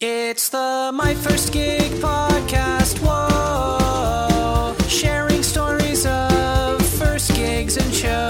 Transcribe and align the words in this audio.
It's 0.00 0.48
the 0.50 0.92
My 0.94 1.12
First 1.12 1.52
Gig 1.52 1.90
podcast. 2.00 3.00
Whoa. 3.02 4.72
Sharing 4.86 5.42
stories 5.42 6.06
of 6.06 6.80
first 6.86 7.34
gigs 7.34 7.76
and 7.76 7.92
shows. 7.92 8.27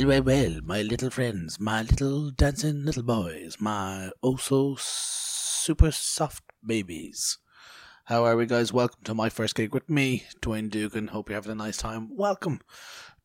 Well, 0.00 0.22
well, 0.22 0.22
well, 0.22 0.60
my 0.64 0.80
little 0.80 1.10
friends, 1.10 1.60
my 1.60 1.82
little 1.82 2.30
dancing 2.30 2.86
little 2.86 3.02
boys, 3.02 3.58
my 3.60 4.10
oh 4.22 4.36
so 4.36 4.76
super 4.78 5.90
soft 5.90 6.42
babies. 6.64 7.36
How 8.06 8.24
are 8.24 8.34
we, 8.34 8.46
guys? 8.46 8.72
Welcome 8.72 9.00
to 9.04 9.14
my 9.14 9.28
first 9.28 9.56
gig 9.56 9.74
with 9.74 9.90
me, 9.90 10.24
Dwayne 10.40 10.70
Dugan. 10.70 11.08
Hope 11.08 11.28
you're 11.28 11.36
having 11.36 11.52
a 11.52 11.54
nice 11.54 11.76
time. 11.76 12.16
Welcome 12.16 12.62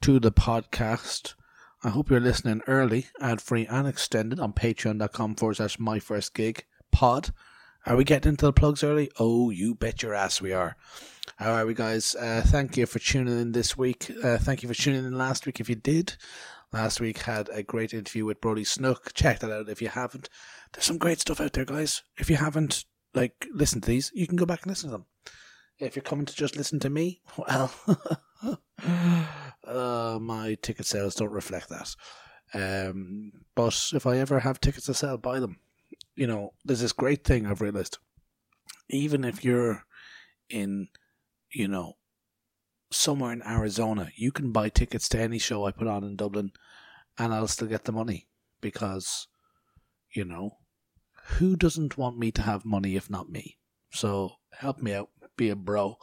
to 0.02 0.20
the 0.20 0.34
podcast. 0.34 1.36
I 1.82 1.92
hope 1.92 2.10
you're 2.10 2.20
listening 2.20 2.62
early, 2.68 3.08
ad 3.22 3.40
free 3.40 3.66
and 3.68 3.88
extended 3.88 4.42
on 4.42 4.52
patreon.com 4.52 5.36
forward 5.36 5.56
slash 5.56 5.80
my 5.80 6.00
first 6.00 6.34
gig 6.34 6.66
pod. 6.92 7.32
Are 7.86 7.96
we 7.96 8.04
getting 8.04 8.32
into 8.32 8.48
the 8.48 8.54
plugs 8.54 8.84
early? 8.84 9.10
Oh, 9.18 9.50
you 9.50 9.76
bet 9.76 10.04
your 10.04 10.14
ass 10.14 10.42
we 10.42 10.52
are. 10.52 10.76
How 11.38 11.54
are 11.54 11.66
we, 11.66 11.74
guys? 11.74 12.16
Uh, 12.16 12.42
thank 12.46 12.76
you 12.76 12.86
for 12.86 13.00
tuning 13.00 13.40
in 13.40 13.54
this 13.54 13.78
week. 13.78 14.12
Uh, 14.22 14.38
thank 14.38 14.62
you 14.62 14.68
for 14.68 14.76
tuning 14.76 15.06
in 15.06 15.18
last 15.18 15.46
week 15.46 15.62
if 15.62 15.70
you 15.70 15.76
did. 15.76 16.18
Last 16.76 17.00
week 17.00 17.20
had 17.20 17.48
a 17.54 17.64
great 17.64 17.94
interview 17.94 18.26
with 18.26 18.42
Brody 18.42 18.66
Snook. 18.66 19.14
Check 19.14 19.40
that 19.40 19.50
out 19.50 19.70
if 19.70 19.82
you 19.82 19.88
haven't. 19.88 20.28
There's 20.74 20.84
some 20.84 20.98
great 20.98 21.22
stuff 21.22 21.40
out 21.40 21.54
there, 21.54 21.64
guys. 21.64 22.04
If 22.18 22.30
you 22.30 22.36
haven't, 22.36 22.84
like, 23.14 23.48
listened 23.54 23.84
to 23.84 23.92
these, 23.92 24.12
you 24.14 24.28
can 24.28 24.36
go 24.36 24.46
back 24.46 24.64
and 24.64 24.72
listen 24.72 24.90
to 24.90 24.98
them. 24.98 25.06
If 25.80 25.96
you're 25.96 26.04
coming 26.04 26.26
to 26.26 26.36
just 26.36 26.58
listen 26.58 26.82
to 26.82 26.90
me, 26.90 27.22
well, 27.38 27.72
uh, 29.66 30.20
my 30.20 30.58
ticket 30.62 30.86
sales 30.86 31.16
don't 31.16 31.32
reflect 31.32 31.70
that. 31.70 31.96
Um, 32.54 33.32
but 33.56 33.92
if 33.94 34.06
I 34.06 34.18
ever 34.18 34.42
have 34.42 34.60
tickets 34.60 34.88
to 34.88 34.94
sell, 34.94 35.16
buy 35.16 35.40
them. 35.40 35.60
You 36.18 36.28
know, 36.28 36.52
there's 36.66 36.82
this 36.82 36.92
great 36.92 37.24
thing 37.24 37.46
I've 37.46 37.62
realized. 37.62 38.00
Even 38.90 39.24
if 39.24 39.46
you're 39.46 39.86
in, 40.50 40.90
you 41.54 41.70
know, 41.70 41.94
somewhere 42.96 43.34
in 43.34 43.44
Arizona, 43.44 44.10
you 44.16 44.32
can 44.32 44.52
buy 44.52 44.70
tickets 44.70 45.10
to 45.10 45.20
any 45.20 45.38
show 45.38 45.66
I 45.66 45.72
put 45.72 45.88
on 45.88 46.04
in 46.04 46.16
Dublin 46.16 46.52
and 47.18 47.34
I'll 47.34 47.48
still 47.48 47.68
get 47.68 47.86
the 47.86 47.92
money 47.92 48.28
because, 48.62 49.28
you 50.14 50.26
know, 50.26 50.58
who 51.38 51.56
doesn't 51.56 51.98
want 51.98 52.18
me 52.18 52.32
to 52.32 52.42
have 52.42 52.66
money 52.66 52.96
if 52.96 53.10
not 53.10 53.30
me? 53.30 53.58
So 53.92 54.34
help 54.60 54.82
me 54.82 54.94
out, 54.94 55.10
be 55.38 55.50
a 55.50 55.56
bro. 55.56 55.98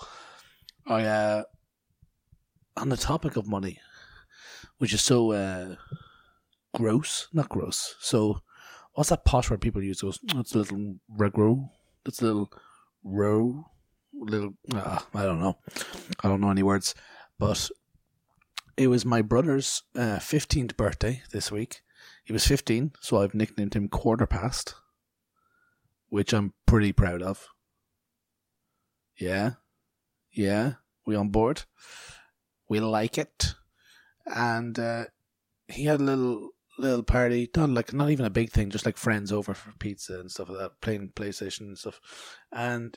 I, 0.87 1.05
uh, 1.05 1.43
on 2.77 2.89
the 2.89 2.97
topic 2.97 3.37
of 3.37 3.47
money, 3.47 3.78
which 4.78 4.93
is 4.93 5.03
so, 5.03 5.33
uh, 5.33 5.77
gross, 6.75 7.28
not 7.33 7.49
gross. 7.49 7.95
So, 8.00 8.41
what's 8.95 9.11
that 9.11 9.25
pot 9.25 9.49
where 9.49 9.59
people 9.59 9.83
use 9.83 10.03
oh, 10.03 10.12
it's 10.34 10.55
a 10.55 10.59
little 10.59 10.97
regro, 11.16 11.71
it's 12.05 12.21
a 12.21 12.25
little 12.25 12.50
row, 13.05 13.66
little, 14.25 14.55
uh, 14.75 15.00
I 15.15 15.25
don't 15.25 15.41
know. 15.41 15.59
I 16.22 16.28
don't 16.28 16.41
know 16.41 16.50
any 16.50 16.62
words, 16.62 16.94
but 17.38 17.71
it 18.77 18.88
was 18.88 19.05
my 19.05 19.22
brother's 19.22 19.83
uh, 19.97 20.19
15th 20.19 20.77
birthday 20.77 21.22
this 21.33 21.50
week. 21.50 21.83
He 22.25 22.33
was 22.33 22.47
15, 22.47 22.93
so 23.00 23.21
I've 23.21 23.34
nicknamed 23.34 23.75
him 23.75 23.88
Quarter 23.88 24.27
Past, 24.27 24.75
which 26.09 26.33
I'm 26.33 26.55
pretty 26.66 26.93
proud 26.93 27.22
of. 27.22 27.49
Yeah, 29.16 29.53
yeah, 30.31 30.75
we 31.04 31.15
on 31.15 31.28
board. 31.28 31.65
We 32.69 32.81
like 32.81 33.19
it, 33.19 33.54
and 34.27 34.78
uh, 34.78 35.04
he 35.69 35.84
had 35.84 36.00
a 36.00 36.04
little 36.04 36.50
little 36.78 37.03
party, 37.03 37.50
not 37.56 37.71
like 37.71 37.93
not 37.93 38.10
even 38.10 38.25
a 38.25 38.31
big 38.31 38.50
thing, 38.50 38.71
just 38.71 38.87
like 38.87 38.97
friends 38.97 39.31
over 39.31 39.53
for 39.54 39.72
pizza 39.78 40.19
and 40.19 40.31
stuff 40.31 40.49
like 40.49 40.59
that, 40.59 40.81
playing 40.81 41.12
PlayStation 41.15 41.60
and 41.60 41.78
stuff, 41.78 42.00
and 42.50 42.97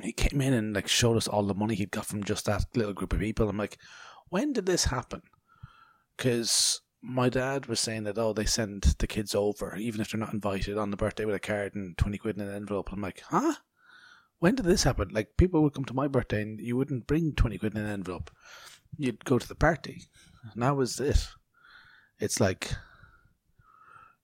he 0.00 0.12
came 0.12 0.40
in 0.40 0.54
and 0.54 0.74
like 0.74 0.88
showed 0.88 1.16
us 1.16 1.28
all 1.28 1.42
the 1.42 1.54
money 1.54 1.74
he'd 1.74 1.90
got 1.90 2.06
from 2.06 2.24
just 2.24 2.46
that 2.46 2.64
little 2.74 2.94
group 2.94 3.12
of 3.12 3.20
people. 3.20 3.48
I'm 3.48 3.58
like, 3.58 3.78
when 4.30 4.52
did 4.52 4.66
this 4.66 4.86
happen? 4.86 5.22
Because 6.16 6.80
my 7.02 7.28
dad 7.28 7.66
was 7.66 7.80
saying 7.80 8.04
that 8.04 8.16
oh 8.16 8.32
they 8.32 8.44
send 8.44 8.82
the 8.98 9.06
kids 9.06 9.34
over 9.34 9.76
even 9.76 10.00
if 10.00 10.10
they're 10.10 10.20
not 10.20 10.32
invited 10.32 10.78
on 10.78 10.90
the 10.90 10.96
birthday 10.96 11.24
with 11.24 11.34
a 11.34 11.40
card 11.40 11.74
and 11.74 11.98
twenty 11.98 12.16
quid 12.16 12.36
in 12.36 12.48
an 12.48 12.54
envelope. 12.54 12.92
I'm 12.92 13.02
like, 13.02 13.22
huh? 13.28 13.54
When 14.38 14.54
did 14.54 14.66
this 14.66 14.84
happen? 14.84 15.08
Like 15.10 15.36
people 15.36 15.62
would 15.62 15.74
come 15.74 15.84
to 15.84 15.94
my 15.94 16.08
birthday 16.08 16.42
and 16.42 16.60
you 16.60 16.76
wouldn't 16.76 17.06
bring 17.06 17.34
twenty 17.34 17.58
quid 17.58 17.74
in 17.74 17.82
an 17.82 17.90
envelope. 17.90 18.30
You'd 18.96 19.24
go 19.24 19.38
to 19.38 19.48
the 19.48 19.54
party. 19.54 20.04
That 20.56 20.76
was 20.76 20.98
it. 21.00 21.28
It's 22.18 22.40
like 22.40 22.72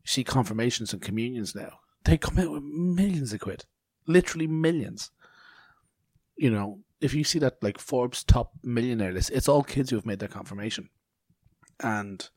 see 0.04 0.24
confirmations 0.24 0.92
and 0.92 1.02
communions 1.02 1.54
now. 1.54 1.80
They 2.04 2.16
come 2.16 2.38
out 2.38 2.50
with 2.50 2.62
millions 2.62 3.32
of 3.32 3.40
quid. 3.40 3.66
Literally 4.06 4.46
millions 4.46 5.10
you 6.38 6.50
know, 6.50 6.78
if 7.00 7.14
you 7.14 7.24
see 7.24 7.38
that 7.40 7.62
like 7.62 7.78
Forbes 7.78 8.24
top 8.24 8.52
millionaire 8.62 9.12
list, 9.12 9.30
it's 9.30 9.48
all 9.48 9.62
kids 9.62 9.90
who 9.90 9.96
have 9.96 10.06
made 10.06 10.20
their 10.20 10.28
confirmation. 10.28 10.88
And 11.80 12.28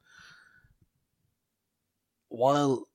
while 2.29 2.85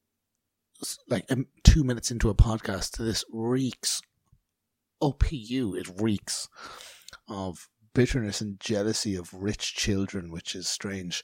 like 1.08 1.26
two 1.64 1.84
minutes 1.84 2.10
into 2.10 2.28
a 2.28 2.34
podcast, 2.34 2.98
this 2.98 3.24
reeks 3.32 4.02
OPU, 5.02 5.78
it 5.78 5.88
reeks 6.00 6.48
of 7.28 7.68
bitterness 7.94 8.40
and 8.40 8.60
jealousy 8.60 9.14
of 9.14 9.32
rich 9.32 9.74
children, 9.74 10.30
which 10.30 10.54
is 10.54 10.68
strange. 10.68 11.22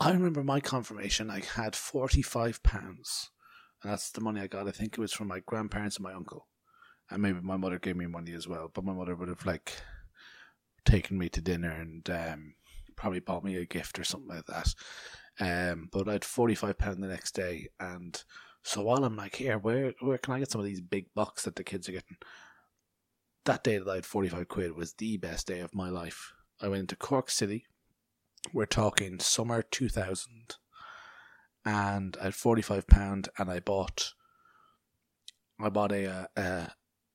I 0.00 0.12
remember 0.12 0.44
my 0.44 0.60
confirmation, 0.60 1.30
I 1.30 1.40
had 1.40 1.72
£45, 1.72 2.60
and 3.82 3.92
that's 3.92 4.10
the 4.10 4.20
money 4.20 4.40
I 4.40 4.46
got. 4.46 4.68
I 4.68 4.70
think 4.70 4.92
it 4.92 5.00
was 5.00 5.12
from 5.12 5.26
my 5.28 5.40
grandparents 5.40 5.96
and 5.96 6.04
my 6.04 6.12
uncle 6.12 6.46
and 7.10 7.22
maybe 7.22 7.40
my 7.40 7.56
mother 7.56 7.78
gave 7.78 7.96
me 7.96 8.06
money 8.06 8.32
as 8.32 8.46
well. 8.46 8.70
But 8.72 8.84
my 8.84 8.92
mother 8.92 9.14
would 9.14 9.28
have 9.28 9.46
like 9.46 9.72
taken 10.84 11.18
me 11.18 11.28
to 11.30 11.40
dinner 11.40 11.70
and 11.70 12.08
um, 12.10 12.54
probably 12.96 13.20
bought 13.20 13.44
me 13.44 13.56
a 13.56 13.64
gift 13.64 13.98
or 13.98 14.04
something 14.04 14.28
like 14.28 14.46
that. 14.46 14.74
Um, 15.40 15.88
but 15.92 16.08
I 16.08 16.12
had 16.12 16.24
forty 16.24 16.54
five 16.54 16.78
pound 16.78 17.02
the 17.02 17.08
next 17.08 17.34
day, 17.34 17.68
and 17.78 18.22
so 18.62 18.82
while 18.82 19.04
I'm 19.04 19.16
like, 19.16 19.36
here, 19.36 19.58
where 19.58 19.94
where 20.00 20.18
can 20.18 20.34
I 20.34 20.40
get 20.40 20.50
some 20.50 20.60
of 20.60 20.66
these 20.66 20.80
big 20.80 21.06
bucks 21.14 21.44
that 21.44 21.56
the 21.56 21.64
kids 21.64 21.88
are 21.88 21.92
getting? 21.92 22.16
That 23.44 23.62
day 23.64 23.78
that 23.78 23.88
I 23.88 23.96
had 23.96 24.06
forty 24.06 24.28
five 24.28 24.48
quid 24.48 24.76
was 24.76 24.94
the 24.94 25.16
best 25.16 25.46
day 25.46 25.60
of 25.60 25.74
my 25.74 25.90
life. 25.90 26.32
I 26.60 26.68
went 26.68 26.80
into 26.80 26.96
Cork 26.96 27.30
City. 27.30 27.66
We're 28.52 28.66
talking 28.66 29.20
summer 29.20 29.62
two 29.62 29.88
thousand, 29.88 30.56
and 31.64 32.16
I 32.20 32.24
had 32.24 32.34
forty 32.34 32.62
five 32.62 32.86
pound, 32.86 33.28
and 33.38 33.48
I 33.50 33.60
bought. 33.60 34.14
I 35.60 35.68
bought 35.68 35.92
a, 35.92 36.28
a 36.36 36.72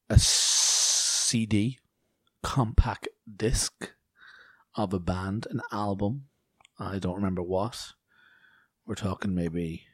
a 0.10 0.20
CD, 0.20 1.80
compact 2.42 3.08
disc 3.36 3.94
of 4.76 4.94
a 4.94 5.00
band, 5.00 5.48
an 5.50 5.62
album. 5.72 6.26
I 6.80 7.00
don't 7.00 7.16
remember 7.16 7.42
what. 7.42 7.94
We're 8.86 8.96
talking 8.96 9.34
maybe 9.34 9.86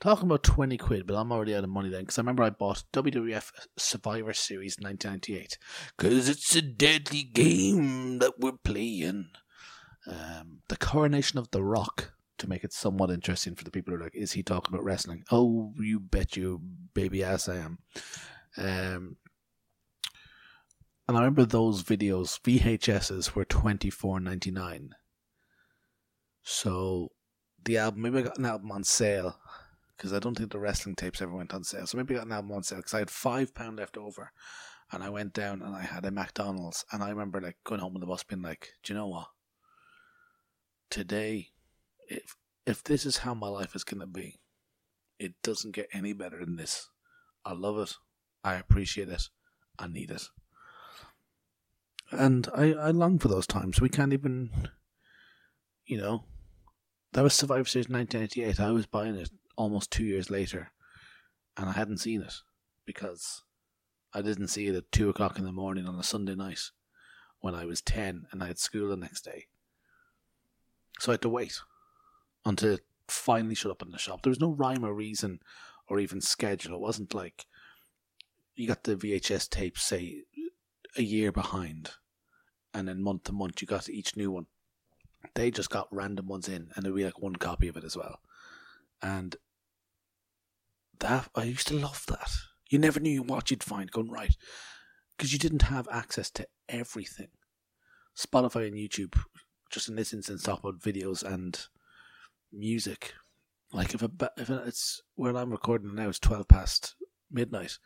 talking 0.00 0.26
about 0.26 0.42
20 0.42 0.76
quid, 0.76 1.06
but 1.06 1.16
I'm 1.16 1.32
already 1.32 1.54
out 1.54 1.64
of 1.64 1.70
money 1.70 1.88
then 1.88 2.02
because 2.02 2.18
I 2.18 2.20
remember 2.20 2.42
I 2.42 2.50
bought 2.50 2.84
WWF 2.92 3.50
Survivor 3.76 4.32
Series 4.32 4.76
1998 4.78 5.58
because 5.96 6.28
it's 6.28 6.54
a 6.54 6.62
deadly 6.62 7.22
game 7.22 8.18
that 8.18 8.38
we're 8.38 8.52
playing. 8.62 9.30
Um, 10.06 10.60
the 10.68 10.76
Coronation 10.76 11.38
of 11.38 11.50
the 11.50 11.62
Rock 11.62 12.13
to 12.38 12.48
make 12.48 12.64
it 12.64 12.72
somewhat 12.72 13.10
interesting 13.10 13.54
for 13.54 13.64
the 13.64 13.70
people 13.70 13.92
who 13.92 14.00
are 14.00 14.04
like, 14.04 14.14
is 14.14 14.32
he 14.32 14.42
talking 14.42 14.74
about 14.74 14.84
wrestling? 14.84 15.24
Oh, 15.30 15.72
you 15.78 16.00
bet 16.00 16.36
you 16.36 16.60
baby 16.94 17.22
ass 17.22 17.48
I 17.48 17.56
am. 17.56 17.78
Um, 18.56 19.16
And 21.06 21.16
I 21.18 21.20
remember 21.20 21.44
those 21.44 21.82
videos, 21.82 22.40
VHSs 22.40 23.34
were 23.34 23.44
twenty 23.44 23.90
four 23.90 24.20
ninety 24.20 24.50
nine. 24.50 24.94
So 26.42 27.10
the 27.62 27.78
album, 27.78 28.02
maybe 28.02 28.18
I 28.18 28.22
got 28.22 28.38
an 28.38 28.46
album 28.46 28.72
on 28.72 28.84
sale 28.84 29.38
because 29.96 30.12
I 30.12 30.18
don't 30.18 30.34
think 30.36 30.50
the 30.50 30.58
wrestling 30.58 30.94
tapes 30.94 31.20
ever 31.22 31.34
went 31.34 31.54
on 31.54 31.64
sale. 31.64 31.86
So 31.86 31.96
maybe 31.98 32.14
I 32.14 32.18
got 32.18 32.26
an 32.26 32.32
album 32.32 32.52
on 32.52 32.62
sale 32.62 32.78
because 32.78 32.94
I 32.94 32.98
had 33.00 33.10
five 33.10 33.54
pound 33.54 33.78
left 33.78 33.96
over, 33.98 34.32
and 34.92 35.02
I 35.02 35.10
went 35.10 35.34
down 35.34 35.62
and 35.62 35.74
I 35.74 35.82
had 35.82 36.06
a 36.06 36.10
McDonald's, 36.10 36.84
and 36.90 37.02
I 37.02 37.10
remember 37.10 37.40
like 37.40 37.58
going 37.64 37.80
home 37.80 37.94
on 37.94 38.00
the 38.00 38.06
bus 38.06 38.24
being 38.24 38.42
like, 38.42 38.70
"Do 38.82 38.92
you 38.92 38.98
know 38.98 39.08
what? 39.08 39.28
Today, 40.90 41.50
if 42.08 42.36
if 42.66 42.82
this 42.82 43.04
is 43.04 43.18
how 43.18 43.34
my 43.34 43.48
life 43.48 43.74
is 43.74 43.84
gonna 43.84 44.06
be, 44.06 44.40
it 45.18 45.34
doesn't 45.42 45.74
get 45.74 45.88
any 45.92 46.12
better 46.12 46.44
than 46.44 46.56
this. 46.56 46.88
I 47.44 47.52
love 47.52 47.78
it. 47.78 47.94
I 48.42 48.54
appreciate 48.54 49.08
it. 49.08 49.28
I 49.78 49.86
need 49.86 50.10
it." 50.10 50.28
And 52.10 52.48
I, 52.54 52.72
I 52.74 52.90
long 52.90 53.18
for 53.18 53.28
those 53.28 53.46
times. 53.46 53.80
We 53.80 53.88
can't 53.88 54.12
even, 54.12 54.50
you 55.86 55.98
know, 55.98 56.24
that 57.12 57.22
was 57.22 57.34
Survivor 57.34 57.64
Series 57.64 57.88
1988. 57.88 58.60
I 58.60 58.70
was 58.70 58.86
buying 58.86 59.16
it 59.16 59.30
almost 59.56 59.90
two 59.90 60.04
years 60.04 60.30
later, 60.30 60.72
and 61.56 61.68
I 61.68 61.72
hadn't 61.72 61.98
seen 61.98 62.22
it 62.22 62.34
because 62.84 63.42
I 64.12 64.22
didn't 64.22 64.48
see 64.48 64.68
it 64.68 64.76
at 64.76 64.92
two 64.92 65.08
o'clock 65.08 65.38
in 65.38 65.44
the 65.44 65.52
morning 65.52 65.86
on 65.86 65.98
a 65.98 66.02
Sunday 66.02 66.34
night 66.34 66.70
when 67.40 67.54
I 67.54 67.64
was 67.64 67.82
10 67.82 68.26
and 68.30 68.42
I 68.42 68.46
had 68.46 68.58
school 68.58 68.88
the 68.88 68.96
next 68.96 69.22
day. 69.22 69.46
So 71.00 71.10
I 71.10 71.14
had 71.14 71.22
to 71.22 71.28
wait 71.28 71.60
until 72.44 72.74
it 72.74 72.84
finally 73.08 73.54
shut 73.54 73.72
up 73.72 73.82
in 73.82 73.90
the 73.90 73.98
shop. 73.98 74.22
There 74.22 74.30
was 74.30 74.40
no 74.40 74.52
rhyme 74.52 74.84
or 74.84 74.94
reason 74.94 75.40
or 75.88 75.98
even 75.98 76.20
schedule. 76.20 76.74
It 76.74 76.80
wasn't 76.80 77.14
like 77.14 77.46
you 78.54 78.66
got 78.66 78.84
the 78.84 78.96
VHS 78.96 79.48
tapes, 79.48 79.82
say, 79.82 80.22
a 80.96 81.02
year 81.02 81.32
behind, 81.32 81.90
and 82.72 82.88
then 82.88 83.02
month 83.02 83.24
to 83.24 83.32
month 83.32 83.60
you 83.60 83.66
got 83.66 83.88
each 83.88 84.16
new 84.16 84.30
one. 84.30 84.46
They 85.34 85.50
just 85.50 85.70
got 85.70 85.88
random 85.90 86.26
ones 86.26 86.48
in, 86.48 86.70
and 86.74 86.84
there'd 86.84 86.94
be 86.94 87.04
like 87.04 87.20
one 87.20 87.36
copy 87.36 87.68
of 87.68 87.76
it 87.76 87.84
as 87.84 87.96
well. 87.96 88.20
And 89.02 89.36
that 91.00 91.28
I 91.34 91.44
used 91.44 91.68
to 91.68 91.74
love 91.74 92.04
that. 92.08 92.30
You 92.70 92.78
never 92.78 93.00
knew 93.00 93.22
what 93.22 93.50
you'd 93.50 93.64
find 93.64 93.90
going 93.90 94.10
right 94.10 94.36
because 95.16 95.32
you 95.32 95.38
didn't 95.38 95.62
have 95.62 95.88
access 95.90 96.30
to 96.30 96.46
everything. 96.68 97.28
Spotify 98.16 98.68
and 98.68 98.76
YouTube, 98.76 99.18
just 99.70 99.88
in 99.88 99.96
this 99.96 100.12
instance, 100.12 100.42
talk 100.42 100.60
about 100.60 100.80
videos 100.80 101.22
and 101.22 101.66
music. 102.56 103.14
Like 103.72 103.94
if 103.94 104.02
a, 104.02 104.10
if 104.36 104.50
it's 104.50 105.02
where 105.14 105.36
I'm 105.36 105.50
recording 105.50 105.94
now, 105.94 106.08
it's 106.08 106.18
twelve 106.18 106.48
past 106.48 106.94
midnight, 107.30 107.78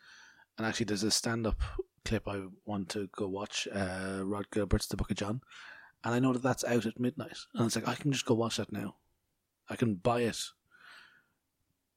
and 0.57 0.67
actually 0.67 0.85
there's 0.85 1.03
a 1.03 1.11
stand-up 1.11 1.59
clip 2.05 2.27
I 2.27 2.43
want 2.65 2.89
to 2.89 3.09
go 3.15 3.27
watch. 3.27 3.67
Uh, 3.73 4.21
Rhod 4.23 4.49
Gilbert's 4.51 4.87
The 4.87 4.97
Book 4.97 5.11
of 5.11 5.17
John, 5.17 5.41
and 6.03 6.13
I 6.13 6.19
know 6.19 6.33
that 6.33 6.43
that's 6.43 6.63
out 6.63 6.85
at 6.85 6.99
midnight, 6.99 7.37
and 7.55 7.65
it's 7.65 7.75
like 7.75 7.87
I 7.87 7.95
can 7.95 8.11
just 8.11 8.25
go 8.25 8.35
watch 8.35 8.57
that 8.57 8.71
now. 8.71 8.95
I 9.69 9.75
can 9.75 9.95
buy 9.95 10.21
it 10.21 10.39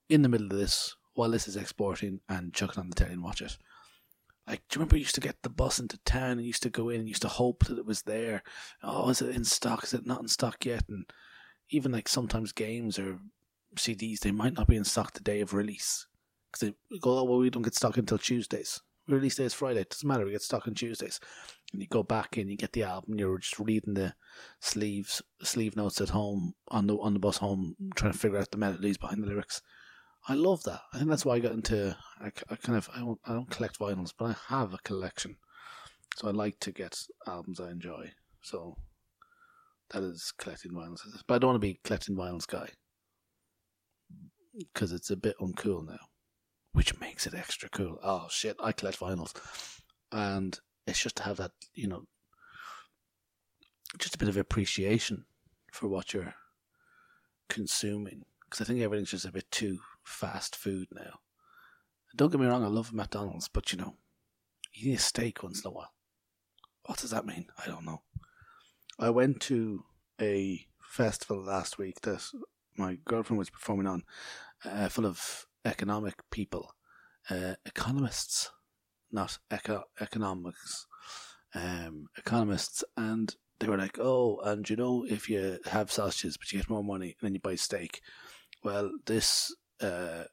in 0.09 0.23
the 0.23 0.29
middle 0.29 0.51
of 0.51 0.59
this 0.59 0.97
while 1.15 1.31
this 1.31 1.47
is 1.49 1.57
exporting 1.57 2.21
and 2.29 2.55
chuck 2.55 2.71
it 2.71 2.79
on 2.79 2.89
the 2.89 2.95
telly 2.95 3.13
and 3.13 3.23
watch 3.23 3.43
it. 3.43 3.57
Like, 4.47 4.63
do 4.69 4.75
you 4.75 4.81
remember 4.81 4.97
you 4.97 5.03
used 5.03 5.15
to 5.15 5.21
get 5.21 5.43
the 5.43 5.49
bus 5.49 5.79
into 5.79 5.99
town 5.99 6.33
and 6.33 6.45
used 6.45 6.63
to 6.65 6.71
go 6.71 6.89
in 6.89 7.01
and 7.01 7.09
used 7.09 7.23
to 7.23 7.29
hope 7.29 7.65
that 7.67 7.79
it 7.79 7.87
was 7.87 8.03
there? 8.03 8.43
Oh, 8.83 9.09
is 9.09 9.23
it 9.23 9.37
in 9.37 9.45
stock? 9.45 9.85
Is 9.85 9.95
it 9.95 10.05
not 10.05 10.21
in 10.21 10.29
stock 10.29 10.67
yet? 10.67 10.85
And 10.89 11.05
even 11.73 11.93
like 11.93 12.09
sometimes 12.09 12.53
games 12.53 12.99
or 12.99 13.19
CDs, 13.77 14.21
they 14.21 14.31
might 14.31 14.55
not 14.55 14.69
be 14.69 14.77
in 14.77 14.85
stock 14.85 15.13
the 15.13 15.21
day 15.21 15.41
of 15.41 15.55
release. 15.55 16.07
Because 16.51 16.75
they 16.93 16.99
go, 16.99 17.19
oh, 17.19 17.25
well, 17.25 17.39
we 17.39 17.51
don't 17.51 17.63
get 17.63 17.75
stock 17.75 17.97
until 17.97 18.19
Tuesdays. 18.19 18.81
Release 19.09 19.37
day 19.37 19.45
is 19.45 19.55
Friday. 19.55 19.81
It 19.81 19.91
doesn't 19.91 20.07
matter. 20.07 20.25
We 20.25 20.33
get 20.33 20.43
stock 20.43 20.69
on 20.69 20.75
Tuesdays. 20.75 21.19
And 21.73 21.81
you 21.81 21.89
go 21.89 22.03
back 22.03 22.37
and 22.37 22.51
you 22.51 22.57
get 22.57 22.73
the 22.73 22.83
album. 22.83 23.19
You're 23.19 23.39
just 23.39 23.59
reading 23.59 23.95
the 23.95 24.15
sleeves, 24.61 25.23
sleeve 25.43 25.75
notes 25.75 26.01
at 26.01 26.11
home 26.11 26.55
on 26.69 26.87
the 26.87 26.97
on 26.99 27.15
the 27.15 27.19
bus 27.19 27.39
home, 27.39 27.75
trying 27.97 28.13
to 28.13 28.19
figure 28.19 28.39
out 28.39 28.51
the 28.51 28.59
melodies 28.59 28.99
behind 28.99 29.23
the 29.23 29.27
lyrics. 29.27 29.63
I 30.29 30.35
love 30.35 30.63
that. 30.65 30.81
I 30.93 30.99
think 30.99 31.09
that's 31.09 31.25
why 31.25 31.37
I 31.37 31.41
got 31.41 31.53
into. 31.53 31.97
I, 32.21 32.27
I 32.51 32.57
kind 32.57 32.77
of 32.77 32.89
I 32.95 33.01
don't, 33.01 33.19
I 33.25 33.33
don't 33.33 33.51
collect 33.51 33.79
vinyls, 33.79 34.13
but 34.17 34.27
I 34.27 34.55
have 34.55 34.75
a 34.75 34.79
collection, 34.79 35.37
so 36.17 36.29
I 36.29 36.31
like 36.31 36.61
to 36.61 36.73
get 36.73 37.07
albums 37.27 37.59
I 37.59 37.71
enjoy. 37.71 38.13
So 38.43 38.77
that 39.93 40.03
is 40.03 40.33
collecting 40.39 40.73
vinyls. 40.73 41.01
But 41.27 41.35
I 41.35 41.39
don't 41.39 41.51
want 41.51 41.63
to 41.63 41.67
be 41.67 41.81
collecting 41.85 42.17
vinyls 42.17 42.47
guy 42.47 42.69
because 44.57 44.93
it's 44.93 45.11
a 45.11 45.17
bit 45.17 45.37
uncool 45.41 45.87
now, 45.87 45.99
which 46.73 46.99
makes 47.01 47.27
it 47.27 47.35
extra 47.35 47.69
cool. 47.69 47.99
Oh 48.03 48.27
shit! 48.31 48.57
I 48.61 48.73
collect 48.73 49.01
vinyls, 49.01 49.35
and 50.11 50.59
it's 50.87 51.03
just 51.03 51.17
to 51.17 51.23
have 51.25 51.37
that 51.39 51.53
you 51.75 51.89
know, 51.89 52.05
just 53.99 54.15
a 54.15 54.19
bit 54.19 54.29
of 54.29 54.37
appreciation 54.37 55.25
for 55.73 55.89
what 55.89 56.13
you're 56.13 56.35
consuming 57.49 58.25
because 58.45 58.61
I 58.61 58.65
think 58.65 58.83
everything's 58.83 59.11
just 59.11 59.25
a 59.25 59.33
bit 59.33 59.51
too 59.51 59.79
fast 60.05 60.57
food 60.57 60.89
now. 60.93 61.21
Don't 62.15 62.31
get 62.31 62.41
me 62.41 62.47
wrong, 62.47 62.63
I 62.63 62.69
love 62.69 62.93
McDonald's, 62.93 63.49
but 63.49 63.73
you 63.73 63.79
know, 63.79 63.95
you 64.75 64.91
need 64.91 64.97
a 64.97 65.01
steak 65.01 65.43
once 65.43 65.65
in 65.65 65.69
a 65.69 65.73
while. 65.73 65.93
What 66.85 66.99
does 66.99 67.11
that 67.11 67.25
mean? 67.25 67.47
I 67.63 67.67
don't 67.67 67.87
know. 67.87 68.03
I 69.03 69.11
went 69.11 69.41
to 69.43 69.83
a 70.21 70.65
festival 70.81 71.43
last 71.43 71.77
week 71.77 72.03
that 72.03 72.23
my 72.79 72.99
girlfriend 73.05 73.37
was 73.37 73.51
performing 73.51 73.89
on, 73.89 74.05
uh, 74.65 74.89
full 74.89 75.07
of 75.07 75.45
economic 75.65 76.15
people, 76.31 76.77
uh, 77.29 77.57
economists, 77.67 78.53
not 79.11 79.41
eco- 79.51 79.87
economics, 80.01 80.87
um, 81.53 82.07
economists, 82.17 82.85
and 82.97 83.35
they 83.59 83.67
were 83.67 83.77
like, 83.77 83.99
"Oh, 83.99 84.39
and 84.45 84.71
you 84.71 84.77
know, 84.77 85.05
if 85.05 85.29
you 85.29 85.59
have 85.65 85.91
sausages, 85.91 86.37
but 86.37 86.53
you 86.53 86.61
get 86.61 86.71
more 86.71 86.85
money, 86.85 87.17
and 87.19 87.27
then 87.27 87.35
you 87.35 87.41
buy 87.41 87.57
steak, 87.57 88.03
well, 88.63 88.89
this 89.07 89.53
uh, 89.81 90.27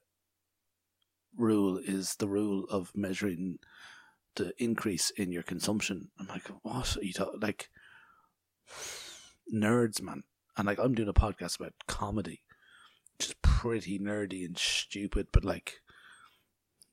rule 1.35 1.79
is 1.79 2.13
the 2.17 2.27
rule 2.27 2.65
of 2.65 2.95
measuring 2.95 3.57
the 4.35 4.53
increase 4.63 5.09
in 5.09 5.31
your 5.31 5.43
consumption. 5.43 6.11
I'm 6.19 6.27
like, 6.27 6.47
what 6.61 6.97
are 6.97 7.03
you 7.03 7.13
talking? 7.13 7.39
Like, 7.39 7.71
nerds, 9.53 10.01
man. 10.01 10.23
And 10.57 10.67
like, 10.67 10.79
I'm 10.79 10.93
doing 10.93 11.09
a 11.09 11.13
podcast 11.13 11.59
about 11.59 11.73
comedy, 11.87 12.41
which 13.17 13.29
is 13.29 13.35
pretty 13.41 13.99
nerdy 13.99 14.45
and 14.45 14.57
stupid. 14.57 15.27
But 15.31 15.45
like, 15.45 15.81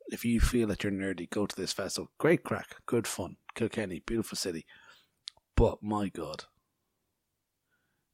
if 0.08 0.24
you 0.24 0.40
feel 0.40 0.68
that 0.68 0.84
you're 0.84 0.92
nerdy, 0.92 1.28
go 1.28 1.46
to 1.46 1.56
this 1.56 1.72
festival. 1.72 2.10
Great 2.18 2.44
crack, 2.44 2.76
good 2.86 3.06
fun. 3.06 3.36
Kilkenny, 3.54 4.02
beautiful 4.06 4.36
city. 4.36 4.66
But 5.56 5.82
my 5.82 6.08
God, 6.08 6.44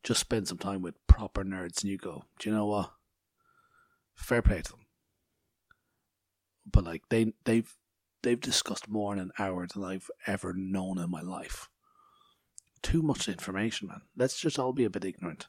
just 0.03 0.21
spend 0.21 0.49
some 0.49 0.59
time 0.59 0.81
with 0.81 0.95
proper 1.07 1.45
nerds, 1.45 1.83
and 1.83 1.91
you 1.91 1.99
go, 1.99 2.25
do 2.39 2.49
you 2.49 2.55
know 2.55 2.67
what? 2.67 2.93
fair 4.15 4.43
play 4.43 4.63
to 4.63 4.71
them. 4.71 4.87
But 6.71 6.85
like 6.85 7.03
they 7.09 7.33
they've 7.45 7.75
they've 8.23 8.41
discussed 8.41 8.89
more 8.89 9.13
in 9.13 9.19
an 9.19 9.33
hour 9.39 9.67
than 9.67 9.85
I've 9.85 10.11
ever 10.27 10.55
known 10.55 10.99
in 10.99 11.11
my 11.11 11.21
life. 11.21 11.69
Too 12.83 13.03
much 13.03 13.29
information, 13.29 13.89
man. 13.89 14.03
Let's 14.17 14.41
just 14.41 14.59
all 14.59 14.73
be 14.73 14.85
a 14.85 14.91
bit 14.91 15.05
ignorant. 15.05 15.47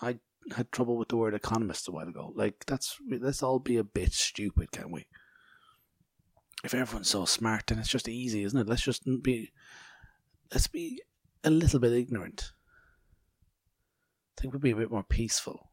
I 0.00 0.18
had 0.54 0.70
trouble 0.70 0.96
with 0.96 1.08
the 1.08 1.16
word 1.16 1.34
economist 1.34 1.88
a 1.88 1.92
while 1.92 2.08
ago. 2.08 2.32
Like 2.34 2.64
that's 2.66 2.96
let's 3.08 3.42
all 3.42 3.58
be 3.58 3.76
a 3.76 3.84
bit 3.84 4.12
stupid, 4.12 4.70
can 4.70 4.90
we? 4.90 5.06
If 6.64 6.74
everyone's 6.74 7.10
so 7.10 7.24
smart, 7.24 7.66
then 7.66 7.78
it's 7.78 7.88
just 7.88 8.08
easy, 8.08 8.44
isn't 8.44 8.58
it? 8.58 8.68
Let's 8.68 8.82
just 8.82 9.02
be 9.22 9.52
let's 10.52 10.68
be 10.68 11.02
a 11.44 11.50
little 11.50 11.80
bit 11.80 11.92
ignorant. 11.92 12.52
I 14.36 14.40
think 14.40 14.52
we'd 14.52 14.62
be 14.62 14.70
a 14.70 14.76
bit 14.76 14.90
more 14.90 15.04
peaceful 15.04 15.70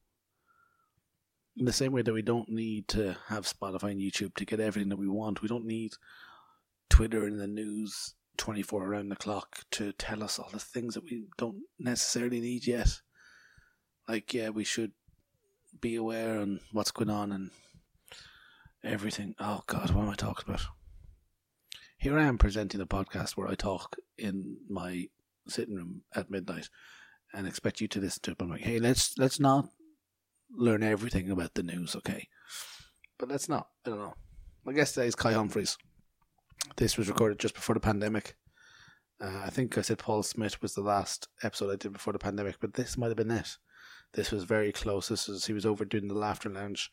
in 1.56 1.66
the 1.66 1.74
same 1.74 1.92
way 1.92 2.02
that 2.02 2.14
we 2.14 2.22
don't 2.22 2.50
need 2.50 2.88
to 2.90 3.16
have 3.28 3.46
Spotify 3.46 3.92
and 3.92 4.02
YouTube 4.02 4.36
to 4.36 4.46
get 4.46 4.60
everything 4.60 4.90
that 4.90 4.98
we 4.98 5.08
want. 5.08 5.42
We 5.42 5.48
don't 5.48 5.66
need 5.66 5.94
Twitter 6.90 7.26
and 7.26 7.40
the 7.40 7.48
news 7.48 8.16
24 8.38 8.86
around 8.86 9.10
the 9.10 9.16
clock 9.16 9.60
to 9.72 9.92
tell 9.94 10.24
us 10.24 10.40
all 10.40 10.50
the 10.52 10.60
things 10.60 10.96
that 10.96 11.04
we 11.04 11.26
don't 11.38 11.62
necessarily 11.80 12.40
need 12.40 12.68
yet. 12.68 13.02
Like, 14.08 14.34
yeah, 14.34 14.50
we 14.50 14.64
should 14.64 14.92
be 15.80 15.96
aware 15.96 16.40
on 16.40 16.60
what's 16.72 16.92
going 16.92 17.10
on 17.10 17.32
and 17.32 17.52
everything. 18.84 19.36
Oh, 19.40 19.62
God, 19.68 19.92
what 19.92 20.04
am 20.04 20.10
I 20.10 20.16
talking 20.16 20.46
about? 20.48 20.66
Here 21.98 22.18
I 22.18 22.24
am 22.24 22.38
presenting 22.38 22.82
a 22.82 22.86
podcast 22.86 23.32
where 23.32 23.48
I 23.48 23.56
talk 23.56 23.96
in 24.18 24.58
my 24.70 25.08
sitting 25.48 25.76
room 25.76 26.02
at 26.14 26.30
midnight 26.30 26.70
and 27.34 27.48
expect 27.48 27.82
you 27.82 27.88
to 27.90 28.00
listen 28.00 28.22
to 28.24 28.32
it. 28.32 28.38
But 28.38 28.46
I'm 28.46 28.52
like, 28.52 28.62
hey, 28.62 28.80
let's 28.80 29.18
let's 29.18 29.40
not 29.40 29.70
learn 30.56 30.84
everything 30.84 31.32
about 31.32 31.54
the 31.54 31.64
news, 31.64 31.96
okay? 31.96 32.28
But 33.18 33.30
let's 33.30 33.48
not. 33.48 33.68
I 33.86 33.90
don't 33.90 34.00
know. 34.00 34.16
My 34.66 34.74
guest 34.74 34.96
today 34.96 35.08
is 35.08 35.16
Kai 35.16 35.34
Humphries. 35.34 35.78
This 36.76 36.98
was 36.98 37.08
recorded 37.08 37.40
just 37.40 37.56
before 37.56 37.76
the 37.76 37.80
pandemic. 37.80 38.36
Uh, 39.22 39.44
I 39.46 39.50
think 39.50 39.78
I 39.78 39.82
said 39.82 40.00
Paul 40.00 40.24
Smith 40.24 40.62
was 40.62 40.74
the 40.74 40.82
last 40.82 41.28
episode 41.44 41.72
I 41.72 41.76
did 41.76 41.94
before 41.94 42.14
the 42.14 42.20
pandemic, 42.20 42.58
but 42.60 42.74
this 42.74 42.98
might 42.98 43.08
have 43.08 43.18
been 43.18 43.32
it. 43.32 43.58
This 44.14 44.32
was 44.32 44.44
very 44.44 44.72
close. 44.72 45.08
This 45.08 45.28
was 45.28 45.46
he 45.46 45.54
was 45.54 45.66
over 45.66 45.86
doing 45.86 46.08
the 46.08 46.14
Laughter 46.14 46.50
Lounge 46.50 46.92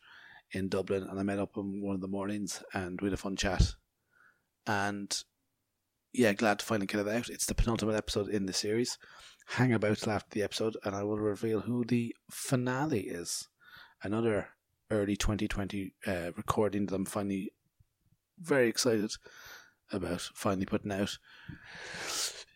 in 0.51 0.69
Dublin, 0.69 1.07
and 1.09 1.19
I 1.19 1.23
met 1.23 1.39
up 1.39 1.55
him 1.55 1.81
one 1.81 1.95
of 1.95 2.01
the 2.01 2.07
mornings, 2.07 2.63
and 2.73 2.99
we 3.01 3.07
had 3.07 3.13
a 3.13 3.17
fun 3.17 3.35
chat. 3.35 3.73
And 4.67 5.15
yeah, 6.13 6.33
glad 6.33 6.59
to 6.59 6.65
finally 6.65 6.87
get 6.87 7.01
it 7.01 7.07
out. 7.07 7.29
It's 7.29 7.45
the 7.45 7.55
penultimate 7.55 7.95
episode 7.95 8.29
in 8.29 8.45
the 8.45 8.53
series. 8.53 8.97
Hang 9.47 9.73
about 9.73 9.97
till 9.97 10.13
after 10.13 10.29
the 10.31 10.43
episode, 10.43 10.77
and 10.83 10.95
I 10.95 11.03
will 11.03 11.19
reveal 11.19 11.61
who 11.61 11.83
the 11.85 12.15
finale 12.29 13.01
is. 13.01 13.47
Another 14.03 14.49
early 14.89 15.15
2020 15.15 15.93
uh, 16.05 16.31
recording 16.35 16.85
that 16.85 16.95
I'm 16.95 17.05
finally 17.05 17.51
very 18.39 18.67
excited 18.67 19.11
about 19.91 20.21
finally 20.33 20.65
putting 20.65 20.91
out. 20.91 21.17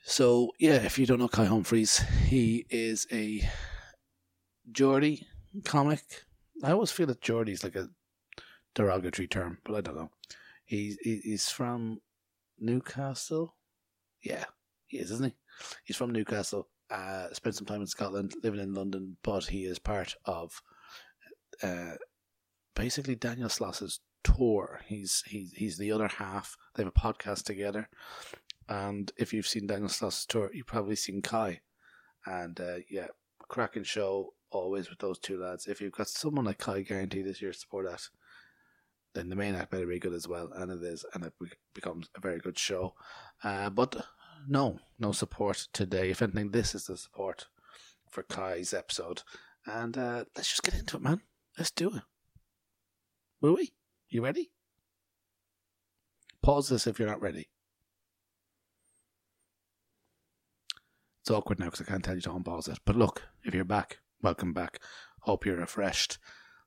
So, 0.04 0.52
yeah, 0.60 0.84
if 0.84 1.00
you 1.00 1.06
don't 1.06 1.20
know 1.20 1.28
Kai 1.28 1.46
Humphries, 1.46 1.98
he 2.28 2.66
is 2.70 3.08
a 3.12 3.42
Geordie 4.72 5.26
comic. 5.64 6.26
I 6.64 6.72
always 6.72 6.92
feel 6.92 7.08
that 7.08 7.22
Geordie 7.22 7.54
is 7.54 7.64
like 7.64 7.76
a 7.76 7.90
derogatory 8.76 9.28
term, 9.28 9.58
but 9.66 9.76
I 9.76 9.82
don't 9.82 9.96
know. 9.96 10.12
He's 10.64 10.98
he's 11.02 11.50
from 11.50 12.02
Newcastle. 12.60 13.56
Yeah, 14.24 14.46
he 14.88 14.98
is, 14.98 15.12
isn't 15.12 15.26
he? 15.26 15.36
He's 15.84 15.98
from 15.98 16.12
Newcastle. 16.12 16.68
Uh, 16.90 17.28
spent 17.34 17.56
some 17.56 17.66
time 17.66 17.82
in 17.82 17.88
Scotland, 17.88 18.36
living 18.44 18.60
in 18.60 18.74
London, 18.74 19.18
but 19.24 19.46
he 19.46 19.66
is 19.66 19.80
part 19.80 20.16
of 20.26 20.62
uh, 21.64 21.94
basically 22.76 23.16
Daniel 23.16 23.50
Sloss's 23.50 24.00
tour. 24.26 24.82
He's 24.86 25.24
he's 25.28 25.54
he's 25.54 25.78
the 25.78 25.92
other 25.92 26.08
half. 26.08 26.58
They 26.76 26.84
have 26.84 26.92
a 26.96 27.00
podcast 27.00 27.44
together, 27.44 27.88
and 28.68 29.12
if 29.18 29.34
you've 29.34 29.48
seen 29.48 29.68
Daniel 29.68 29.90
Sloss's 29.90 30.26
tour, 30.26 30.52
you've 30.54 30.68
probably 30.68 30.96
seen 30.96 31.22
Kai. 31.22 31.62
And 32.26 32.60
uh, 32.60 32.78
yeah, 32.90 33.08
cracking 33.48 33.84
show 33.84 34.34
always 34.52 34.90
with 34.90 35.00
those 35.00 35.20
two 35.20 35.40
lads. 35.40 35.68
If 35.68 35.80
you've 35.80 35.94
got 35.94 36.08
someone 36.08 36.46
like 36.46 36.58
Kai 36.58 36.82
Guarantee 36.82 37.22
this 37.22 37.42
year 37.42 37.54
support 37.54 37.86
that, 37.86 38.02
then 39.14 39.30
the 39.30 39.36
main 39.36 39.56
act 39.56 39.72
better 39.72 39.86
be 39.86 40.00
good 40.00 40.14
as 40.14 40.28
well, 40.28 40.50
and 40.56 40.72
it 40.72 40.84
is, 40.84 41.06
and 41.14 41.24
it 41.24 41.34
becomes 41.74 42.10
a 42.16 42.20
very 42.20 42.40
good 42.40 42.58
show. 42.58 42.96
Uh, 43.44 43.70
but 43.70 44.06
no, 44.48 44.80
no 45.00 45.12
support 45.12 45.68
today. 45.72 46.10
If 46.10 46.22
anything, 46.22 46.52
this 46.52 46.74
is 46.74 46.88
the 46.88 46.98
support 46.98 47.48
for 48.10 48.24
Kai's 48.24 48.74
episode, 48.74 49.22
and 49.66 49.98
uh, 49.98 50.26
let's 50.36 50.50
just 50.50 50.64
get 50.64 50.76
into 50.76 50.98
it, 50.98 51.04
man. 51.04 51.22
Let's 51.58 51.72
do 51.72 51.96
it. 51.96 52.04
Will 53.42 53.56
we? 53.56 53.74
You 54.16 54.24
ready? 54.24 54.50
Pause 56.42 56.70
this 56.70 56.88
if 56.88 57.00
you're 57.00 57.10
not 57.10 57.22
ready. 57.22 57.50
It's 61.22 61.32
awkward 61.32 61.60
now 61.60 61.66
because 61.66 61.82
I 61.82 61.84
can't 61.84 62.02
tell 62.02 62.16
you 62.16 62.22
to 62.22 62.30
unpause 62.30 62.70
it. 62.70 62.80
But 62.86 62.96
look, 62.96 63.24
if 63.44 63.54
you're 63.54 63.66
back, 63.66 63.98
welcome 64.22 64.54
back. 64.54 64.80
Hope 65.24 65.46
you're 65.46 65.58
refreshed. 65.58 66.18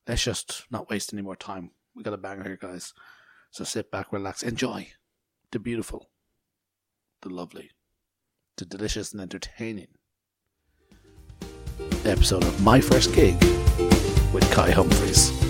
Let's 0.06 0.24
just 0.24 0.66
not 0.70 0.90
waste 0.90 1.10
any 1.14 1.22
more 1.22 1.36
time 1.36 1.70
we 1.96 2.02
got 2.02 2.12
a 2.12 2.18
banger 2.18 2.44
here, 2.44 2.58
guys. 2.60 2.92
So 3.50 3.64
sit 3.64 3.90
back, 3.90 4.12
relax, 4.12 4.42
enjoy 4.42 4.88
the 5.50 5.58
beautiful, 5.58 6.10
the 7.22 7.30
lovely, 7.30 7.70
the 8.58 8.66
delicious 8.66 9.12
and 9.12 9.22
entertaining 9.22 9.88
episode 12.04 12.44
of 12.44 12.62
My 12.62 12.82
First 12.82 13.14
Gig 13.14 13.42
with 14.34 14.46
Kai 14.52 14.70
Humphries. 14.70 15.47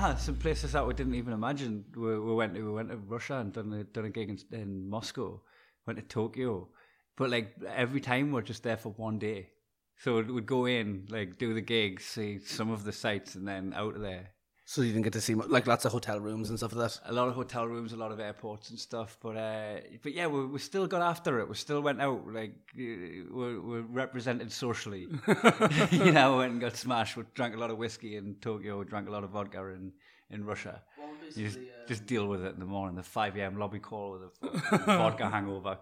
Uh-huh. 0.00 0.16
some 0.16 0.36
places 0.36 0.72
that 0.72 0.86
we 0.86 0.94
didn't 0.94 1.14
even 1.14 1.34
imagine. 1.34 1.84
We, 1.94 2.18
we 2.18 2.34
went 2.34 2.54
to 2.54 2.62
we 2.62 2.72
went 2.72 2.90
to 2.90 2.96
Russia 2.96 3.36
and 3.36 3.52
done 3.52 3.72
a 3.72 3.84
done 3.84 4.06
a 4.06 4.10
gig 4.10 4.30
in, 4.30 4.58
in 4.58 4.88
Moscow. 4.88 5.40
Went 5.86 5.98
to 5.98 6.04
Tokyo, 6.04 6.68
but 7.16 7.30
like 7.30 7.54
every 7.66 8.00
time 8.00 8.32
we're 8.32 8.42
just 8.42 8.62
there 8.62 8.76
for 8.76 8.90
one 8.90 9.18
day. 9.18 9.50
So 9.98 10.22
we'd 10.22 10.46
go 10.46 10.66
in, 10.66 11.06
like 11.10 11.36
do 11.36 11.52
the 11.52 11.60
gigs, 11.60 12.04
see 12.04 12.38
some 12.38 12.70
of 12.70 12.84
the 12.84 12.92
sites, 12.92 13.34
and 13.34 13.46
then 13.46 13.74
out 13.76 13.96
of 13.96 14.00
there. 14.00 14.30
So 14.70 14.82
you 14.82 14.92
didn't 14.92 15.02
get 15.02 15.14
to 15.14 15.20
see 15.20 15.34
like 15.34 15.66
lots 15.66 15.84
of 15.84 15.90
hotel 15.90 16.20
rooms 16.20 16.48
and 16.48 16.56
stuff 16.56 16.72
like 16.72 16.92
that. 16.92 17.00
A 17.06 17.12
lot 17.12 17.26
of 17.26 17.34
hotel 17.34 17.66
rooms, 17.66 17.92
a 17.92 17.96
lot 17.96 18.12
of 18.12 18.20
airports 18.20 18.70
and 18.70 18.78
stuff. 18.78 19.18
But 19.20 19.36
uh, 19.36 19.80
but 20.00 20.14
yeah, 20.14 20.28
we, 20.28 20.46
we 20.46 20.60
still 20.60 20.86
got 20.86 21.02
after 21.02 21.40
it. 21.40 21.48
We 21.48 21.56
still 21.56 21.80
went 21.80 22.00
out. 22.00 22.24
Like 22.32 22.52
we 22.76 23.24
we 23.32 23.80
represented 23.80 24.52
socially. 24.52 25.08
you 25.90 26.12
know, 26.12 26.36
went 26.36 26.52
and 26.52 26.60
got 26.60 26.76
smashed. 26.76 27.16
We 27.16 27.24
drank 27.34 27.56
a 27.56 27.58
lot 27.58 27.72
of 27.72 27.78
whiskey 27.78 28.14
in 28.16 28.36
Tokyo. 28.40 28.78
We 28.78 28.84
drank 28.84 29.08
a 29.08 29.10
lot 29.10 29.24
of 29.24 29.30
vodka 29.30 29.58
in 29.70 29.90
in 30.30 30.44
Russia. 30.44 30.80
Well, 30.96 31.08
you 31.34 31.46
just, 31.46 31.58
um, 31.58 31.66
just 31.88 32.06
deal 32.06 32.28
with 32.28 32.44
it 32.44 32.54
in 32.54 32.60
the 32.60 32.72
morning. 32.76 32.94
The 32.94 33.02
five 33.02 33.36
a.m. 33.36 33.58
lobby 33.58 33.80
call 33.80 34.12
with 34.12 34.52
a 34.52 34.78
vodka 34.86 35.28
hangover, 35.28 35.78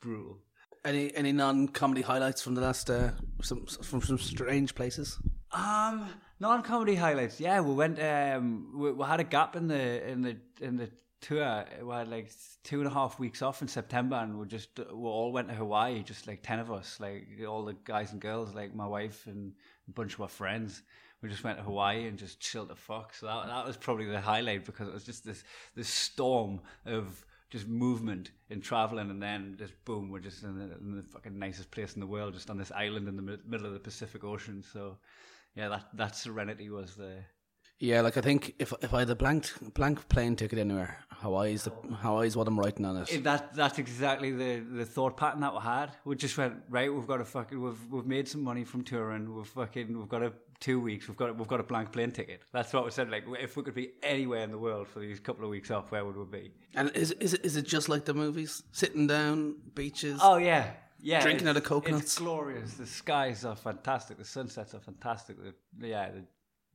brutal. 0.00 0.38
Any 0.84 1.14
any 1.14 1.32
non 1.32 1.68
comedy 1.68 2.02
highlights 2.02 2.42
from 2.42 2.54
the 2.54 2.60
last 2.60 2.90
uh, 2.90 3.10
some 3.42 3.66
from 3.66 4.02
some 4.02 4.18
strange 4.18 4.74
places? 4.74 5.18
Um, 5.52 6.08
non 6.40 6.62
comedy 6.62 6.94
highlights. 6.94 7.40
Yeah, 7.40 7.60
we 7.60 7.74
went. 7.74 8.00
Um, 8.00 8.72
we, 8.74 8.92
we 8.92 9.04
had 9.04 9.20
a 9.20 9.24
gap 9.24 9.56
in 9.56 9.68
the 9.68 10.08
in 10.08 10.22
the 10.22 10.36
in 10.60 10.76
the 10.76 10.90
tour. 11.20 11.64
We 11.82 11.94
had 11.94 12.08
like 12.08 12.30
two 12.64 12.78
and 12.78 12.86
a 12.86 12.92
half 12.92 13.18
weeks 13.18 13.42
off 13.42 13.62
in 13.62 13.68
September, 13.68 14.16
and 14.16 14.38
we 14.38 14.46
just 14.46 14.78
we 14.78 15.08
all 15.08 15.32
went 15.32 15.48
to 15.48 15.54
Hawaii. 15.54 16.02
Just 16.02 16.26
like 16.26 16.42
ten 16.42 16.58
of 16.58 16.70
us, 16.70 16.98
like 17.00 17.26
all 17.48 17.64
the 17.64 17.76
guys 17.84 18.12
and 18.12 18.20
girls, 18.20 18.54
like 18.54 18.74
my 18.74 18.86
wife 18.86 19.26
and 19.26 19.52
a 19.88 19.92
bunch 19.92 20.14
of 20.14 20.20
our 20.20 20.28
friends. 20.28 20.82
We 21.20 21.28
just 21.28 21.42
went 21.42 21.58
to 21.58 21.64
Hawaii 21.64 22.06
and 22.06 22.16
just 22.16 22.38
chilled 22.38 22.68
the 22.68 22.76
fuck. 22.76 23.12
So 23.12 23.26
that 23.26 23.46
that 23.48 23.66
was 23.66 23.76
probably 23.76 24.06
the 24.06 24.20
highlight 24.20 24.64
because 24.64 24.88
it 24.88 24.94
was 24.94 25.04
just 25.04 25.24
this 25.24 25.42
this 25.74 25.88
storm 25.88 26.60
of 26.86 27.24
just 27.50 27.66
movement 27.66 28.30
and 28.50 28.62
traveling, 28.62 29.10
and 29.10 29.22
then 29.22 29.56
just 29.58 29.72
boom, 29.84 30.10
we're 30.10 30.20
just 30.20 30.42
in 30.42 30.58
the, 30.58 30.76
in 30.78 30.96
the, 30.96 31.02
fucking 31.02 31.38
nicest 31.38 31.70
place 31.70 31.94
in 31.94 32.00
the 32.00 32.06
world, 32.06 32.34
just 32.34 32.50
on 32.50 32.58
this 32.58 32.72
island 32.72 33.08
in 33.08 33.16
the 33.16 33.38
middle 33.46 33.66
of 33.66 33.72
the 33.72 33.78
Pacific 33.78 34.24
Ocean. 34.24 34.62
So, 34.62 34.98
yeah, 35.54 35.68
that 35.68 35.86
that 35.94 36.16
serenity 36.16 36.70
was 36.70 36.94
the. 36.94 37.16
Yeah, 37.80 38.00
like 38.00 38.16
I 38.16 38.20
think 38.20 38.54
if 38.58 38.72
if 38.82 38.92
I 38.92 39.00
had 39.00 39.10
a 39.10 39.14
blank 39.14 39.50
blank 39.74 40.08
plane 40.08 40.34
ticket 40.34 40.58
anywhere, 40.58 40.98
Hawaii's 41.10 41.64
the 41.64 41.70
Hawaii's 41.70 42.36
what 42.36 42.48
I'm 42.48 42.58
writing 42.58 42.84
on 42.84 42.96
it. 42.96 43.22
That 43.22 43.54
that's 43.54 43.78
exactly 43.78 44.32
the, 44.32 44.58
the 44.58 44.84
thought 44.84 45.16
pattern 45.16 45.40
that 45.40 45.54
we 45.54 45.60
had. 45.60 45.92
We 46.04 46.16
just 46.16 46.36
went 46.36 46.54
right. 46.68 46.92
We've 46.92 47.06
got 47.06 47.18
to 47.18 47.24
fucking 47.24 47.60
we've 47.60 47.86
we've 47.88 48.06
made 48.06 48.28
some 48.28 48.42
money 48.42 48.64
from 48.64 48.82
touring. 48.82 49.32
We've 49.34 49.46
fucking 49.46 49.96
we've 49.96 50.08
got 50.08 50.20
to 50.20 50.32
two 50.60 50.80
weeks. 50.80 51.08
We've 51.08 51.16
got 51.16 51.36
we've 51.36 51.48
got 51.48 51.60
a 51.60 51.64
blank 51.64 51.92
plane 51.92 52.10
ticket. 52.10 52.42
That's 52.52 52.72
what 52.72 52.84
we 52.84 52.90
said. 52.90 53.10
Like, 53.10 53.24
if 53.40 53.56
we 53.56 53.62
could 53.62 53.74
be 53.74 53.92
anywhere 54.02 54.42
in 54.42 54.50
the 54.50 54.58
world 54.58 54.88
for 54.88 55.00
these 55.00 55.20
couple 55.20 55.44
of 55.44 55.50
weeks 55.50 55.70
off, 55.70 55.90
where 55.90 56.04
would 56.04 56.16
we 56.16 56.24
be? 56.24 56.52
And 56.74 56.90
is 56.94 57.12
is 57.12 57.34
it, 57.34 57.44
is 57.44 57.56
it 57.56 57.66
just 57.66 57.88
like 57.88 58.04
the 58.04 58.14
movies, 58.14 58.62
sitting 58.72 59.06
down, 59.06 59.56
beaches? 59.74 60.20
Oh 60.22 60.36
yeah, 60.36 60.70
yeah. 61.00 61.20
Drinking 61.20 61.48
out 61.48 61.56
of 61.56 61.64
coconuts. 61.64 62.02
It's 62.02 62.18
glorious. 62.18 62.74
The 62.74 62.86
skies 62.86 63.44
are 63.44 63.56
fantastic. 63.56 64.18
The 64.18 64.24
sunsets 64.24 64.74
are 64.74 64.80
fantastic. 64.80 65.36
The, 65.36 65.88
yeah, 65.88 66.10
the, 66.10 66.24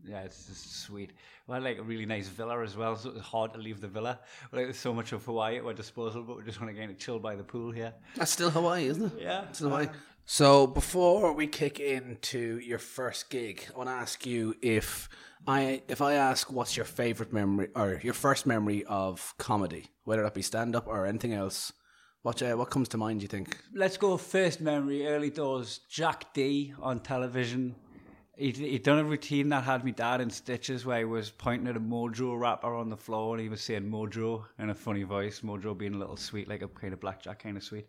yeah, 0.05 0.21
it's 0.21 0.47
just 0.47 0.81
sweet. 0.81 1.11
We 1.47 1.53
had 1.53 1.63
like 1.63 1.77
a 1.77 1.83
really 1.83 2.05
nice 2.05 2.27
villa 2.27 2.61
as 2.61 2.75
well, 2.75 2.95
so 2.95 3.09
it 3.09 3.15
was 3.15 3.23
hard 3.23 3.53
to 3.53 3.59
leave 3.59 3.79
the 3.79 3.87
villa. 3.87 4.19
Like 4.51 4.65
there's 4.65 4.77
so 4.77 4.93
much 4.93 5.11
of 5.13 5.23
Hawaii 5.23 5.57
at 5.57 5.65
our 5.65 5.73
disposal, 5.73 6.23
but 6.23 6.37
we 6.37 6.43
just 6.43 6.59
want 6.59 6.75
to 6.75 6.87
get 6.87 6.99
chill 6.99 7.19
by 7.19 7.35
the 7.35 7.43
pool 7.43 7.71
here. 7.71 7.93
That's 8.15 8.31
still 8.31 8.49
Hawaii, 8.49 8.87
isn't 8.87 9.13
it? 9.13 9.21
Yeah, 9.21 9.45
it's 9.49 9.59
Hawaii. 9.59 9.87
So 10.25 10.67
before 10.67 11.33
we 11.33 11.47
kick 11.47 11.81
into 11.81 12.57
your 12.59 12.79
first 12.79 13.29
gig, 13.29 13.67
I 13.73 13.77
want 13.77 13.89
to 13.89 13.93
ask 13.93 14.25
you 14.25 14.55
if 14.61 15.09
I 15.45 15.81
if 15.89 16.01
I 16.01 16.13
ask 16.13 16.49
what's 16.49 16.77
your 16.77 16.85
favorite 16.85 17.33
memory 17.33 17.67
or 17.75 17.99
your 18.01 18.13
first 18.13 18.45
memory 18.45 18.85
of 18.85 19.33
comedy, 19.37 19.87
whether 20.05 20.23
that 20.23 20.33
be 20.33 20.41
stand 20.41 20.77
up 20.77 20.87
or 20.87 21.05
anything 21.05 21.33
else. 21.33 21.73
What 22.21 22.41
uh, 22.41 22.55
what 22.55 22.69
comes 22.69 22.87
to 22.89 22.97
mind? 22.97 23.19
Do 23.19 23.25
you 23.25 23.27
think? 23.27 23.57
Let's 23.75 23.97
go 23.97 24.15
first 24.15 24.61
memory. 24.61 25.05
Early 25.05 25.29
doors. 25.29 25.81
Jack 25.89 26.33
Dee 26.33 26.73
on 26.81 27.01
television. 27.01 27.75
He'd, 28.37 28.57
he'd 28.57 28.81
done 28.81 28.99
a 28.99 29.03
routine 29.03 29.49
that 29.49 29.65
had 29.65 29.83
me 29.83 29.91
dad 29.91 30.21
in 30.21 30.29
stitches 30.29 30.85
where 30.85 30.99
he 30.99 31.05
was 31.05 31.29
pointing 31.29 31.67
at 31.67 31.77
a 31.77 31.79
Mojo 31.79 32.39
wrapper 32.39 32.73
on 32.73 32.89
the 32.89 32.97
floor 32.97 33.35
and 33.35 33.43
he 33.43 33.49
was 33.49 33.61
saying 33.61 33.83
Mojo 33.83 34.45
in 34.57 34.69
a 34.69 34.73
funny 34.73 35.03
voice. 35.03 35.41
Mojo 35.41 35.77
being 35.77 35.93
a 35.93 35.99
little 35.99 36.17
sweet, 36.17 36.47
like 36.47 36.63
a 36.63 36.67
kind 36.67 36.93
of 36.93 37.01
blackjack 37.01 37.43
kind 37.43 37.57
of 37.57 37.63
sweet. 37.63 37.87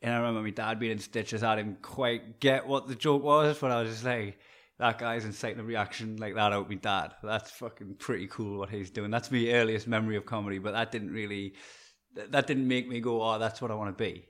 And 0.00 0.14
I 0.14 0.18
remember 0.18 0.42
my 0.42 0.50
dad 0.50 0.78
being 0.78 0.92
in 0.92 0.98
stitches. 0.98 1.42
I 1.42 1.56
didn't 1.56 1.82
quite 1.82 2.40
get 2.40 2.66
what 2.66 2.86
the 2.86 2.94
joke 2.94 3.22
was, 3.22 3.58
but 3.58 3.70
I 3.70 3.82
was 3.82 3.90
just 3.90 4.04
like, 4.04 4.38
that 4.78 4.98
guy's 4.98 5.24
inciting 5.24 5.58
a 5.58 5.64
reaction 5.64 6.16
like 6.18 6.34
that 6.36 6.52
out 6.52 6.70
me 6.70 6.76
dad. 6.76 7.14
That's 7.22 7.50
fucking 7.50 7.96
pretty 7.98 8.28
cool 8.28 8.58
what 8.58 8.70
he's 8.70 8.90
doing. 8.90 9.10
That's 9.10 9.30
my 9.30 9.48
earliest 9.48 9.88
memory 9.88 10.16
of 10.16 10.24
comedy, 10.24 10.58
but 10.58 10.72
that 10.72 10.92
didn't 10.92 11.10
really, 11.10 11.54
that 12.14 12.46
didn't 12.46 12.68
make 12.68 12.88
me 12.88 13.00
go, 13.00 13.22
oh, 13.22 13.38
that's 13.40 13.60
what 13.60 13.72
I 13.72 13.74
want 13.74 13.96
to 13.96 14.04
be. 14.04 14.26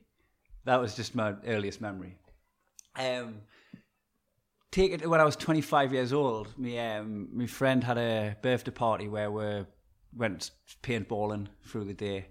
That 0.65 0.81
was 0.81 0.95
just 0.97 1.15
my 1.15 1.35
earliest 1.47 1.83
memory. 1.83 2.17
Um, 2.97 3.43
take 4.71 4.93
it 4.93 5.09
when 5.09 5.21
I 5.21 5.25
was 5.25 5.37
25 5.37 5.93
years 5.93 6.13
old. 6.13 6.49
My 6.57 6.97
um, 6.97 7.29
my 7.33 7.47
friend 7.47 7.85
had 7.85 7.99
a 7.99 8.37
birthday 8.43 8.71
party 8.71 9.09
where 9.09 9.31
we 9.31 9.65
went 10.17 10.51
paintballing 10.83 11.49
through 11.65 11.85
the 11.85 11.95
day 11.95 12.29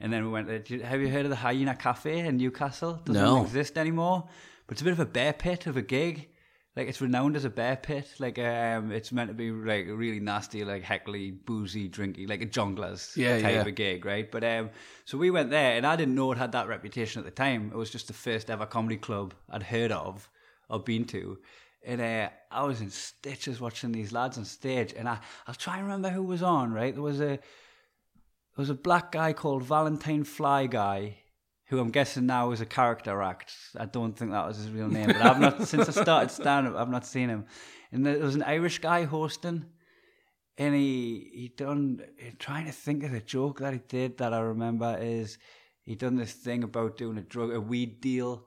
and 0.00 0.12
then 0.12 0.24
we 0.24 0.30
went, 0.30 0.66
to, 0.66 0.80
have 0.80 1.00
you 1.00 1.08
heard 1.08 1.26
of 1.26 1.30
the 1.30 1.36
Hyena 1.36 1.74
Cafe 1.74 2.18
in 2.18 2.36
Newcastle? 2.36 2.96
It 2.96 3.04
Doesn't 3.04 3.22
no. 3.22 3.42
exist 3.42 3.76
anymore. 3.76 4.28
But 4.66 4.74
it's 4.74 4.82
a 4.82 4.84
bit 4.84 4.92
of 4.92 5.00
a 5.00 5.06
bear 5.06 5.32
pit 5.32 5.66
of 5.66 5.76
a 5.76 5.82
gig. 5.82 6.28
Like 6.76 6.88
it's 6.88 7.00
renowned 7.00 7.34
as 7.34 7.44
a 7.44 7.50
bear 7.50 7.76
pit. 7.76 8.08
Like 8.20 8.38
um, 8.38 8.92
it's 8.92 9.10
meant 9.10 9.28
to 9.28 9.34
be 9.34 9.50
like 9.50 9.86
really 9.88 10.20
nasty, 10.20 10.64
like 10.64 10.84
heckly, 10.84 11.32
boozy, 11.32 11.88
drinky, 11.88 12.28
like 12.28 12.40
a 12.40 12.46
junglers 12.46 13.16
yeah, 13.16 13.40
type 13.40 13.52
yeah. 13.52 13.60
of 13.60 13.66
a 13.66 13.72
gig, 13.72 14.04
right? 14.04 14.30
But 14.30 14.44
um, 14.44 14.70
so 15.04 15.18
we 15.18 15.30
went 15.30 15.50
there, 15.50 15.76
and 15.76 15.84
I 15.84 15.96
didn't 15.96 16.14
know 16.14 16.30
it 16.30 16.38
had 16.38 16.52
that 16.52 16.68
reputation 16.68 17.18
at 17.18 17.24
the 17.24 17.32
time. 17.32 17.70
It 17.74 17.76
was 17.76 17.90
just 17.90 18.06
the 18.06 18.12
first 18.12 18.48
ever 18.48 18.64
comedy 18.64 18.96
club 18.96 19.34
I'd 19.50 19.64
heard 19.64 19.90
of 19.90 20.30
or 20.68 20.78
been 20.78 21.04
to, 21.06 21.38
And 21.84 22.00
uh, 22.00 22.28
I 22.52 22.62
was 22.62 22.80
in 22.80 22.90
stitches 22.90 23.60
watching 23.60 23.90
these 23.90 24.12
lads 24.12 24.38
on 24.38 24.44
stage, 24.44 24.94
and 24.96 25.08
I 25.08 25.18
I'll 25.48 25.54
try 25.54 25.78
and 25.78 25.86
remember 25.86 26.10
who 26.10 26.22
was 26.22 26.42
on. 26.42 26.72
Right, 26.72 26.94
there 26.94 27.02
was 27.02 27.20
a 27.20 27.40
there 28.60 28.64
was 28.64 28.68
a 28.68 28.74
black 28.74 29.10
guy 29.12 29.32
called 29.32 29.62
Valentine 29.62 30.22
Fly 30.22 30.66
Guy, 30.66 31.16
who 31.68 31.80
I'm 31.80 31.90
guessing 31.90 32.26
now 32.26 32.50
is 32.50 32.60
a 32.60 32.66
character 32.66 33.22
act. 33.22 33.54
I 33.74 33.86
don't 33.86 34.14
think 34.14 34.32
that 34.32 34.46
was 34.46 34.58
his 34.58 34.68
real 34.68 34.88
name, 34.88 35.06
but 35.06 35.16
I've 35.16 35.40
not 35.40 35.62
since 35.66 35.88
I 35.88 36.02
started 36.02 36.30
stand 36.30 36.66
up, 36.66 36.76
I've 36.76 36.90
not 36.90 37.06
seen 37.06 37.30
him. 37.30 37.46
And 37.90 38.04
there 38.04 38.18
was 38.18 38.34
an 38.34 38.42
Irish 38.42 38.78
guy 38.80 39.04
hosting, 39.04 39.64
and 40.58 40.74
he 40.74 41.30
he 41.32 41.48
done 41.56 42.02
trying 42.38 42.66
to 42.66 42.72
think 42.72 43.02
of 43.02 43.12
the 43.12 43.20
joke 43.20 43.60
that 43.60 43.72
he 43.72 43.80
did 43.88 44.18
that 44.18 44.34
I 44.34 44.40
remember 44.40 44.98
is 45.00 45.38
he 45.82 45.94
done 45.94 46.16
this 46.16 46.34
thing 46.34 46.62
about 46.62 46.98
doing 46.98 47.16
a 47.16 47.22
drug 47.22 47.54
a 47.54 47.60
weed 47.62 48.02
deal. 48.02 48.44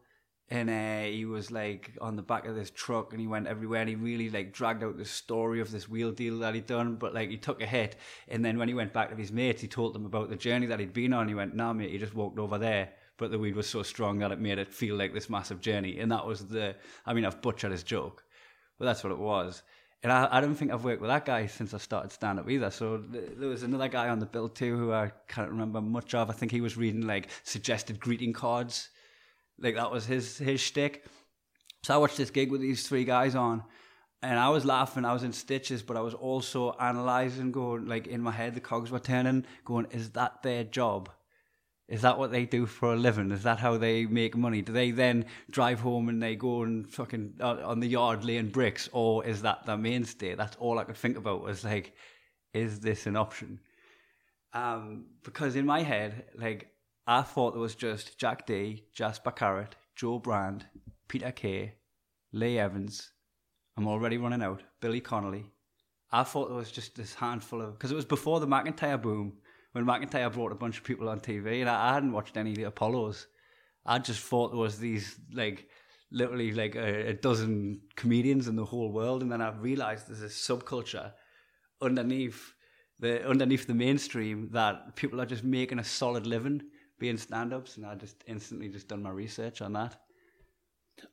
And 0.49 0.69
uh, 0.69 1.09
he 1.11 1.25
was 1.25 1.51
like 1.51 1.91
on 2.01 2.15
the 2.15 2.21
back 2.21 2.45
of 2.45 2.55
this 2.55 2.69
truck, 2.69 3.11
and 3.11 3.21
he 3.21 3.27
went 3.27 3.47
everywhere. 3.47 3.81
And 3.81 3.89
he 3.89 3.95
really 3.95 4.29
like 4.29 4.53
dragged 4.53 4.83
out 4.83 4.97
the 4.97 5.05
story 5.05 5.61
of 5.61 5.71
this 5.71 5.89
wheel 5.89 6.11
deal 6.11 6.39
that 6.39 6.53
he'd 6.53 6.67
done. 6.67 6.95
But 6.95 7.13
like 7.13 7.29
he 7.29 7.37
took 7.37 7.61
a 7.61 7.65
hit, 7.65 7.95
and 8.27 8.43
then 8.43 8.57
when 8.57 8.67
he 8.67 8.73
went 8.73 8.93
back 8.93 9.09
to 9.09 9.15
his 9.15 9.31
mates, 9.31 9.61
he 9.61 9.67
told 9.67 9.93
them 9.93 10.05
about 10.05 10.29
the 10.29 10.35
journey 10.35 10.67
that 10.67 10.79
he'd 10.79 10.93
been 10.93 11.13
on. 11.13 11.27
He 11.27 11.35
went, 11.35 11.55
"Nah, 11.55 11.73
mate, 11.73 11.91
he 11.91 11.97
just 11.97 12.13
walked 12.13 12.39
over 12.39 12.57
there." 12.57 12.89
But 13.17 13.31
the 13.31 13.39
weed 13.39 13.55
was 13.55 13.69
so 13.69 13.83
strong 13.83 14.19
that 14.19 14.31
it 14.31 14.39
made 14.39 14.57
it 14.57 14.73
feel 14.73 14.95
like 14.95 15.13
this 15.13 15.29
massive 15.29 15.61
journey. 15.61 15.99
And 15.99 16.11
that 16.11 16.25
was 16.25 16.45
the. 16.47 16.75
I 17.05 17.13
mean, 17.13 17.25
I've 17.25 17.41
butchered 17.41 17.71
his 17.71 17.83
joke, 17.83 18.23
but 18.77 18.85
that's 18.85 19.03
what 19.03 19.13
it 19.13 19.19
was. 19.19 19.63
And 20.03 20.11
I, 20.11 20.27
I 20.29 20.41
don't 20.41 20.55
think 20.55 20.71
I've 20.71 20.83
worked 20.83 21.01
with 21.01 21.09
that 21.09 21.25
guy 21.25 21.45
since 21.47 21.73
I 21.73 21.77
started 21.77 22.11
stand 22.11 22.37
up 22.37 22.49
either. 22.49 22.69
So 22.69 22.97
th- 22.97 23.31
there 23.37 23.47
was 23.47 23.63
another 23.63 23.87
guy 23.87 24.09
on 24.09 24.19
the 24.19 24.25
bill 24.25 24.49
too 24.49 24.77
who 24.77 24.91
I 24.91 25.11
can't 25.29 25.49
remember 25.49 25.79
much 25.79 26.13
of. 26.13 26.29
I 26.29 26.33
think 26.33 26.51
he 26.51 26.59
was 26.59 26.75
reading 26.75 27.07
like 27.07 27.29
suggested 27.43 28.01
greeting 28.01 28.33
cards, 28.33 28.89
like 29.59 29.75
that 29.75 29.91
was 29.91 30.05
his 30.05 30.37
his 30.37 30.61
shtick. 30.61 31.05
So 31.83 31.93
I 31.93 31.97
watched 31.97 32.17
this 32.17 32.29
gig 32.29 32.51
with 32.51 32.61
these 32.61 32.87
three 32.87 33.03
guys 33.03 33.35
on, 33.35 33.63
and 34.21 34.39
I 34.39 34.49
was 34.49 34.65
laughing. 34.65 35.05
I 35.05 35.13
was 35.13 35.23
in 35.23 35.33
stitches, 35.33 35.83
but 35.83 35.97
I 35.97 36.01
was 36.01 36.13
also 36.13 36.75
analyzing, 36.79 37.51
going 37.51 37.87
like 37.87 38.07
in 38.07 38.21
my 38.21 38.31
head, 38.31 38.55
the 38.55 38.61
cogs 38.61 38.91
were 38.91 38.99
turning, 38.99 39.45
going, 39.65 39.87
"Is 39.91 40.11
that 40.11 40.43
their 40.43 40.63
job?" 40.63 41.09
Is 41.89 42.01
that 42.01 42.17
what 42.17 42.31
they 42.31 42.45
do 42.45 42.65
for 42.65 42.93
a 42.93 42.95
living? 42.95 43.29
Is 43.31 43.43
that 43.43 43.59
how 43.59 43.77
they 43.77 44.05
make 44.05 44.37
money? 44.37 44.61
Do 44.61 44.71
they 44.71 44.91
then 44.91 45.25
drive 45.51 45.81
home 45.81 46.07
and 46.07 46.23
they 46.23 46.35
go 46.35 46.63
and 46.63 46.89
fucking 46.89 47.35
uh, 47.41 47.57
on 47.63 47.81
the 47.81 47.87
yard 47.87 48.23
laying 48.23 48.49
bricks, 48.49 48.89
or 48.93 49.25
is 49.25 49.41
that 49.41 49.65
their 49.65 49.77
mainstay? 49.77 50.35
That's 50.35 50.55
all 50.57 50.79
I 50.79 50.85
could 50.85 50.95
think 50.95 51.17
about 51.17 51.43
was 51.43 51.63
like, 51.65 51.93
is 52.53 52.79
this 52.79 53.05
an 53.05 53.17
option? 53.17 53.59
Um, 54.53 55.07
because 55.23 55.55
in 55.55 55.65
my 55.65 55.83
head, 55.83 56.25
like 56.35 56.72
I 57.05 57.21
thought 57.21 57.51
there 57.51 57.61
was 57.61 57.75
just 57.75 58.17
Jack 58.17 58.45
Dee, 58.45 58.85
Jasper 58.93 59.31
Carrott, 59.31 59.73
Jo 59.95 60.19
Brand, 60.19 60.65
Peter 61.09 61.31
Kay, 61.31 61.73
Lee 62.31 62.57
Evans. 62.57 63.11
I'm 63.75 63.87
already 63.87 64.17
running 64.17 64.41
out. 64.41 64.63
Billy 64.79 65.01
Connolly. 65.01 65.51
I 66.11 66.23
thought 66.23 66.47
there 66.47 66.57
was 66.57 66.71
just 66.71 66.95
this 66.95 67.15
handful 67.15 67.61
of 67.61 67.73
because 67.73 67.91
it 67.91 67.95
was 67.95 68.05
before 68.05 68.39
the 68.39 68.47
McIntyre 68.47 69.01
boom 69.01 69.33
when 69.73 69.85
McIntyre 69.85 70.31
brought 70.31 70.51
a 70.51 70.55
bunch 70.55 70.77
of 70.77 70.83
people 70.83 71.09
on 71.09 71.19
TV, 71.19 71.59
and 71.59 71.69
I, 71.69 71.89
I 71.89 71.93
hadn't 71.93 72.13
watched 72.13 72.37
any 72.37 72.51
of 72.51 72.57
the 72.57 72.63
Apollos. 72.63 73.27
I 73.85 73.99
just 73.99 74.21
thought 74.21 74.51
there 74.51 74.59
was 74.59 74.79
these 74.79 75.19
like 75.33 75.67
literally 76.11 76.51
like 76.51 76.75
a, 76.75 77.09
a 77.09 77.13
dozen 77.13 77.81
comedians 77.95 78.47
in 78.47 78.55
the 78.55 78.63
whole 78.63 78.91
world, 78.91 79.23
and 79.23 79.31
then 79.31 79.41
I 79.41 79.51
realized 79.51 80.07
there's 80.07 80.21
a 80.21 80.27
subculture 80.27 81.11
underneath 81.81 82.53
the 82.99 83.27
underneath 83.27 83.67
the 83.67 83.73
mainstream 83.73 84.49
that 84.53 84.95
people 84.95 85.19
are 85.19 85.25
just 85.25 85.43
making 85.43 85.79
a 85.79 85.83
solid 85.83 86.25
living 86.25 86.61
being 86.99 87.17
stand-ups, 87.17 87.77
and 87.77 87.85
I 87.85 87.95
just 87.95 88.23
instantly 88.27 88.69
just 88.69 88.87
done 88.87 89.03
my 89.03 89.09
research 89.09 89.61
on 89.61 89.73
that. 89.73 89.95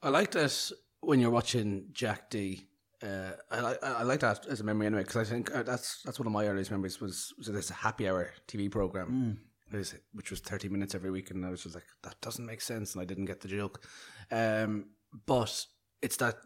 I 0.02 0.08
like 0.10 0.30
this 0.30 0.72
when 1.00 1.20
you're 1.20 1.30
watching 1.30 1.86
Jack 1.92 2.30
Dee. 2.30 2.66
Uh, 3.02 3.32
I 3.50 3.60
like 3.60 3.82
I 3.82 4.02
like 4.02 4.20
that 4.20 4.46
as 4.46 4.60
a 4.60 4.64
memory 4.64 4.86
anyway 4.86 5.02
because 5.02 5.16
I 5.16 5.24
think 5.24 5.54
uh, 5.54 5.62
that's 5.62 6.02
that's 6.02 6.18
one 6.18 6.26
of 6.26 6.32
my 6.32 6.46
earliest 6.46 6.70
memories 6.70 7.00
was 7.00 7.32
was 7.38 7.46
this 7.46 7.70
happy 7.70 8.06
hour 8.06 8.30
TV 8.46 8.70
program, 8.70 9.38
was, 9.72 9.94
which 10.12 10.30
was 10.30 10.40
thirty 10.40 10.68
minutes 10.68 10.94
every 10.94 11.10
week, 11.10 11.30
and 11.30 11.44
I 11.46 11.50
was 11.50 11.62
just 11.62 11.74
like 11.74 11.86
that 12.02 12.20
doesn't 12.20 12.44
make 12.44 12.60
sense, 12.60 12.94
and 12.94 13.00
I 13.00 13.06
didn't 13.06 13.24
get 13.24 13.40
the 13.40 13.48
joke. 13.48 13.82
Um, 14.30 14.90
but 15.26 15.64
it's 16.02 16.18
that 16.18 16.36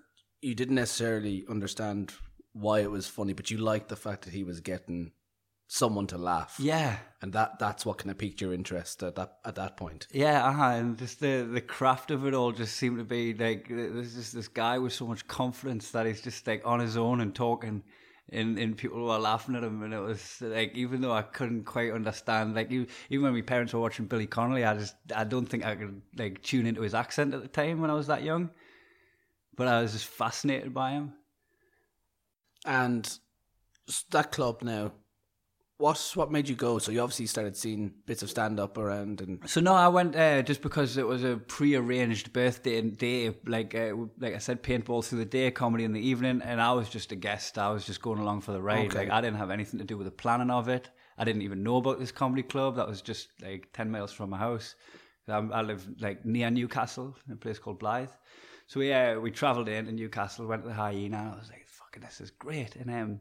you 0.42 0.54
didn't 0.54 0.76
necessarily 0.76 1.44
understand 1.48 2.12
why 2.52 2.80
it 2.80 2.90
was 2.90 3.08
funny, 3.08 3.32
but 3.32 3.50
you 3.50 3.58
liked 3.58 3.88
the 3.88 3.96
fact 3.96 4.24
that 4.24 4.32
he 4.32 4.44
was 4.44 4.60
getting 4.60 5.10
someone 5.66 6.06
to 6.08 6.18
laugh, 6.18 6.56
Yeah, 6.58 6.98
and 7.22 7.32
that 7.32 7.58
that's 7.58 7.84
what 7.86 7.98
kind 7.98 8.10
of 8.10 8.18
piqued 8.18 8.40
your 8.40 8.52
interest 8.52 9.02
at 9.02 9.16
that 9.16 9.38
at 9.44 9.54
that 9.56 9.76
point. 9.76 10.06
Yeah, 10.12 10.46
uh-huh. 10.46 10.62
and 10.62 10.98
just 10.98 11.20
the 11.20 11.48
the 11.50 11.60
craft 11.60 12.10
of 12.10 12.26
it 12.26 12.34
all 12.34 12.52
just 12.52 12.76
seemed 12.76 12.98
to 12.98 13.04
be 13.04 13.34
like 13.34 13.68
there's 13.68 14.14
just 14.14 14.34
this 14.34 14.48
guy 14.48 14.78
with 14.78 14.92
so 14.92 15.06
much 15.06 15.26
confidence 15.26 15.90
that 15.92 16.06
he's 16.06 16.20
just 16.20 16.46
like 16.46 16.62
on 16.64 16.80
his 16.80 16.96
own 16.96 17.20
and 17.20 17.34
talking, 17.34 17.82
and 18.30 18.58
and 18.58 18.76
people 18.76 19.02
were 19.04 19.18
laughing 19.18 19.56
at 19.56 19.64
him, 19.64 19.82
and 19.82 19.94
it 19.94 20.00
was 20.00 20.38
like 20.40 20.74
even 20.74 21.00
though 21.00 21.12
I 21.12 21.22
couldn't 21.22 21.64
quite 21.64 21.92
understand, 21.92 22.54
like 22.54 22.70
even 22.70 22.88
even 23.10 23.24
when 23.24 23.34
my 23.34 23.42
parents 23.42 23.72
were 23.72 23.80
watching 23.80 24.06
Billy 24.06 24.26
Connolly, 24.26 24.64
I 24.64 24.74
just 24.76 24.94
I 25.14 25.24
don't 25.24 25.46
think 25.46 25.64
I 25.64 25.76
could 25.76 26.02
like 26.16 26.42
tune 26.42 26.66
into 26.66 26.82
his 26.82 26.94
accent 26.94 27.34
at 27.34 27.42
the 27.42 27.48
time 27.48 27.80
when 27.80 27.90
I 27.90 27.94
was 27.94 28.06
that 28.08 28.22
young, 28.22 28.50
but 29.56 29.66
I 29.68 29.82
was 29.82 29.92
just 29.92 30.06
fascinated 30.06 30.72
by 30.74 30.92
him. 30.92 31.14
And 32.66 33.18
that 34.10 34.32
club 34.32 34.62
now, 34.62 34.92
what 35.84 36.12
what 36.14 36.32
made 36.32 36.48
you 36.48 36.54
go? 36.54 36.78
So 36.78 36.90
you 36.90 37.02
obviously 37.02 37.26
started 37.26 37.58
seeing 37.58 37.92
bits 38.06 38.22
of 38.22 38.30
stand 38.30 38.58
up 38.58 38.78
around, 38.78 39.20
and 39.20 39.38
So 39.48 39.60
no, 39.60 39.74
I 39.74 39.88
went 39.88 40.16
uh, 40.16 40.40
just 40.40 40.62
because 40.62 40.96
it 40.96 41.06
was 41.06 41.22
a 41.24 41.36
pre-arranged 41.36 42.32
birthday 42.32 42.78
and 42.78 42.96
day. 42.96 43.34
Like 43.44 43.74
uh, 43.74 43.94
like 44.18 44.34
I 44.34 44.38
said, 44.38 44.62
paintball 44.62 45.04
through 45.04 45.18
the 45.18 45.26
day, 45.26 45.50
comedy 45.50 45.84
in 45.84 45.92
the 45.92 46.00
evening, 46.00 46.40
and 46.42 46.58
I 46.62 46.72
was 46.72 46.88
just 46.88 47.12
a 47.12 47.16
guest. 47.16 47.58
I 47.58 47.70
was 47.70 47.84
just 47.84 48.00
going 48.00 48.18
along 48.18 48.40
for 48.40 48.52
the 48.52 48.62
ride. 48.62 48.86
Okay. 48.86 49.00
Like 49.00 49.10
I 49.10 49.20
didn't 49.20 49.36
have 49.36 49.50
anything 49.50 49.78
to 49.78 49.84
do 49.84 49.98
with 49.98 50.06
the 50.06 50.10
planning 50.22 50.50
of 50.50 50.68
it. 50.68 50.88
I 51.18 51.24
didn't 51.24 51.42
even 51.42 51.62
know 51.62 51.76
about 51.76 51.98
this 52.00 52.12
comedy 52.12 52.42
club. 52.42 52.76
That 52.76 52.88
was 52.88 53.02
just 53.02 53.28
like 53.42 53.68
ten 53.74 53.90
miles 53.90 54.10
from 54.12 54.30
my 54.30 54.38
house. 54.38 54.76
I, 55.28 55.36
I 55.36 55.60
live 55.60 55.86
like 56.00 56.24
near 56.24 56.50
Newcastle, 56.50 57.14
in 57.26 57.34
a 57.34 57.36
place 57.36 57.58
called 57.58 57.78
Blyth. 57.78 58.16
So 58.68 58.80
we 58.80 58.90
uh, 58.90 59.20
we 59.20 59.30
travelled 59.30 59.68
into 59.68 59.92
Newcastle, 59.92 60.46
went 60.46 60.62
to 60.62 60.68
the 60.68 60.74
Hyena. 60.74 61.18
And 61.18 61.32
I 61.34 61.38
was 61.38 61.50
like, 61.50 61.66
"Fucking, 61.68 62.02
this 62.02 62.22
is 62.22 62.30
great!" 62.30 62.74
And 62.76 62.90
um, 62.90 63.20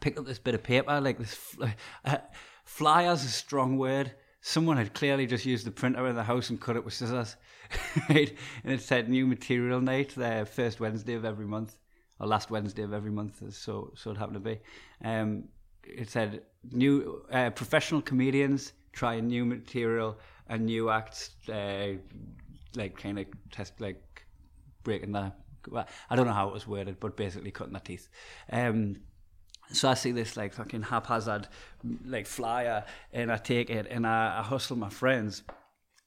Picked 0.00 0.18
up 0.18 0.26
this 0.26 0.38
bit 0.38 0.54
of 0.54 0.62
paper, 0.62 1.00
like 1.00 1.18
this 1.18 1.56
uh, 2.04 2.16
flyer's 2.64 3.24
a 3.24 3.28
strong 3.28 3.78
word. 3.78 4.12
Someone 4.40 4.76
had 4.76 4.94
clearly 4.94 5.26
just 5.26 5.44
used 5.44 5.66
the 5.66 5.70
printer 5.70 6.06
in 6.06 6.14
the 6.14 6.22
house 6.22 6.50
and 6.50 6.60
cut 6.60 6.76
it 6.76 6.84
with 6.84 6.94
scissors. 6.94 7.36
And 8.08 8.30
it 8.64 8.80
said 8.80 9.08
new 9.08 9.26
material 9.26 9.80
night, 9.80 10.14
the 10.14 10.46
first 10.50 10.78
Wednesday 10.78 11.14
of 11.14 11.24
every 11.24 11.46
month, 11.46 11.76
or 12.20 12.26
last 12.26 12.50
Wednesday 12.50 12.82
of 12.82 12.92
every 12.92 13.10
month, 13.10 13.42
so 13.52 13.92
so 13.96 14.10
it 14.10 14.16
happened 14.16 14.34
to 14.34 14.40
be. 14.40 14.60
Um, 15.04 15.48
it 15.82 16.10
said 16.10 16.42
new 16.70 17.24
uh, 17.32 17.50
professional 17.50 18.02
comedians 18.02 18.72
trying 18.92 19.26
new 19.26 19.44
material 19.44 20.18
and 20.48 20.66
new 20.66 20.90
acts, 20.90 21.30
uh, 21.48 21.94
like 22.74 22.96
kind 22.96 23.18
of 23.18 23.26
test 23.50 23.80
like 23.80 24.24
breaking 24.82 25.12
the. 25.12 25.32
Well, 25.68 25.86
I 26.08 26.16
don't 26.16 26.26
know 26.26 26.32
how 26.32 26.48
it 26.48 26.54
was 26.54 26.66
worded, 26.66 27.00
but 27.00 27.16
basically 27.16 27.50
cutting 27.50 27.72
their 27.72 27.80
teeth. 27.80 28.08
Um, 28.52 28.96
so 29.72 29.88
I 29.88 29.94
see 29.94 30.12
this 30.12 30.36
like 30.36 30.52
fucking 30.54 30.82
haphazard 30.82 31.48
like 32.04 32.26
flyer 32.26 32.84
and 33.12 33.30
I 33.30 33.36
take 33.36 33.70
it 33.70 33.86
and 33.90 34.06
I, 34.06 34.38
I 34.38 34.42
hustle 34.42 34.76
my 34.76 34.88
friends 34.88 35.42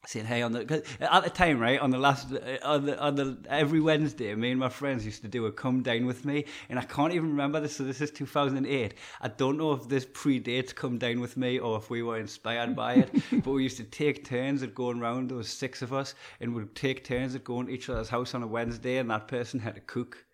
saying 0.05 0.25
hey 0.25 0.41
on 0.41 0.53
the 0.53 0.83
at 1.01 1.23
the 1.23 1.29
time 1.29 1.59
right 1.59 1.79
on 1.79 1.89
the 1.89 1.97
last 1.97 2.31
uh, 2.31 2.57
on 2.63 2.85
the 2.85 2.97
on 2.99 3.15
the 3.15 3.37
every 3.49 3.81
Wednesday 3.81 4.33
me 4.33 4.51
and 4.51 4.59
my 4.59 4.69
friends 4.69 5.05
used 5.05 5.21
to 5.21 5.27
do 5.27 5.45
a 5.45 5.51
come 5.51 5.81
down 5.83 6.05
with 6.05 6.23
me 6.23 6.45
and 6.69 6.79
I 6.79 6.83
can't 6.83 7.13
even 7.13 7.29
remember 7.29 7.59
this 7.59 7.75
so 7.75 7.83
this 7.83 7.99
is 7.99 8.09
2008 8.11 8.93
I 9.21 9.27
don't 9.27 9.57
know 9.57 9.73
if 9.73 9.89
this 9.89 10.05
predates 10.05 10.73
come 10.73 10.97
down 10.97 11.19
with 11.19 11.35
me 11.35 11.59
or 11.59 11.77
if 11.77 11.89
we 11.89 12.01
were 12.01 12.17
inspired 12.17 12.77
by 12.77 12.93
it 12.93 13.11
but 13.43 13.51
we 13.51 13.63
used 13.63 13.77
to 13.77 13.83
take 13.83 14.23
turns 14.23 14.63
at 14.63 14.73
going 14.73 15.01
round 15.01 15.29
there 15.29 15.37
was 15.37 15.49
six 15.49 15.81
of 15.81 15.91
us 15.91 16.15
and 16.39 16.55
we'd 16.55 16.73
take 16.75 17.03
turns 17.03 17.35
at 17.35 17.43
going 17.43 17.67
to 17.67 17.73
each 17.73 17.89
other's 17.89 18.09
house 18.09 18.33
on 18.33 18.41
a 18.41 18.47
Wednesday 18.47 18.97
and 18.97 19.09
that 19.09 19.27
person 19.27 19.59
had 19.59 19.75
to 19.75 19.81
cook 19.81 20.25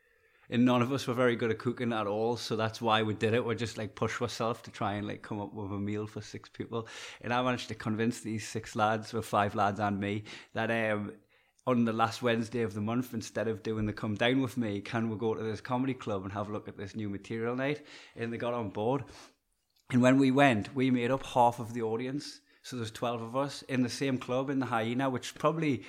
and 0.50 0.66
none 0.66 0.82
of 0.82 0.92
us 0.92 1.08
were 1.08 1.14
very 1.14 1.36
good 1.36 1.52
at 1.52 1.60
cooking 1.60 1.94
at 1.94 2.08
all 2.08 2.38
so 2.38 2.56
that's 2.56 2.82
why 2.82 3.02
we 3.04 3.14
did 3.14 3.34
it 3.34 3.44
we 3.44 3.56
just 3.56 3.78
like 3.78 3.96
push 3.96 4.22
ourselves 4.22 4.62
to 4.62 4.72
try 4.72 4.94
and 4.94 5.08
like 5.08 5.22
come 5.22 5.40
up 5.40 5.54
with 5.54 5.72
a 5.72 5.80
meal 5.80 6.08
for 6.08 6.22
six 6.22 6.50
people 6.50 6.88
and 7.22 7.34
i 7.34 7.42
managed 7.42 7.68
to 7.68 7.76
convince 7.76 8.22
these 8.22 8.48
six 8.48 8.76
lads 8.76 9.14
or 9.14 9.22
five 9.22 9.56
lads 9.56 9.80
and 9.80 10.00
me 10.00 10.24
that 10.54 10.72
um 10.72 11.12
on 11.68 11.84
the 11.84 11.94
last 11.94 12.22
Wednesday 12.22 12.62
of 12.62 12.74
the 12.74 12.82
month, 12.82 13.14
instead 13.14 13.48
of 13.48 13.64
doing 13.64 13.86
the 13.86 13.94
come 13.94 14.16
down 14.16 14.42
with 14.42 14.56
me, 14.56 14.82
can 14.82 15.10
we 15.10 15.18
go 15.18 15.34
to 15.34 15.44
this 15.44 15.62
comedy 15.62 15.96
club 15.96 16.24
and 16.24 16.32
have 16.32 16.50
a 16.50 16.52
look 16.52 16.68
at 16.68 16.78
this 16.78 16.96
new 16.96 17.10
material 17.10 17.56
night? 17.56 17.84
And 18.16 18.32
they 18.32 18.38
got 18.38 18.54
on 18.54 18.70
board. 18.70 19.04
And 19.92 20.02
when 20.02 20.20
we 20.20 20.32
went, 20.32 20.76
we 20.76 20.92
made 20.92 21.12
up 21.12 21.26
half 21.26 21.60
of 21.60 21.74
the 21.74 21.82
audience. 21.82 22.42
So 22.62 22.76
there's 22.76 22.92
12 22.92 23.22
of 23.22 23.36
us 23.36 23.64
in 23.64 23.82
the 23.84 23.90
same 23.90 24.18
club 24.18 24.50
in 24.50 24.60
the 24.60 24.66
Hyena, 24.68 25.10
which 25.10 25.36
probably, 25.36 25.84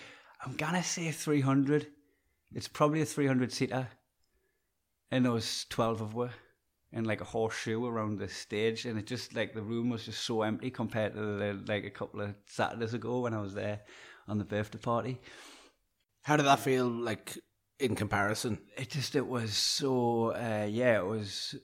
I'm 0.45 0.57
going 0.57 0.75
to 0.75 0.83
say 0.83 1.11
300. 1.11 1.87
It's 2.55 2.69
probably 2.69 3.03
a 3.03 3.07
300 3.07 3.53
seater 3.53 3.89
and 5.11 5.25
there 5.25 5.33
was 5.33 5.67
12 5.71 6.01
of 6.01 6.19
us 6.19 6.33
in 6.93 7.05
like 7.05 7.21
a 7.21 7.25
horseshoe 7.25 7.85
around 7.85 8.19
the 8.19 8.29
stage 8.29 8.87
and 8.87 8.99
it 8.99 9.07
just 9.07 9.35
like 9.35 9.55
the 9.55 9.63
room 9.63 9.91
was 9.91 10.05
just 10.05 10.25
so 10.25 10.43
empty 10.43 10.71
compared 10.71 11.15
to 11.15 11.21
the, 11.21 11.61
like 11.67 11.85
a 11.85 11.91
couple 11.91 12.21
of 12.21 12.35
saturdays 12.47 12.95
ago 12.95 13.21
when 13.21 13.35
i 13.35 13.41
was 13.41 13.55
there 13.55 13.81
on 14.29 14.39
the 14.39 14.45
birthday 14.45 14.79
party 14.79 15.19
how 16.27 16.37
did 16.37 16.47
that 16.47 16.59
feel? 16.59 16.89
Like 16.89 17.39
in 17.79 17.95
comparison. 17.95 18.59
it 18.77 18.91
just 18.91 19.15
it 19.15 19.27
was 19.27 19.53
so 19.53 20.33
uh, 20.33 20.67
yeah 20.69 20.99
it 20.99 21.07
was 21.07 21.55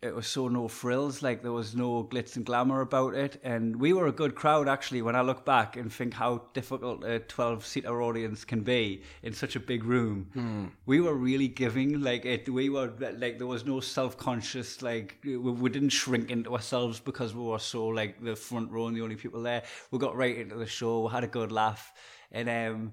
it 0.00 0.14
was 0.14 0.28
so 0.28 0.46
no 0.46 0.68
frills 0.68 1.22
like 1.22 1.42
there 1.42 1.50
was 1.50 1.74
no 1.74 2.04
glitz 2.04 2.36
and 2.36 2.46
glamour 2.46 2.82
about 2.82 3.14
it. 3.14 3.40
And 3.42 3.74
we 3.80 3.92
were 3.92 4.06
a 4.06 4.12
good 4.12 4.36
crowd 4.36 4.68
actually 4.68 5.02
when 5.02 5.16
i 5.16 5.22
look 5.22 5.44
back 5.44 5.76
and 5.76 5.92
think 5.92 6.14
how 6.14 6.42
difficult 6.54 7.02
a 7.04 7.18
12 7.18 7.66
seater 7.66 8.00
audience 8.00 8.44
can 8.44 8.60
be 8.60 9.02
in 9.24 9.32
such 9.32 9.56
a 9.56 9.60
big 9.60 9.82
room. 9.82 10.70
We 10.86 11.00
were 11.00 11.14
really 11.14 11.48
giving 11.48 12.00
like 12.00 12.24
it 12.24 12.48
we 12.48 12.68
were 12.68 12.92
like 13.18 13.38
there 13.38 13.48
was 13.48 13.66
no 13.66 13.80
self-conscious 13.80 14.82
like 14.82 15.18
we, 15.24 15.36
we 15.36 15.68
didn't 15.70 15.90
shrink 15.90 16.30
into 16.30 16.52
ourselves 16.52 17.00
because 17.00 17.34
we 17.34 17.42
were 17.42 17.58
so 17.58 17.88
like 17.88 18.22
the 18.22 18.36
front 18.36 18.70
row 18.70 18.86
and 18.86 18.96
the 18.96 19.02
only 19.02 19.16
people 19.16 19.42
there. 19.42 19.64
We 19.90 19.98
got 19.98 20.14
right 20.16 20.36
into 20.38 20.54
the 20.54 20.66
show 20.66 21.00
we 21.06 21.10
had 21.10 21.24
a 21.24 21.28
good 21.28 21.50
laugh. 21.50 21.92
And 22.30 22.48
um 22.48 22.92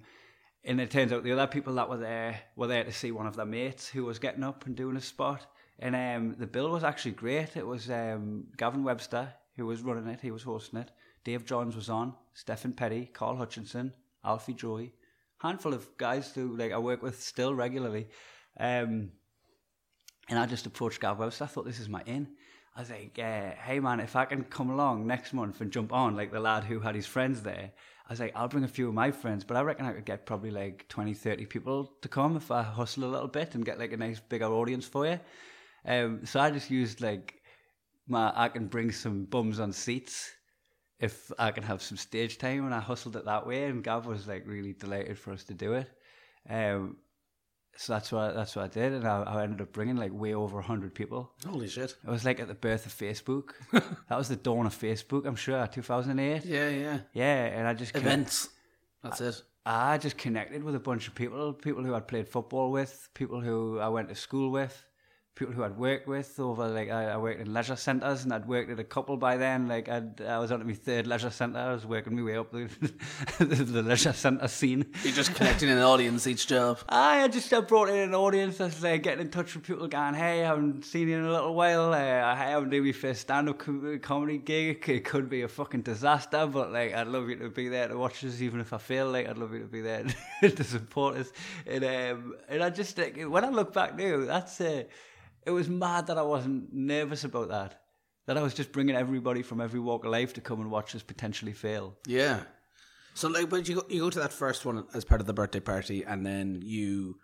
and 0.64 0.82
it 0.82 0.90
turns 0.90 1.14
out 1.14 1.24
the 1.24 1.34
other 1.34 1.46
people 1.46 1.76
that 1.76 1.88
were 1.88 1.98
there 1.98 2.42
were 2.56 2.66
there 2.66 2.84
to 2.84 2.92
see 2.92 3.12
one 3.12 3.28
of 3.28 3.36
their 3.36 3.46
mates 3.46 3.88
who 3.88 4.06
was 4.06 4.18
getting 4.18 4.44
up 4.44 4.66
and 4.66 4.76
doing 4.76 4.98
a 4.98 5.02
spot. 5.02 5.46
And 5.80 5.96
um, 5.96 6.36
the 6.40 6.48
bill 6.48 6.70
was 6.70 6.84
actually 6.84 7.12
great. 7.12 7.58
It 7.58 7.68
was 7.68 7.90
um, 7.90 8.46
Gavin 8.58 8.84
Webster 8.84 9.34
who 9.56 9.66
was 9.66 9.82
running 9.82 10.08
it, 10.08 10.22
he 10.22 10.32
was 10.32 10.44
hosting 10.44 10.80
it. 10.80 10.92
Dave 11.24 11.46
Johns 11.46 11.76
was 11.76 11.90
on, 11.90 12.14
Steffen 12.36 12.76
Peddie, 12.76 13.10
Carl 13.14 13.38
Hutchinson, 13.38 13.94
Alfie 14.24 14.54
Joey, 14.54 14.94
handful 15.40 15.74
of 15.74 15.98
guys 15.98 16.32
who 16.34 16.56
like 16.56 16.72
I 16.72 16.78
work 16.78 17.02
with 17.02 17.22
still 17.22 17.54
regularly. 17.54 18.08
Um, 18.60 19.12
and 20.28 20.40
I 20.40 20.46
just 20.46 20.66
approached 20.66 21.02
Gav 21.02 21.20
Webster. 21.20 21.46
I 21.46 21.48
thought 21.48 21.66
this 21.66 21.80
is 21.80 21.90
my 21.90 22.02
in. 22.06 22.28
I 22.76 22.82
was 22.82 22.90
like, 22.90 23.18
uh, 23.18 23.52
hey 23.64 23.80
man, 23.80 24.02
if 24.02 24.16
I 24.16 24.26
can 24.26 24.44
come 24.44 24.70
along 24.70 25.08
next 25.08 25.34
month 25.34 25.62
and 25.62 25.72
jump 25.72 25.94
on 25.94 26.16
like 26.16 26.32
the 26.32 26.40
lad 26.40 26.66
who 26.66 26.80
had 26.80 26.96
his 26.96 27.06
friends 27.06 27.42
there, 27.42 27.72
I 28.08 28.12
was 28.12 28.20
like, 28.20 28.34
I'll 28.36 28.50
bring 28.50 28.66
a 28.66 28.68
few 28.68 28.90
of 28.90 28.94
my 28.94 29.12
friends, 29.12 29.44
but 29.44 29.56
I 29.56 29.62
reckon 29.62 29.86
I 29.86 29.94
could 29.94 30.06
get 30.06 30.26
probably 30.26 30.52
like 30.52 30.88
20, 30.90 31.14
30 31.14 31.46
people 31.46 31.94
to 32.02 32.10
come 32.10 32.36
if 32.36 32.52
I 32.52 32.62
hustle 32.62 33.06
a 33.06 33.06
little 33.06 33.30
bit 33.30 33.56
and 33.56 33.66
get 33.66 33.80
like 33.80 33.94
a 33.94 33.98
nice 33.98 34.20
bigger 34.20 34.46
audience 34.46 34.86
for 34.86 35.08
you. 35.08 35.20
Um, 35.86 36.26
so 36.26 36.40
I 36.40 36.52
just 36.52 36.70
used 36.70 37.02
like 37.02 37.42
my, 38.08 38.32
I 38.36 38.50
can 38.50 38.68
bring 38.68 38.92
some 38.92 39.26
bums 39.26 39.60
on 39.60 39.72
seats 39.72 40.32
if 41.00 41.32
I 41.38 41.52
can 41.52 41.64
have 41.64 41.82
some 41.82 41.98
stage 41.98 42.38
time, 42.38 42.66
and 42.66 42.74
I 42.74 42.80
hustled 42.80 43.16
it 43.16 43.26
that 43.26 43.46
way. 43.46 43.66
And 43.66 43.84
Gav 43.84 44.06
was 44.06 44.28
like 44.28 44.48
really 44.48 44.74
delighted 44.74 45.18
for 45.18 45.34
us 45.34 45.44
to 45.46 45.54
do 45.54 45.74
it. 45.74 45.90
Um, 46.50 46.98
so 47.78 47.94
that's 47.94 48.12
what 48.12 48.34
that's 48.36 48.56
what 48.56 48.66
I 48.66 48.68
did, 48.70 48.94
and 48.94 49.06
I, 49.06 49.24
I 49.24 49.44
ended 49.44 49.62
up 49.62 49.74
bringing 49.74 49.98
like 49.98 50.14
way 50.14 50.34
over 50.34 50.62
hundred 50.62 50.96
people. 50.96 51.34
Holy 51.46 51.68
shit! 51.68 51.96
It 52.06 52.10
was 52.10 52.24
like 52.24 52.40
at 52.40 52.48
the 52.48 52.54
birth 52.54 52.86
of 52.86 52.94
Facebook. 52.94 53.50
that 53.72 54.18
was 54.18 54.30
the 54.30 54.38
dawn 54.38 54.66
of 54.66 54.78
Facebook, 54.78 55.26
I'm 55.26 55.36
sure, 55.36 55.68
2008. 55.68 56.46
Yeah, 56.46 56.70
yeah. 56.70 57.00
Yeah, 57.14 57.46
and 57.46 57.68
I 57.68 57.74
just 57.74 57.96
Events. 57.96 58.50
That's 59.04 59.22
it. 59.22 59.42
I 59.66 59.98
just 59.98 60.18
connected 60.18 60.64
with 60.64 60.76
a 60.76 60.80
bunch 60.80 61.08
of 61.08 61.16
people, 61.16 61.52
people 61.54 61.84
who 61.84 61.96
I'd 61.96 62.08
played 62.08 62.30
football 62.30 62.72
with, 62.72 63.10
people 63.14 63.42
who 63.42 63.80
I 63.80 63.90
went 63.90 64.10
to 64.10 64.16
school 64.16 64.52
with, 64.52 64.86
people 65.36 65.54
who 65.54 65.66
I'd 65.66 65.78
worked 65.78 66.08
with 66.08 66.40
over 66.40 66.70
like 66.70 66.90
I, 66.90 67.10
I 67.10 67.18
worked 67.18 67.42
in 67.42 67.54
leisure 67.54 67.76
centres 67.76 68.24
and 68.24 68.34
I'd 68.34 68.48
worked 68.48 68.72
at 68.72 68.80
a 68.80 68.86
couple 68.86 69.18
by 69.18 69.36
then. 69.36 69.68
Like 69.68 69.90
I'd, 69.90 70.22
I 70.22 70.40
was 70.40 70.50
on 70.50 70.66
my 70.66 70.74
third 70.74 71.08
leisure 71.08 71.30
centre. 71.30 71.60
I 71.60 71.74
was 71.74 71.86
working 71.86 72.16
my 72.16 72.24
way 72.24 72.38
up 72.38 72.52
the, 72.54 72.70
the 73.44 73.84
leisure 73.84 74.14
centre 74.14 74.48
scene. 74.48 74.86
You're 75.04 75.14
just 75.14 75.36
connecting 75.36 75.70
an 75.70 75.80
audience 75.80 76.26
each 76.26 76.48
job. 76.48 76.80
Aye, 76.88 77.24
I 77.24 77.28
just 77.28 77.54
uh, 77.54 77.60
brought 77.62 77.90
in 77.90 77.98
an 77.98 78.16
audience 78.16 78.58
that's 78.58 78.82
like 78.82 79.04
getting 79.04 79.26
in 79.26 79.30
touch 79.30 79.54
with 79.56 79.66
people 79.66 79.86
going, 79.88 80.14
hey, 80.14 80.42
I 80.42 80.48
haven't 80.48 80.86
seen 80.86 81.10
you 81.10 81.18
in 81.18 81.26
a 81.26 81.32
little 81.32 81.54
while. 81.54 81.94
Uh, 81.94 81.98
I 81.98 82.36
haven't 82.36 82.70
done 82.70 82.86
my 82.86 82.94
first 82.94 83.22
stand-up 83.22 83.60
co- 83.60 84.00
comedy 84.02 84.38
gig. 84.38 84.88
It 84.88 85.04
could 85.04 85.30
be 85.30 85.42
a 85.42 85.50
fucking 85.50 85.82
disaster, 85.82 86.48
but 86.48 86.72
like 86.72 86.94
I'd 86.94 87.08
love 87.08 87.28
you 87.28 87.36
to 87.40 87.50
be 87.50 87.68
there 87.68 87.90
to 87.90 87.98
watch 87.98 88.24
us, 88.24 88.40
even 88.40 88.62
if 88.62 88.72
I 88.72 88.78
fail. 88.78 89.12
Like 89.12 89.28
I'd 89.28 89.38
love 89.38 89.54
you 89.54 89.60
to 89.60 89.68
be 89.68 89.82
there 89.82 90.06
to 90.42 90.64
support 90.64 91.18
us. 91.18 91.32
And 91.68 91.84
um, 91.84 92.36
and 92.48 92.64
I 92.64 92.70
just 92.70 92.98
like, 92.98 93.22
when 93.22 93.44
I 93.44 93.50
look 93.50 93.74
back 93.74 93.98
now, 93.98 94.26
that's 94.26 94.62
uh, 94.62 94.84
it 95.46 95.52
was 95.52 95.70
mad 95.70 96.08
that 96.08 96.18
I 96.18 96.24
wasn't 96.24 96.74
nervous 96.74 97.24
about 97.24 97.50
that. 97.50 97.82
That 98.26 98.38
I 98.38 98.42
was 98.42 98.56
just 98.56 98.72
bringing 98.72 98.96
everybody 98.96 99.44
from 99.44 99.62
every 99.62 99.80
walk 99.80 100.04
of 100.04 100.12
life 100.12 100.34
to 100.34 100.42
come 100.42 100.60
and 100.60 100.72
watch 100.72 100.96
us 100.96 101.04
potentially 101.04 101.54
fail. 101.54 101.96
Yeah. 102.08 102.42
So 103.14 103.30
like, 103.30 103.50
but 103.50 103.70
you 103.70 103.76
go, 103.76 103.84
you 103.88 104.02
go 104.02 104.10
to 104.10 104.20
that 104.20 104.34
first 104.34 104.66
one 104.66 104.86
as 104.94 105.06
part 105.06 105.22
of 105.22 105.28
the 105.28 105.34
birthday 105.34 105.60
party, 105.60 106.04
and 106.04 106.26
then 106.26 106.60
you 106.64 107.20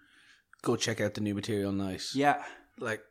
go 0.62 0.76
check 0.76 1.02
out 1.02 1.16
the 1.16 1.22
new 1.22 1.34
material 1.34 1.72
night. 1.72 2.04
Yeah. 2.14 2.44
Like, 2.80 3.02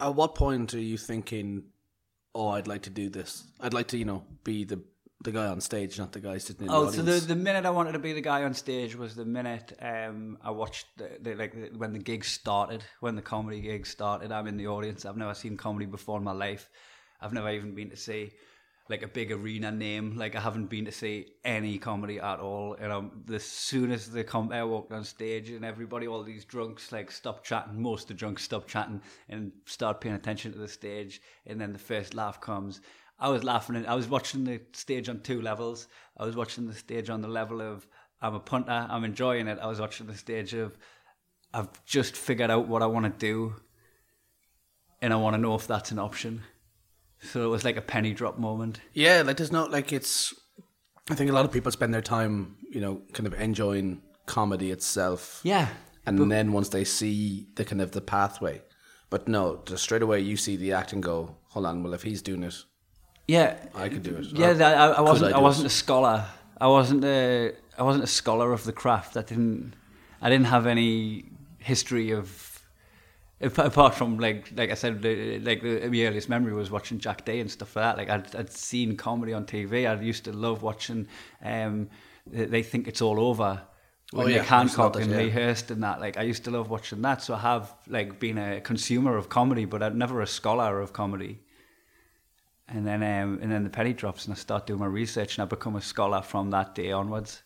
at 0.00 0.14
what 0.14 0.34
point 0.34 0.74
are 0.74 0.80
you 0.80 0.98
thinking, 0.98 1.66
"Oh, 2.34 2.48
I'd 2.48 2.66
like 2.66 2.82
to 2.82 2.90
do 2.90 3.08
this. 3.08 3.44
I'd 3.60 3.72
like 3.72 3.88
to, 3.88 3.96
you 3.96 4.04
know, 4.04 4.24
be 4.42 4.64
the 4.64 4.82
the 5.22 5.32
guy 5.32 5.46
on 5.46 5.60
stage, 5.60 5.98
not 5.98 6.12
the 6.12 6.20
guy 6.20 6.38
sitting 6.38 6.66
in 6.66 6.72
the. 6.72 6.76
Oh, 6.76 6.86
the 6.86 6.92
so 6.92 7.02
the 7.02 7.20
the 7.20 7.36
minute 7.36 7.64
I 7.66 7.70
wanted 7.70 7.92
to 7.92 7.98
be 7.98 8.12
the 8.12 8.20
guy 8.20 8.42
on 8.42 8.54
stage 8.54 8.96
was 8.96 9.14
the 9.14 9.24
minute 9.24 9.72
um, 9.80 10.38
I 10.42 10.50
watched 10.50 10.86
the, 10.96 11.10
the 11.20 11.34
like 11.34 11.52
the, 11.52 11.78
when 11.78 11.92
the 11.92 11.98
gig 11.98 12.24
started, 12.24 12.84
when 13.00 13.16
the 13.16 13.22
comedy 13.22 13.60
gig 13.60 13.86
started. 13.86 14.32
I'm 14.32 14.46
in 14.46 14.56
the 14.56 14.66
audience. 14.66 15.04
I've 15.04 15.16
never 15.16 15.34
seen 15.34 15.56
comedy 15.56 15.86
before 15.86 16.18
in 16.18 16.24
my 16.24 16.32
life. 16.32 16.68
I've 17.20 17.32
never 17.32 17.50
even 17.50 17.74
been 17.74 17.90
to 17.90 17.96
see 17.96 18.32
like 18.90 19.02
a 19.02 19.08
big 19.08 19.32
arena 19.32 19.70
name. 19.70 20.16
Like 20.16 20.36
I 20.36 20.40
haven't 20.40 20.66
been 20.66 20.84
to 20.84 20.92
see 20.92 21.26
any 21.44 21.78
comedy 21.78 22.18
at 22.20 22.38
all. 22.38 22.76
And 22.78 22.92
um, 22.92 23.24
as 23.32 23.44
soon 23.44 23.90
as 23.90 24.10
the 24.10 24.24
com- 24.24 24.52
I 24.52 24.62
walked 24.64 24.92
on 24.92 25.04
stage 25.04 25.50
and 25.50 25.64
everybody, 25.64 26.06
all 26.06 26.22
these 26.22 26.44
drunks, 26.44 26.92
like 26.92 27.10
stopped 27.10 27.46
chatting. 27.46 27.80
Most 27.80 28.02
of 28.02 28.08
the 28.08 28.14
drunks 28.14 28.42
stopped 28.42 28.68
chatting 28.68 29.00
and 29.28 29.52
start 29.64 30.00
paying 30.00 30.14
attention 30.14 30.52
to 30.52 30.58
the 30.58 30.68
stage. 30.68 31.22
And 31.46 31.60
then 31.60 31.72
the 31.72 31.78
first 31.78 32.14
laugh 32.14 32.40
comes. 32.40 32.80
I 33.18 33.28
was 33.28 33.44
laughing. 33.44 33.86
I 33.86 33.94
was 33.94 34.08
watching 34.08 34.44
the 34.44 34.60
stage 34.72 35.08
on 35.08 35.20
two 35.20 35.40
levels. 35.40 35.88
I 36.16 36.24
was 36.24 36.36
watching 36.36 36.66
the 36.66 36.74
stage 36.74 37.10
on 37.10 37.20
the 37.20 37.28
level 37.28 37.62
of 37.62 37.86
I'm 38.20 38.34
a 38.34 38.40
punter. 38.40 38.86
I'm 38.88 39.04
enjoying 39.04 39.48
it. 39.48 39.58
I 39.60 39.66
was 39.66 39.80
watching 39.80 40.06
the 40.06 40.16
stage 40.16 40.54
of 40.54 40.76
I've 41.52 41.84
just 41.84 42.16
figured 42.16 42.50
out 42.50 42.66
what 42.66 42.82
I 42.82 42.86
want 42.86 43.04
to 43.06 43.26
do, 43.26 43.54
and 45.00 45.12
I 45.12 45.16
want 45.16 45.34
to 45.34 45.40
know 45.40 45.54
if 45.54 45.66
that's 45.66 45.92
an 45.92 45.98
option. 45.98 46.42
So 47.20 47.44
it 47.44 47.48
was 47.48 47.64
like 47.64 47.76
a 47.76 47.82
penny 47.82 48.12
drop 48.12 48.38
moment. 48.38 48.80
yeah, 48.92 49.22
like 49.24 49.36
there's 49.36 49.52
no 49.52 49.64
like 49.64 49.92
it's. 49.92 50.34
I 51.10 51.14
think 51.14 51.30
a 51.30 51.34
lot 51.34 51.44
of 51.44 51.52
people 51.52 51.70
spend 51.70 51.92
their 51.92 52.00
time, 52.02 52.56
you 52.70 52.80
know, 52.80 53.02
kind 53.12 53.26
of 53.26 53.34
enjoying 53.34 54.02
comedy 54.26 54.70
itself. 54.70 55.40
Yeah. 55.42 55.68
and 56.06 56.30
then 56.30 56.52
once 56.52 56.70
they 56.70 56.84
see 56.84 57.46
the 57.56 57.64
kind 57.64 57.80
of 57.80 57.92
the 57.92 58.00
pathway, 58.00 58.62
but 59.10 59.28
no, 59.28 59.62
just 59.66 59.82
straight 59.82 60.02
away 60.02 60.20
you 60.20 60.36
see 60.36 60.56
the 60.56 60.72
act 60.72 60.92
and 60.92 61.02
go, 61.02 61.36
hold 61.50 61.66
on, 61.66 61.82
well 61.82 61.94
if 61.94 62.02
he's 62.02 62.22
doing 62.22 62.42
it, 62.42 62.54
Yeah, 63.26 63.56
I 63.74 63.88
could 63.88 64.02
do 64.02 64.16
it. 64.16 64.26
Yeah, 64.26 64.50
I, 64.50 64.88
I 64.88 65.00
wasn't. 65.00 65.34
I 65.34 65.38
I, 65.38 65.40
wasn't 65.40 65.66
it? 65.66 65.72
a 65.72 65.74
scholar. 65.74 66.26
I 66.60 66.66
wasn't 66.66 67.04
a. 67.04 67.52
I 67.78 67.82
wasn't 67.82 68.04
a 68.04 68.08
scholar 68.08 68.52
of 68.52 68.64
the 68.64 68.72
craft. 68.72 69.16
I 69.16 69.22
didn't. 69.22 69.74
I 70.20 70.28
didn't 70.28 70.46
have 70.46 70.66
any 70.66 71.24
history 71.58 72.10
of. 72.12 72.50
Apart 73.40 73.94
from 73.94 74.18
like, 74.18 74.52
like 74.56 74.70
I 74.70 74.74
said, 74.74 75.04
like 75.44 75.60
the, 75.60 75.88
my 75.88 76.04
earliest 76.04 76.28
memory 76.28 76.54
was 76.54 76.70
watching 76.70 76.98
Jack 76.98 77.24
Dee 77.24 77.40
and 77.40 77.50
stuff 77.50 77.74
like 77.76 77.84
that. 77.84 77.98
Like 77.98 78.08
I'd, 78.08 78.36
I'd 78.36 78.52
seen 78.52 78.96
comedy 78.96 79.34
on 79.34 79.44
TV. 79.44 79.88
I 79.90 80.00
used 80.00 80.24
to 80.24 80.32
love 80.32 80.62
watching. 80.62 81.08
Um, 81.42 81.90
they 82.26 82.62
think 82.62 82.88
it's 82.88 83.02
all 83.02 83.20
over. 83.20 83.60
When 84.12 84.26
Oh, 84.26 84.28
yeah, 84.28 84.36
Nick 84.38 84.46
Hancock 84.46 84.96
and 84.96 85.10
that, 85.10 85.18
Lee. 85.18 85.30
Hurst 85.30 85.70
and 85.70 85.82
that, 85.82 86.00
like 86.00 86.16
I 86.16 86.22
used 86.22 86.44
to 86.44 86.50
love 86.50 86.70
watching 86.70 87.02
that. 87.02 87.22
So 87.22 87.34
I 87.34 87.40
have 87.40 87.74
like 87.88 88.20
been 88.20 88.38
a 88.38 88.60
consumer 88.60 89.16
of 89.16 89.28
comedy, 89.28 89.64
but 89.64 89.82
I'm 89.82 89.98
never 89.98 90.20
a 90.20 90.26
scholar 90.26 90.80
of 90.80 90.92
comedy. 90.92 91.40
And 92.68 92.86
then 92.86 93.02
um, 93.02 93.38
and 93.42 93.52
then 93.52 93.62
the 93.64 93.70
penny 93.70 93.92
drops, 93.92 94.24
and 94.24 94.32
I 94.32 94.36
start 94.36 94.66
doing 94.66 94.80
my 94.80 94.86
research, 94.86 95.36
and 95.36 95.42
I 95.42 95.46
become 95.46 95.76
a 95.76 95.82
scholar 95.82 96.22
from 96.22 96.50
that 96.50 96.74
day 96.74 96.92
onwards. 96.92 97.42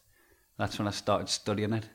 That's 0.58 0.78
when 0.78 0.88
I 0.88 0.92
started 0.92 1.28
studying 1.28 1.72
it. 1.72 1.88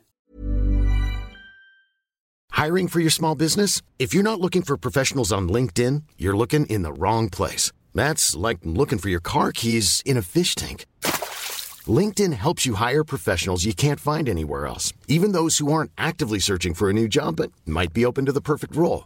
Hiring 2.52 2.88
for 2.88 3.00
your 3.00 3.10
small 3.10 3.36
business? 3.36 3.82
If 3.98 4.14
you're 4.14 4.24
not 4.24 4.40
looking 4.40 4.62
for 4.62 4.78
professionals 4.78 5.32
on 5.32 5.50
LinkedIn, 5.50 6.04
you're 6.18 6.38
looking 6.38 6.66
in 6.68 6.84
the 6.84 6.94
wrong 6.94 7.30
place. 7.30 7.72
That's 7.94 8.36
like 8.36 8.60
looking 8.64 9.00
for 9.00 9.10
your 9.10 9.20
car 9.20 9.52
keys 9.52 10.02
in 10.06 10.18
a 10.18 10.22
fish 10.22 10.56
tank. 10.56 10.86
LinkedIn 11.88 12.34
helps 12.34 12.66
you 12.66 12.76
hire 12.76 13.04
professionals 13.04 13.66
you 13.66 13.74
can't 13.74 14.00
find 14.00 14.30
anywhere 14.30 14.68
else, 14.68 14.94
even 15.08 15.34
those 15.34 15.58
who 15.58 15.72
aren't 15.72 15.92
actively 15.98 16.40
searching 16.40 16.74
for 16.74 16.90
a 16.90 16.94
new 16.94 17.08
job 17.08 17.36
but 17.36 17.52
might 17.66 17.92
be 17.92 18.06
open 18.06 18.26
to 18.26 18.32
the 18.32 18.42
perfect 18.42 18.76
role. 18.76 19.06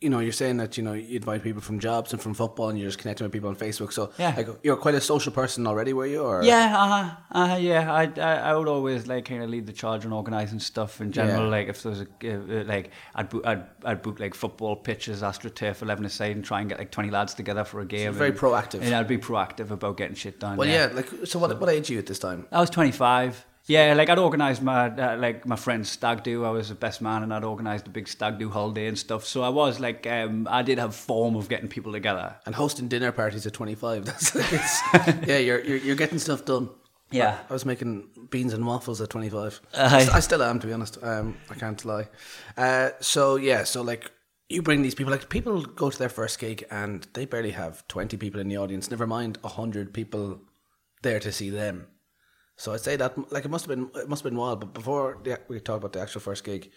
you 0.00 0.08
know, 0.10 0.20
you're 0.20 0.30
saying 0.30 0.58
that 0.58 0.76
you 0.78 0.84
know 0.84 0.92
you 0.92 1.16
invite 1.16 1.42
people 1.42 1.60
from 1.60 1.80
jobs 1.80 2.12
and 2.12 2.22
from 2.22 2.32
football, 2.32 2.68
and 2.68 2.78
you're 2.78 2.86
just 2.88 2.98
connecting 3.00 3.24
with 3.24 3.32
people 3.32 3.48
on 3.48 3.56
Facebook. 3.56 3.92
So 3.92 4.12
Yeah. 4.16 4.32
like, 4.36 4.48
you're 4.62 4.76
quite 4.76 4.94
a 4.94 5.00
social 5.00 5.32
person 5.32 5.66
already, 5.66 5.92
were 5.92 6.06
you? 6.06 6.22
Or 6.22 6.42
Yeah, 6.44 6.72
uh-huh, 6.76 7.16
uh-huh, 7.32 7.56
yeah. 7.56 7.92
I, 7.92 8.04
I, 8.20 8.34
I 8.50 8.54
would 8.54 8.68
always 8.68 9.08
like 9.08 9.24
kind 9.24 9.42
of 9.42 9.50
lead 9.50 9.66
the 9.66 9.72
charge 9.72 10.06
on 10.06 10.12
organising 10.12 10.60
stuff 10.60 11.00
in 11.00 11.10
general. 11.10 11.44
Yeah. 11.44 11.48
Like 11.50 11.66
if 11.68 11.82
there's 11.82 12.02
a 12.02 12.06
uh, 12.24 12.60
uh, 12.60 12.64
like, 12.64 12.90
I'd 13.16 13.28
book, 13.28 13.44
I'd, 13.44 13.64
I'd 13.84 14.02
book 14.02 14.20
like 14.20 14.34
football 14.34 14.76
pitches, 14.76 15.22
astroturf, 15.22 15.82
eleven 15.82 16.04
aside, 16.04 16.36
and 16.36 16.44
try 16.44 16.60
and 16.60 16.68
get 16.68 16.78
like 16.78 16.92
twenty 16.92 17.10
lads 17.10 17.34
together 17.34 17.64
for 17.64 17.80
a 17.80 17.84
game. 17.86 18.12
very 18.12 18.30
and- 18.30 18.38
proactive. 18.38 18.82
And 18.82 18.94
I'd 18.94 19.08
be 19.08 19.18
proactive 19.18 19.70
about 19.72 19.96
getting 19.96 20.14
shit 20.14 20.38
done. 20.38 20.56
Well, 20.56 20.68
yeah. 20.68 20.90
Like, 20.92 21.08
so 21.24 21.40
what? 21.40 21.58
What 21.60 21.70
age 21.70 21.90
are 21.90 21.94
you 21.94 21.98
at 21.98 22.06
this 22.06 22.20
time? 22.20 22.46
I 22.52 22.60
was 22.60 22.70
25. 22.70 23.46
Yeah, 23.68 23.92
like 23.92 24.08
I'd 24.08 24.18
organised 24.18 24.62
my 24.62 24.86
uh, 24.88 25.18
like 25.18 25.46
my 25.46 25.56
friend's 25.56 25.90
stag 25.90 26.22
do. 26.22 26.44
I 26.46 26.50
was 26.50 26.70
the 26.70 26.74
best 26.74 27.02
man, 27.02 27.22
and 27.22 27.34
I'd 27.34 27.44
organised 27.44 27.86
a 27.86 27.90
big 27.90 28.08
stag 28.08 28.38
do 28.38 28.48
holiday 28.48 28.86
and 28.86 28.98
stuff. 28.98 29.26
So 29.26 29.42
I 29.42 29.50
was 29.50 29.78
like, 29.78 30.06
um, 30.06 30.48
I 30.50 30.62
did 30.62 30.78
have 30.78 30.94
form 30.94 31.36
of 31.36 31.50
getting 31.50 31.68
people 31.68 31.92
together. 31.92 32.36
And 32.46 32.54
hosting 32.54 32.88
dinner 32.88 33.12
parties 33.12 33.46
at 33.46 33.52
25. 33.52 34.04
That's 34.06 34.34
it's, 34.34 34.80
yeah, 35.26 35.36
you're, 35.36 35.62
you're 35.62 35.76
you're 35.76 35.96
getting 35.96 36.18
stuff 36.18 36.46
done. 36.46 36.70
Yeah. 37.10 37.38
I 37.48 37.52
was 37.52 37.64
making 37.64 38.08
beans 38.30 38.52
and 38.52 38.66
waffles 38.66 39.00
at 39.00 39.10
25. 39.10 39.60
Aye. 39.74 40.08
I 40.12 40.20
still 40.20 40.42
am, 40.42 40.58
to 40.60 40.66
be 40.66 40.72
honest. 40.72 40.98
Um, 41.02 41.36
I 41.50 41.54
can't 41.54 41.82
lie. 41.84 42.08
Uh, 42.56 42.90
so 43.00 43.36
yeah, 43.36 43.64
so 43.64 43.82
like 43.82 44.10
you 44.48 44.62
bring 44.62 44.82
these 44.82 44.94
people, 44.94 45.12
like 45.12 45.28
people 45.28 45.62
go 45.62 45.90
to 45.90 45.98
their 45.98 46.08
first 46.08 46.38
gig 46.38 46.64
and 46.70 47.06
they 47.12 47.26
barely 47.26 47.50
have 47.50 47.86
20 47.88 48.16
people 48.16 48.40
in 48.40 48.48
the 48.48 48.56
audience. 48.56 48.90
Never 48.90 49.06
mind 49.06 49.38
100 49.42 49.92
people 49.92 50.40
there 51.02 51.20
to 51.20 51.32
see 51.32 51.50
them. 51.50 51.86
So 52.58 52.72
I'd 52.74 52.80
say 52.80 52.96
that 52.96 53.12
like 53.32 53.44
it 53.44 53.50
must 53.50 53.66
have 53.66 53.74
been 53.74 53.88
it 54.02 54.08
must 54.08 54.22
have 54.22 54.30
been 54.30 54.38
wild. 54.38 54.60
But 54.60 54.74
before 54.74 55.18
the, 55.22 55.38
we 55.48 55.60
talk 55.60 55.78
about 55.78 55.92
the 55.94 56.00
actual 56.00 56.20
first 56.20 56.42
gig, 56.44 56.70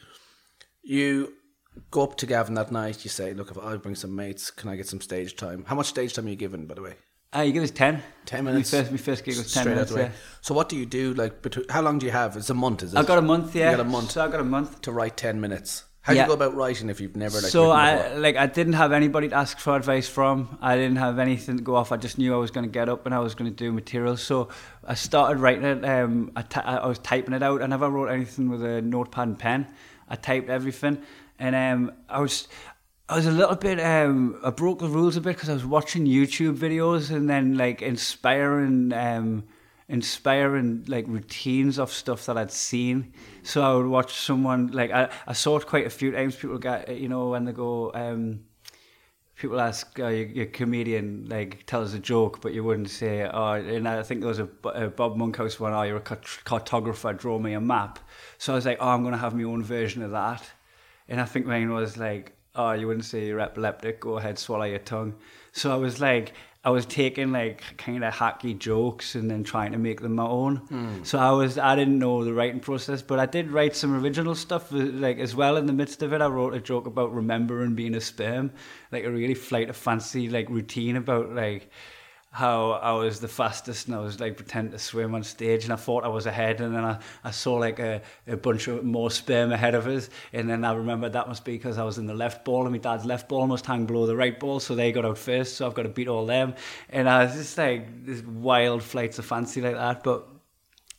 you 0.83 1.33
go 1.89 2.03
up 2.03 2.15
to 2.17 2.25
Gavin 2.25 2.53
that 2.55 2.71
night. 2.71 3.03
You 3.03 3.09
say, 3.09 3.33
"Look, 3.33 3.51
if 3.51 3.57
I 3.57 3.75
bring 3.77 3.95
some 3.95 4.15
mates, 4.15 4.51
can 4.51 4.69
I 4.69 4.75
get 4.75 4.87
some 4.87 5.01
stage 5.01 5.35
time? 5.35 5.65
How 5.67 5.75
much 5.75 5.87
stage 5.87 6.13
time 6.13 6.27
are 6.27 6.29
you 6.29 6.35
given, 6.35 6.65
by 6.67 6.75
the 6.75 6.81
way? 6.83 6.95
Uh, 7.35 7.39
you 7.41 7.53
give 7.53 7.63
us 7.63 7.71
10. 7.71 8.03
10 8.25 8.43
minutes. 8.43 8.73
My 8.73 8.79
first, 8.79 8.91
my 8.91 8.97
first 8.97 9.23
gig 9.23 9.37
was 9.37 9.53
10 9.53 9.61
Straight 9.63 9.73
minutes. 9.73 9.91
out 9.91 9.95
the 9.95 10.01
way. 10.03 10.07
Yeah. 10.09 10.15
So 10.41 10.53
what 10.53 10.67
do 10.67 10.75
you 10.75 10.85
do? 10.85 11.13
Like, 11.13 11.41
between, 11.41 11.65
how 11.69 11.81
long 11.81 11.97
do 11.97 12.05
you 12.05 12.11
have? 12.11 12.35
It's 12.35 12.49
a 12.49 12.53
month, 12.53 12.83
is 12.83 12.93
it? 12.93 12.97
I've 12.99 13.07
got 13.07 13.19
a 13.19 13.21
month, 13.21 13.55
yeah. 13.55 13.71
You 13.71 13.77
got 13.77 13.85
a 13.85 13.89
month 13.89 14.11
So 14.11 14.21
I 14.25 14.27
got 14.27 14.41
a 14.41 14.43
month. 14.43 14.81
to 14.81 14.91
write 14.91 15.15
ten 15.15 15.39
minutes. 15.39 15.85
How 16.03 16.13
do 16.13 16.17
Yeah. 16.17 16.23
you 16.23 16.27
go 16.29 16.33
about 16.33 16.55
writing 16.55 16.89
if 16.89 16.99
you've 16.99 17.15
never 17.15 17.35
like? 17.39 17.51
so 17.51 17.69
I 17.69 18.15
like 18.15 18.35
I 18.35 18.47
didn't 18.47 18.73
have 18.73 18.91
anybody 18.91 19.29
to 19.29 19.35
ask 19.35 19.59
for 19.59 19.75
advice 19.75 20.09
from. 20.09 20.57
I 20.59 20.75
didn't 20.75 20.95
have 20.97 21.19
anything 21.19 21.57
to 21.57 21.63
go 21.63 21.75
off. 21.75 21.91
I 21.91 21.97
just 21.97 22.17
knew 22.17 22.33
I 22.33 22.37
was 22.37 22.49
going 22.49 22.65
to 22.65 22.71
get 22.71 22.89
up 22.89 23.05
and 23.05 23.13
I 23.13 23.19
was 23.19 23.35
going 23.35 23.51
to 23.51 23.55
do 23.55 23.71
material. 23.71 24.17
So 24.17 24.49
I 24.83 24.95
started 24.95 25.39
writing 25.39 25.63
it. 25.63 25.85
Um, 25.85 26.31
I, 26.35 26.43
I 26.65 26.87
was 26.87 26.97
typing 26.99 27.35
it 27.35 27.43
out. 27.43 27.61
I 27.61 27.67
never 27.67 27.87
wrote 27.87 28.07
anything 28.09 28.49
with 28.49 28.63
a 28.63 28.81
notepad 28.81 29.27
and 29.27 29.37
pen. 29.37 29.67
I 30.09 30.15
typed 30.15 30.49
everything, 30.49 30.97
and 31.39 31.55
um, 31.55 31.91
I 32.09 32.19
was. 32.19 32.47
I 33.09 33.15
was 33.15 33.25
a 33.25 33.31
little 33.31 33.57
bit, 33.57 33.77
um, 33.81 34.39
I 34.41 34.51
broke 34.51 34.79
the 34.79 34.87
rules 34.87 35.17
a 35.17 35.21
bit 35.21 35.35
because 35.35 35.49
I 35.49 35.53
was 35.53 35.65
watching 35.65 36.05
YouTube 36.05 36.55
videos 36.55 37.11
and 37.11 37.29
then 37.29 37.57
like 37.57 37.81
inspiring, 37.81 38.93
um, 38.93 39.43
inspiring 39.91 40.86
like 40.88 41.06
routines 41.08 41.77
of 41.77 41.91
stuff 41.91 42.25
that 42.25 42.38
I'd 42.38 42.51
seen. 42.51 43.13
So 43.43 43.62
I 43.62 43.75
would 43.75 43.88
watch 43.88 44.13
someone 44.13 44.67
like 44.67 44.91
I, 44.91 45.10
I 45.27 45.34
saw 45.34 45.58
it 45.58 45.67
quite 45.67 45.86
a 45.86 45.89
few 45.89 46.12
times. 46.12 46.36
People 46.36 46.58
get 46.58 46.97
you 46.97 47.10
know 47.10 47.30
when 47.30 47.45
they 47.45 47.51
go. 47.51 47.91
Um, 47.93 48.45
people 49.36 49.60
ask, 49.60 49.99
uh, 49.99 50.08
your, 50.08 50.45
comedian 50.45 51.25
like 51.27 51.65
tell 51.65 51.82
us 51.82 51.93
a 51.93 51.99
joke, 51.99 52.41
but 52.41 52.54
you 52.54 52.63
wouldn't 52.63 52.91
say, 52.91 53.23
oh, 53.23 53.54
and 53.54 53.88
I 53.88 54.04
think 54.04 54.21
there 54.21 54.27
was 54.27 54.39
a 54.39 54.45
Bob 54.45 55.17
Monkhouse 55.17 55.60
one, 55.60 55.73
oh, 55.73 55.82
you're 55.82 55.97
a 55.97 56.01
cartographer, 56.01 57.17
draw 57.17 57.39
me 57.39 57.54
a 57.54 57.62
map. 57.62 57.97
So 58.38 58.54
I 58.54 58.56
was 58.56 58.67
like, 58.67 58.77
oh, 58.80 58.89
I'm 58.89 59.01
going 59.01 59.13
to 59.13 59.17
have 59.17 59.34
my 59.34 59.43
own 59.43 59.63
version 59.63 60.04
of 60.04 60.12
that. 60.12 60.47
And 61.10 61.19
I 61.19 61.25
think 61.25 61.47
mine 61.47 61.71
was 61.71 61.97
like, 61.97 62.34
oh, 62.54 62.73
you 62.73 62.86
wouldn't 62.86 63.06
say 63.06 63.25
you're 63.25 63.39
epileptic, 63.39 63.99
go 63.99 64.17
ahead, 64.17 64.38
swallow 64.38 64.65
your 64.65 64.80
tongue. 64.80 65.15
So 65.54 65.71
I 65.71 65.75
was 65.75 65.99
like, 65.99 66.34
I 66.63 66.69
was 66.69 66.86
taking 66.86 67.32
like 67.32 67.63
kind 67.78 68.04
of 68.04 68.13
hacky 68.13 68.56
jokes 68.58 69.15
and 69.15 69.32
then 69.32 69.43
trying 69.43 69.71
to 69.71 69.80
make 69.80 70.02
them 70.02 70.15
my 70.15 70.28
own. 70.28 70.62
So 71.04 71.17
I 71.17 71.32
was, 71.32 71.58
I 71.58 71.76
didn't 71.76 71.97
know 71.97 72.24
the 72.24 72.34
writing 72.34 72.60
process, 72.60 73.02
but 73.02 73.17
I 73.17 73.26
did 73.26 73.50
write 73.50 73.76
some 73.76 74.00
original 74.00 74.36
stuff 74.36 74.71
uh, 74.71 74.78
like 74.78 75.17
as 75.17 75.36
well. 75.36 75.58
In 75.58 75.65
the 75.65 75.74
midst 75.74 76.04
of 76.04 76.13
it, 76.13 76.21
I 76.21 76.28
wrote 76.28 76.54
a 76.54 76.60
joke 76.60 76.86
about 76.86 77.15
remembering 77.15 77.74
being 77.74 77.95
a 77.95 78.02
sperm, 78.02 78.52
like 78.91 79.06
a 79.06 79.12
really 79.12 79.34
flight 79.34 79.69
of 79.71 79.76
fancy 79.76 80.30
like 80.30 80.50
routine 80.50 80.97
about 80.97 81.34
like 81.34 81.71
how 82.33 82.71
I 82.71 82.93
was 82.93 83.19
the 83.19 83.27
fastest 83.27 83.87
and 83.87 83.95
I 83.95 83.99
was 83.99 84.21
like 84.21 84.37
pretending 84.37 84.71
to 84.71 84.79
swim 84.79 85.13
on 85.15 85.21
stage 85.21 85.65
and 85.65 85.73
I 85.73 85.75
thought 85.75 86.05
I 86.05 86.07
was 86.07 86.25
ahead 86.25 86.61
and 86.61 86.73
then 86.73 86.85
I, 86.85 86.97
I 87.25 87.31
saw 87.31 87.55
like 87.55 87.79
a, 87.79 88.01
a 88.25 88.37
bunch 88.37 88.69
of 88.69 88.85
more 88.85 89.11
sperm 89.11 89.51
ahead 89.51 89.75
of 89.75 89.85
us 89.85 90.09
and 90.31 90.49
then 90.49 90.63
I 90.63 90.71
remembered 90.71 91.11
that 91.11 91.27
must 91.27 91.43
be 91.43 91.51
because 91.51 91.77
I 91.77 91.83
was 91.83 91.97
in 91.97 92.05
the 92.05 92.13
left 92.13 92.45
ball 92.45 92.63
and 92.63 92.71
my 92.71 92.77
dad's 92.77 93.03
left 93.03 93.27
ball 93.27 93.47
must 93.47 93.65
hang 93.65 93.85
below 93.85 94.05
the 94.05 94.15
right 94.15 94.39
ball 94.39 94.61
so 94.61 94.75
they 94.75 94.93
got 94.93 95.03
out 95.03 95.17
first 95.17 95.57
so 95.57 95.67
I've 95.67 95.73
got 95.73 95.83
to 95.83 95.89
beat 95.89 96.07
all 96.07 96.25
them. 96.25 96.55
And 96.89 97.09
I 97.09 97.25
was 97.25 97.33
just 97.33 97.57
like 97.57 98.05
this 98.05 98.21
wild 98.21 98.81
flights 98.81 99.19
of 99.19 99.25
fancy 99.25 99.59
like 99.59 99.75
that 99.75 100.01
but 100.01 100.25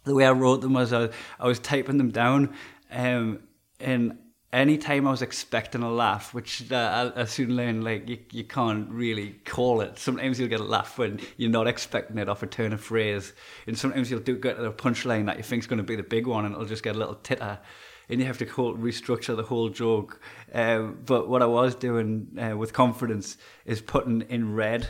the 0.05 0.15
way 0.15 0.27
I 0.27 0.33
wrote 0.33 0.61
them 0.61 0.75
was 0.75 0.93
I, 0.93 1.09
I 1.41 1.47
was 1.47 1.59
typing 1.61 1.97
them 1.97 2.11
down 2.11 2.55
um, 2.91 3.41
and 3.81 4.19
any 4.53 4.77
time 4.77 5.07
I 5.09 5.11
was 5.11 5.23
expecting 5.23 5.83
a 5.83 5.91
laugh, 5.91 6.35
which 6.35 6.71
uh, 6.71 7.13
I, 7.17 7.23
I 7.23 7.25
soon 7.25 7.57
learned 7.57 7.85
like 7.85 8.09
you, 8.09 8.19
you 8.31 8.45
can't 8.45 8.91
really 8.91 9.31
call 9.47 9.81
it. 9.81 9.99
Sometimes 9.99 10.39
you'll 10.39 10.51
get 10.51 10.61
a 10.61 10.65
laugh 10.65 10.99
when 10.99 11.21
you're 11.39 11.51
not 11.51 11.67
expecting 11.67 12.19
it 12.19 12.29
off 12.29 12.43
a 12.43 12.47
turn 12.47 12.75
of 12.75 12.83
phrase, 12.83 13.33
and 13.67 13.79
sometimes 13.79 14.11
you'll 14.11 14.21
do 14.21 14.37
get 14.37 14.59
a 14.59 14.71
punchline 14.71 15.27
that 15.27 15.39
you 15.39 15.43
think's 15.43 15.67
going 15.67 15.79
to 15.79 15.83
be 15.83 15.97
the 15.97 16.03
big 16.03 16.27
one, 16.27 16.45
and 16.45 16.55
it'll 16.55 16.67
just 16.67 16.83
get 16.83 16.97
a 16.97 16.99
little 16.99 17.15
titter, 17.15 17.59
and 18.11 18.21
you 18.21 18.27
have 18.27 18.39
to 18.39 18.45
whole, 18.45 18.77
restructure 18.77 19.35
the 19.35 19.43
whole 19.43 19.71
joke. 19.71 20.21
Um, 20.53 20.99
but 21.07 21.29
what 21.29 21.41
I 21.41 21.47
was 21.47 21.75
doing 21.75 22.39
uh, 22.39 22.57
with 22.57 22.75
confidence 22.75 23.39
is 23.65 23.81
putting 23.81 24.21
in 24.23 24.55
red, 24.55 24.87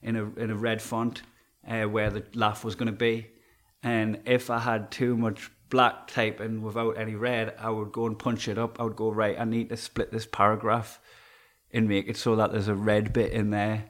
in 0.00 0.16
a 0.16 0.24
in 0.40 0.50
a 0.50 0.56
red 0.56 0.80
font, 0.80 1.20
uh, 1.68 1.82
where 1.82 2.08
the 2.08 2.24
laugh 2.32 2.64
was 2.64 2.76
going 2.76 2.86
to 2.86 2.92
be. 2.92 3.26
And 3.82 4.20
if 4.26 4.48
I 4.48 4.60
had 4.60 4.90
too 4.90 5.16
much 5.16 5.50
black 5.72 6.06
type 6.06 6.38
and 6.38 6.62
without 6.62 6.98
any 6.98 7.14
red, 7.14 7.54
I 7.58 7.70
would 7.70 7.92
go 7.92 8.06
and 8.06 8.18
punch 8.18 8.46
it 8.46 8.58
up. 8.58 8.78
I 8.78 8.84
would 8.84 8.94
go, 8.94 9.10
right, 9.10 9.40
I 9.40 9.44
need 9.44 9.70
to 9.70 9.76
split 9.78 10.12
this 10.12 10.26
paragraph 10.26 11.00
and 11.70 11.88
make 11.88 12.08
it 12.08 12.18
so 12.18 12.36
that 12.36 12.52
there's 12.52 12.68
a 12.68 12.74
red 12.74 13.14
bit 13.14 13.32
in 13.32 13.48
there. 13.48 13.86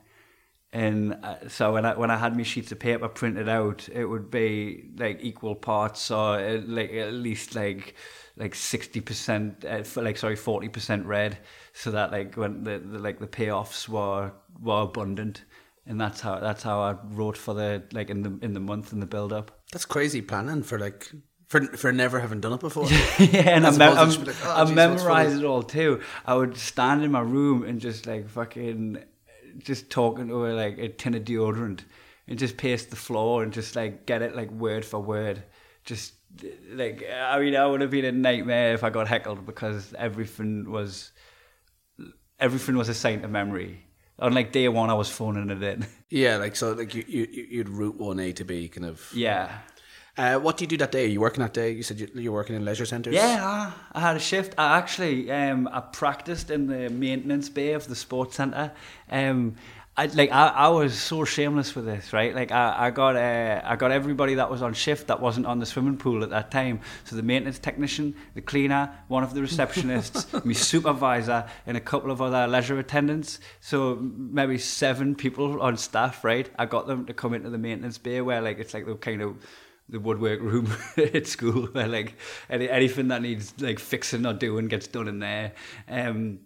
And 0.73 1.19
uh, 1.25 1.49
so 1.49 1.73
when 1.73 1.85
I 1.85 1.95
when 1.97 2.11
I 2.11 2.17
had 2.17 2.37
my 2.37 2.45
sheets 2.45 2.73
of 2.73 2.79
paper 2.79 3.09
printed 3.09 3.49
out, 3.49 3.89
it 3.93 4.07
would 4.07 4.31
be 4.31 4.91
like 4.97 5.19
equal 5.21 5.57
parts, 5.57 6.11
or 6.11 6.39
uh, 6.39 6.61
like 6.65 6.93
at 6.93 7.13
least 7.13 7.55
like 7.55 7.95
like 8.37 8.55
sixty 8.55 9.01
percent, 9.01 9.65
uh, 9.67 9.83
for 9.83 10.03
like 10.03 10.17
sorry, 10.17 10.37
forty 10.37 10.69
percent 10.69 11.05
red, 11.05 11.37
so 11.75 11.91
that 11.91 12.11
like 12.11 12.37
when 12.37 12.65
the, 12.65 12.79
the 12.79 12.99
like 12.99 13.19
the 13.19 13.27
payoffs 13.27 13.87
were 13.87 14.33
were 14.63 14.83
abundant, 14.83 15.45
and 15.85 16.01
that's 16.01 16.23
how 16.23 16.41
that's 16.41 16.63
how 16.63 16.81
I 16.81 16.97
wrote 17.05 17.37
for 17.37 17.53
the 17.53 17.83
like 17.93 18.09
in 18.09 18.23
the 18.23 18.39
in 18.41 18.55
the 18.55 18.61
month 18.61 18.95
in 18.95 19.01
the 19.01 19.07
build 19.07 19.33
up. 19.33 19.61
That's 19.73 19.85
crazy 19.85 20.23
planning 20.23 20.63
for 20.63 20.79
like 20.79 21.13
for 21.53 21.61
for 21.77 21.93
never 21.93 22.19
having 22.19 22.41
done 22.41 22.55
it 22.55 22.61
before. 22.61 22.89
yeah, 23.19 23.51
and 23.57 23.67
I, 23.67 23.71
mem- 23.77 23.99
I'm- 23.99 24.09
like, 24.25 24.37
oh, 24.45 24.55
I 24.57 24.65
geez, 24.65 24.75
memorized 24.75 25.39
it 25.39 25.45
all 25.45 25.63
too. 25.63 26.01
I 26.25 26.35
would 26.35 26.57
stand 26.57 27.05
in 27.05 27.13
my 27.13 27.21
room 27.21 27.63
and 27.63 27.79
just 27.79 28.07
like 28.07 28.29
fucking, 28.29 28.99
just 29.59 29.91
talking 29.91 30.29
to 30.29 30.41
her 30.41 30.55
like 30.55 30.79
a 30.79 30.89
tin 30.89 31.15
of 31.15 31.25
deodorant, 31.25 31.81
and 32.27 32.39
just 32.39 32.57
pace 32.57 32.87
the 32.87 32.97
floor 32.97 33.43
and 33.43 33.53
just 33.53 33.77
like 33.77 34.07
get 34.07 34.23
it 34.23 34.35
like 34.35 34.51
word 34.51 34.85
for 34.85 34.99
word. 35.01 35.43
Just 35.85 36.15
like 36.71 37.05
I 37.13 37.39
mean, 37.39 37.55
I 37.55 37.67
would 37.67 37.83
have 37.83 37.91
been 37.91 38.07
a 38.07 38.13
nightmare 38.13 38.73
if 38.73 38.83
I 38.83 38.89
got 38.89 39.07
heckled 39.07 39.45
because 39.45 39.93
everything 39.99 40.71
was, 40.71 41.13
everything 42.41 42.77
was 42.77 42.89
a 42.89 42.93
assigned 42.93 43.23
to 43.23 43.29
memory. 43.29 43.85
On 44.19 44.33
like 44.33 44.53
day 44.53 44.69
one, 44.69 44.89
I 44.89 44.95
was 44.95 45.11
phoning 45.11 45.51
it 45.51 45.63
in. 45.63 45.87
yeah, 46.09 46.37
like 46.37 46.57
so, 46.57 46.73
like 46.73 46.95
you 46.95 47.05
you 47.09 47.27
you'd 47.51 47.69
route 47.69 47.99
one 47.99 48.21
A 48.21 48.33
to 48.33 48.45
B, 48.45 48.69
kind 48.69 48.87
of. 48.87 49.11
yeah. 49.15 49.59
Uh, 50.17 50.39
what 50.39 50.59
do 50.59 50.65
you 50.65 50.69
do 50.69 50.77
that 50.77 50.93
day? 50.93 51.05
Are 51.05 51.09
you 51.09 51.21
working 51.21 51.43
that 51.43 51.55
day? 51.55 51.71
You 51.71 51.83
said 51.83 51.99
you, 51.99 52.09
you're 52.15 52.33
working 52.33 52.55
in 52.55 52.65
leisure 52.65 52.85
centres. 52.85 53.15
Yeah, 53.15 53.73
I, 53.95 53.99
I 53.99 54.01
had 54.01 54.17
a 54.17 54.21
shift. 54.21 54.55
I 54.59 54.77
actually 54.77 55.31
um, 55.31 55.69
I 55.73 55.81
practiced 55.81 56.51
in 56.51 56.67
the 56.67 56.91
maintenance 56.91 57.49
bay 57.49 57.73
of 57.73 57.89
the 57.89 57.97
sports 57.97 58.37
centre. 58.37 58.73
Um, 59.11 59.57
I 59.95 60.07
like 60.07 60.31
I, 60.31 60.49
I 60.49 60.69
was 60.69 60.99
so 60.99 61.25
shameless 61.25 61.75
with 61.75 61.87
this, 61.87 62.13
right? 62.13 62.35
Like 62.35 62.51
I, 62.51 62.87
I 62.87 62.91
got 62.91 63.17
uh, 63.17 63.63
I 63.65 63.77
got 63.77 63.91
everybody 63.91 64.35
that 64.35 64.51
was 64.51 64.61
on 64.61 64.75
shift 64.75 65.07
that 65.07 65.21
wasn't 65.21 65.47
on 65.47 65.61
the 65.61 65.67
swimming 65.67 65.97
pool 65.97 66.23
at 66.23 66.31
that 66.31 66.51
time. 66.51 66.81
So 67.05 67.17
the 67.17 67.23
maintenance 67.23 67.59
technician, 67.59 68.15
the 68.35 68.43
cleaner, 68.43 68.91
one 69.09 69.23
of 69.23 69.33
the 69.33 69.41
receptionists, 69.41 70.45
my 70.45 70.53
supervisor, 70.53 71.47
and 71.67 71.77
a 71.77 71.81
couple 71.81 72.11
of 72.11 72.21
other 72.21 72.47
leisure 72.47 72.79
attendants. 72.79 73.39
So 73.61 73.97
maybe 73.97 74.57
seven 74.57 75.15
people 75.15 75.61
on 75.63 75.79
staff, 75.79 76.23
right? 76.23 76.51
I 76.59 76.67
got 76.67 76.87
them 76.87 77.07
to 77.07 77.15
come 77.15 77.33
into 77.33 77.49
the 77.49 77.59
maintenance 77.59 77.97
bay 77.97 78.21
where 78.23 78.43
like 78.43 78.59
it's 78.59 78.75
like 78.75 78.85
the 78.85 78.95
kind 78.95 79.21
of 79.21 79.37
the 79.93 80.01
woodwork 80.01 80.41
room 80.41 80.73
at 80.97 81.27
school 81.27 81.67
where 81.73 81.87
like 81.87 82.17
any, 82.51 82.69
anything 82.69 83.09
that 83.09 83.23
needs 83.23 83.55
like 83.61 83.79
fixing 83.79 84.27
or 84.27 84.33
doing 84.33 84.67
gets 84.69 84.89
done 84.89 85.07
in 85.07 85.21
there. 85.21 85.53
Um, 85.89 86.41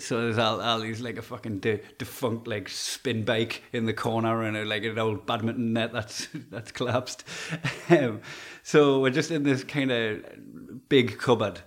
So 0.00 0.20
there's 0.22 0.38
all, 0.38 0.60
all 0.60 0.80
these 0.80 1.00
like 1.00 1.16
a 1.16 1.22
fucking 1.22 1.60
de- 1.60 1.80
defunct 1.98 2.48
like 2.48 2.68
spin 2.68 3.24
bike 3.24 3.62
in 3.72 3.86
the 3.86 3.92
corner 3.92 4.42
and 4.42 4.56
a, 4.56 4.64
like 4.64 4.82
an 4.82 4.98
old 4.98 5.26
badminton 5.26 5.72
net 5.74 5.92
that's 5.92 6.26
that's 6.50 6.72
collapsed. 6.72 7.22
Um, 7.88 8.20
so 8.64 9.00
we're 9.00 9.10
just 9.10 9.30
in 9.30 9.44
this 9.44 9.62
kind 9.62 9.92
of 9.92 10.88
big 10.88 11.18
cupboard 11.18 11.60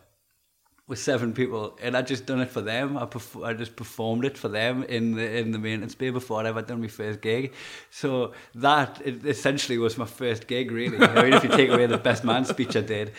with 0.88 1.00
seven 1.00 1.34
people, 1.34 1.78
and 1.82 1.96
I 1.96 2.02
just 2.02 2.26
done 2.26 2.42
it 2.42 2.50
for 2.50 2.62
them. 2.62 2.98
I 2.98 3.06
perf- 3.06 3.46
I 3.46 3.54
just 3.54 3.76
performed 3.76 4.26
it 4.26 4.38
for 4.38 4.50
them 4.50 4.84
in 4.84 5.16
the 5.16 5.38
in 5.38 5.52
the 5.52 5.60
maintenance 5.60 5.96
bay 5.96 6.10
before 6.10 6.42
I'd 6.42 6.46
ever 6.46 6.62
done 6.62 6.82
my 6.82 6.88
first 6.88 7.22
gig. 7.22 7.54
So 7.90 8.34
that 8.56 9.02
essentially 9.06 9.78
was 9.78 9.98
my 9.98 10.06
first 10.06 10.48
gig, 10.48 10.72
really. 10.72 10.98
I 10.98 11.24
mean, 11.24 11.34
if 11.34 11.44
you 11.44 11.50
take 11.50 11.70
away 11.70 11.86
the 11.86 11.98
best 11.98 12.24
man 12.24 12.44
speech 12.46 12.76
I 12.76 12.82
did, 12.82 13.14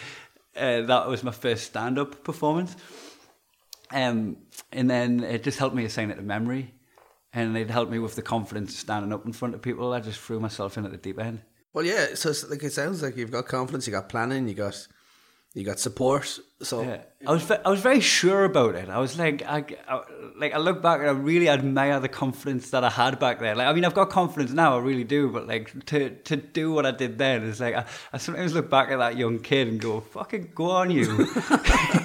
uh, 0.57 0.83
that 0.83 1.09
was 1.09 1.25
my 1.25 1.33
first 1.33 1.65
stand 1.65 1.99
up 1.99 2.23
performance. 2.23 2.77
Um, 3.91 4.39
and 4.73 4.91
then 4.91 5.21
it 5.21 5.43
just 5.43 5.59
helped 5.59 5.75
me 5.75 5.85
assign 5.85 6.11
it 6.11 6.17
to 6.17 6.23
memory, 6.23 6.75
and 7.33 7.57
it 7.57 7.71
helped 7.71 7.91
me 7.91 7.99
with 7.99 8.15
the 8.15 8.23
confidence 8.23 8.77
standing 8.77 9.13
up 9.13 9.25
in 9.25 9.33
front 9.33 9.55
of 9.55 9.63
people. 9.63 9.93
I 9.93 10.01
just 10.01 10.21
threw 10.21 10.39
myself 10.39 10.77
in 10.77 10.85
at 10.85 10.91
the 10.91 10.99
deep 10.99 11.19
end. 11.19 11.41
Well, 11.73 11.87
yeah. 11.87 12.15
So 12.15 12.33
like 12.51 12.63
it 12.63 12.73
sounds 12.73 13.03
like 13.03 13.17
you've 13.17 13.31
got 13.31 13.47
confidence, 13.47 13.87
you 13.87 13.93
got 13.93 14.09
planning, 14.09 14.49
you 14.49 14.55
got 14.55 14.87
you 15.55 15.65
got 15.65 15.79
support. 15.79 16.39
So 16.63 16.83
Yeah. 16.83 17.03
I 17.27 17.33
was 17.33 17.51
I 17.51 17.69
was 17.71 17.81
very 17.81 18.01
sure 18.01 18.45
about 18.45 18.75
it. 18.75 18.89
I 18.89 18.99
was 18.99 19.19
like 19.19 19.43
I, 19.47 19.65
I 19.89 20.01
like 20.37 20.53
I 20.55 20.59
look 20.59 20.83
back 20.83 21.01
and 21.01 21.09
I 21.09 21.13
really 21.13 21.49
admire 21.49 22.01
the 22.01 22.09
confidence 22.09 22.71
that 22.71 22.83
I 22.85 22.91
had 22.91 23.19
back 23.19 23.39
then. 23.41 23.57
Like 23.59 23.67
I 23.69 23.73
mean 23.73 23.85
I've 23.85 23.95
got 23.95 24.11
confidence 24.11 24.53
now, 24.53 24.77
I 24.77 24.81
really 24.81 25.05
do, 25.05 25.31
but 25.31 25.47
like 25.47 25.87
to 25.87 26.11
to 26.11 26.37
do 26.37 26.73
what 26.73 26.85
I 26.87 26.91
did 26.91 27.19
then 27.19 27.45
is 27.45 27.61
like 27.61 27.75
I, 27.77 27.85
I 28.13 28.19
sometimes 28.19 28.53
look 28.53 28.69
back 28.71 28.91
at 28.91 28.99
that 28.99 29.17
young 29.17 29.39
kid 29.39 29.69
and 29.69 29.81
go, 29.81 30.01
"Fucking 30.01 30.53
go 30.55 30.71
on, 30.71 30.91
you, 30.91 31.05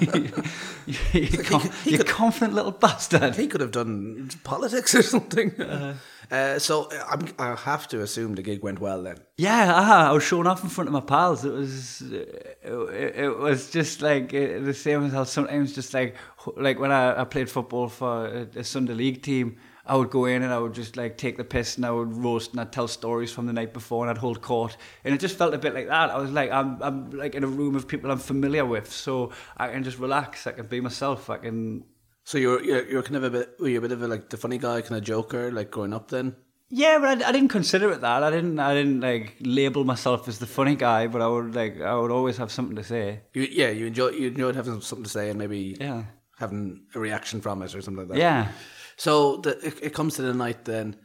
you, 0.00 0.94
you, 1.12 1.38
con- 1.44 1.70
he 1.84 1.90
you 1.92 1.98
could- 1.98 2.06
confident 2.06 2.54
little 2.54 2.72
bastard." 2.72 3.36
he 3.36 3.46
could 3.46 3.60
have 3.60 3.72
done 3.72 4.30
politics 4.44 4.94
or 4.94 5.02
something. 5.02 5.60
Uh, 5.60 5.96
so 6.30 6.88
I'm, 7.08 7.26
I 7.38 7.56
have 7.56 7.88
to 7.88 8.02
assume 8.02 8.34
the 8.36 8.42
gig 8.42 8.62
went 8.62 8.80
well 8.80 9.02
then. 9.02 9.18
Yeah, 9.36 9.74
uh, 9.74 10.10
I 10.10 10.12
was 10.12 10.22
showing 10.22 10.46
off 10.46 10.62
in 10.62 10.70
front 10.70 10.88
of 10.88 10.92
my 10.92 11.00
pals. 11.00 11.44
It 11.44 11.52
was, 11.52 12.02
it, 12.02 12.58
it, 12.62 13.16
it 13.16 13.38
was 13.38 13.70
just 13.70 14.00
like 14.00 14.32
uh, 14.32 14.60
the 14.60 14.74
same 14.74 15.04
as 15.04 15.12
how 15.12 15.24
sometimes 15.24 15.74
just 15.74 15.92
like 15.92 16.14
like 16.56 16.78
when 16.78 16.92
I, 16.92 17.22
I 17.22 17.24
played 17.24 17.50
football 17.50 17.88
for 17.88 18.26
a, 18.26 18.46
a 18.56 18.64
Sunday 18.64 18.94
league 18.94 19.22
team, 19.22 19.56
I 19.84 19.96
would 19.96 20.10
go 20.10 20.26
in 20.26 20.42
and 20.42 20.52
I 20.52 20.58
would 20.58 20.72
just 20.74 20.96
like 20.96 21.18
take 21.18 21.36
the 21.36 21.44
piss 21.44 21.76
and 21.76 21.84
I 21.84 21.90
would 21.90 22.14
roast 22.14 22.52
and 22.52 22.60
I'd 22.60 22.72
tell 22.72 22.86
stories 22.86 23.32
from 23.32 23.46
the 23.46 23.52
night 23.52 23.72
before 23.72 24.04
and 24.04 24.10
I'd 24.10 24.18
hold 24.18 24.40
court 24.40 24.76
and 25.04 25.12
it 25.12 25.18
just 25.18 25.36
felt 25.36 25.52
a 25.52 25.58
bit 25.58 25.74
like 25.74 25.88
that. 25.88 26.10
I 26.10 26.18
was 26.18 26.30
like 26.30 26.52
I'm 26.52 26.80
I'm 26.80 27.10
like 27.10 27.34
in 27.34 27.42
a 27.42 27.48
room 27.48 27.74
of 27.74 27.88
people 27.88 28.10
I'm 28.10 28.18
familiar 28.18 28.64
with, 28.64 28.92
so 28.92 29.32
I 29.56 29.68
can 29.68 29.82
just 29.82 29.98
relax. 29.98 30.46
I 30.46 30.52
can 30.52 30.66
be 30.66 30.80
myself. 30.80 31.28
I 31.28 31.38
can 31.38 31.84
So 32.24 32.38
you're 32.38 32.62
you're, 32.62 32.88
you're 32.88 33.02
kind 33.02 33.16
of 33.16 33.24
a 33.24 33.30
bit 33.30 33.56
were 33.58 33.68
you 33.68 33.78
a 33.78 33.80
bit 33.80 33.92
of 33.92 34.02
a 34.02 34.08
like 34.08 34.30
the 34.30 34.36
funny 34.36 34.58
guy 34.58 34.80
kind 34.82 34.96
of 34.96 35.02
joker 35.04 35.50
like 35.50 35.70
growing 35.70 35.92
up 35.92 36.08
then. 36.10 36.36
Yeah, 36.72 36.98
but 37.00 37.08
I, 37.24 37.28
I 37.30 37.32
didn't 37.32 37.48
consider 37.48 37.90
it 37.90 38.00
that. 38.02 38.22
I 38.22 38.30
didn't. 38.30 38.60
I 38.60 38.74
didn't 38.74 39.00
like 39.00 39.34
label 39.40 39.82
myself 39.84 40.28
as 40.28 40.38
the 40.38 40.46
funny 40.46 40.76
guy. 40.76 41.08
But 41.08 41.20
I 41.20 41.26
would 41.26 41.54
like. 41.54 41.80
I 41.80 41.94
would 41.96 42.12
always 42.12 42.36
have 42.36 42.52
something 42.52 42.76
to 42.76 42.84
say. 42.84 43.22
You, 43.34 43.42
yeah, 43.42 43.70
you 43.70 43.86
enjoy 43.86 44.10
you 44.10 44.28
enjoyed 44.28 44.54
having 44.54 44.80
something 44.80 45.02
to 45.04 45.10
say 45.10 45.30
and 45.30 45.38
maybe 45.38 45.76
Yeah. 45.80 46.04
having 46.38 46.84
a 46.94 47.00
reaction 47.00 47.40
from 47.40 47.62
it 47.62 47.74
or 47.74 47.82
something 47.82 48.06
like 48.06 48.08
that. 48.10 48.18
Yeah. 48.18 48.48
So 48.96 49.38
the, 49.38 49.58
it, 49.66 49.82
it 49.82 49.94
comes 49.94 50.14
to 50.16 50.22
the 50.22 50.32
night 50.34 50.64
then. 50.64 50.96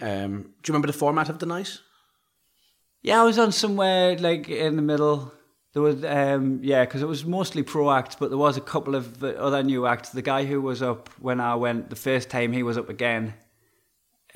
Um, 0.00 0.30
do 0.42 0.48
you 0.66 0.72
remember 0.72 0.88
the 0.88 0.98
format 0.98 1.28
of 1.28 1.38
the 1.38 1.46
night? 1.46 1.78
Yeah, 3.02 3.20
I 3.20 3.24
was 3.24 3.38
on 3.38 3.52
somewhere 3.52 4.16
like 4.18 4.48
in 4.48 4.74
the 4.76 4.82
middle. 4.82 5.32
There 5.74 5.82
was, 5.82 6.04
um, 6.04 6.60
yeah, 6.62 6.84
because 6.84 7.02
it 7.02 7.08
was 7.08 7.24
mostly 7.24 7.64
pro 7.64 7.90
acts, 7.90 8.14
but 8.14 8.30
there 8.30 8.38
was 8.38 8.56
a 8.56 8.60
couple 8.60 8.94
of 8.94 9.22
other 9.22 9.62
new 9.62 9.86
acts. 9.86 10.10
The 10.10 10.22
guy 10.22 10.44
who 10.44 10.62
was 10.62 10.82
up 10.82 11.08
when 11.18 11.40
I 11.40 11.56
went 11.56 11.90
the 11.90 11.96
first 11.96 12.30
time, 12.30 12.52
he 12.52 12.62
was 12.62 12.78
up 12.78 12.88
again, 12.88 13.34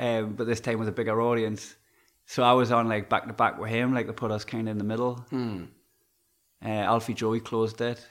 um, 0.00 0.34
but 0.34 0.48
this 0.48 0.58
time 0.60 0.80
with 0.80 0.88
a 0.88 0.92
bigger 0.92 1.22
audience. 1.22 1.76
So 2.26 2.42
I 2.42 2.52
was 2.52 2.72
on 2.72 2.88
like 2.88 3.08
back 3.08 3.28
to 3.28 3.32
back 3.32 3.58
with 3.58 3.70
him, 3.70 3.94
like 3.94 4.06
they 4.08 4.12
put 4.12 4.32
us 4.32 4.44
kind 4.44 4.68
of 4.68 4.72
in 4.72 4.78
the 4.78 4.84
middle. 4.84 5.24
Uh, 6.64 6.68
Alfie 6.68 7.14
Joey 7.14 7.38
closed 7.40 7.80
it. 7.80 8.04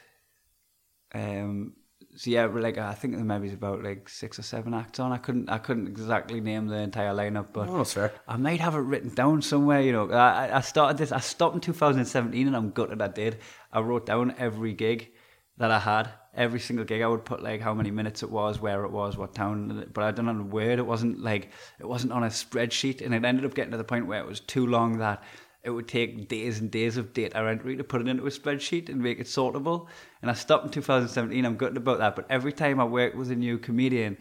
Um, 1.13 1.73
so 2.17 2.31
yeah, 2.31 2.45
like 2.47 2.77
I 2.79 2.93
think 2.93 3.13
there 3.15 3.23
maybe 3.23 3.53
about 3.53 3.83
like 3.83 4.09
six 4.09 4.39
or 4.39 4.41
seven 4.41 4.73
acts 4.73 4.99
on. 4.99 5.11
I 5.11 5.17
couldn't, 5.17 5.49
I 5.49 5.59
couldn't 5.59 5.87
exactly 5.87 6.41
name 6.41 6.67
the 6.67 6.77
entire 6.77 7.13
lineup, 7.13 7.53
but 7.53 7.69
Oh, 7.69 7.77
that's 7.77 7.93
fair. 7.93 8.11
I 8.27 8.37
might 8.37 8.59
have 8.59 8.73
it 8.75 8.79
written 8.79 9.13
down 9.13 9.41
somewhere. 9.41 9.81
You 9.81 9.91
know, 9.93 10.11
I, 10.11 10.57
I- 10.57 10.61
started 10.61 10.97
this. 10.97 11.11
I 11.11 11.19
stopped 11.19 11.55
in 11.55 11.61
2017, 11.61 12.47
and 12.47 12.55
I'm 12.55 12.71
gutted 12.71 13.01
I 13.01 13.07
did. 13.07 13.37
I 13.71 13.79
wrote 13.81 14.05
down 14.07 14.33
every 14.37 14.73
gig 14.73 15.11
that 15.57 15.71
I 15.71 15.79
had. 15.79 16.09
Every 16.33 16.59
single 16.59 16.85
gig, 16.85 17.01
I 17.01 17.07
would 17.07 17.25
put 17.25 17.41
like 17.41 17.61
how 17.61 17.73
many 17.73 17.89
minutes 17.91 18.21
it 18.23 18.29
was, 18.29 18.59
where 18.59 18.83
it 18.83 18.91
was, 18.91 19.15
what 19.17 19.33
town. 19.33 19.89
But 19.93 20.03
I 20.03 20.11
don't 20.11 20.25
know 20.25 20.39
a 20.39 20.43
word. 20.43 20.79
It 20.79 20.85
wasn't 20.85 21.19
like 21.21 21.51
it 21.79 21.87
wasn't 21.87 22.13
on 22.13 22.23
a 22.23 22.27
spreadsheet, 22.27 23.01
and 23.03 23.13
it 23.13 23.25
ended 23.25 23.45
up 23.45 23.55
getting 23.55 23.71
to 23.71 23.77
the 23.77 23.83
point 23.83 24.07
where 24.07 24.19
it 24.19 24.27
was 24.27 24.39
too 24.39 24.65
long 24.67 24.99
that 24.99 25.23
it 25.63 25.69
would 25.69 25.87
take 25.87 26.27
days 26.29 26.59
and 26.59 26.71
days 26.71 26.97
of 26.97 27.13
data 27.13 27.37
entry 27.37 27.75
to 27.75 27.83
put 27.83 28.01
it 28.01 28.07
into 28.07 28.25
a 28.25 28.29
spreadsheet 28.29 28.89
and 28.89 29.01
make 29.01 29.19
it 29.19 29.27
sortable. 29.27 29.87
And 30.21 30.31
I 30.31 30.33
stopped 30.33 30.65
in 30.65 30.71
2017. 30.71 31.45
I'm 31.45 31.57
gutted 31.57 31.77
about 31.77 31.99
that. 31.99 32.15
But 32.15 32.27
every 32.29 32.53
time 32.53 32.79
I 32.79 32.85
worked 32.85 33.15
with 33.17 33.31
a 33.31 33.35
new 33.35 33.57
comedian, 33.57 34.17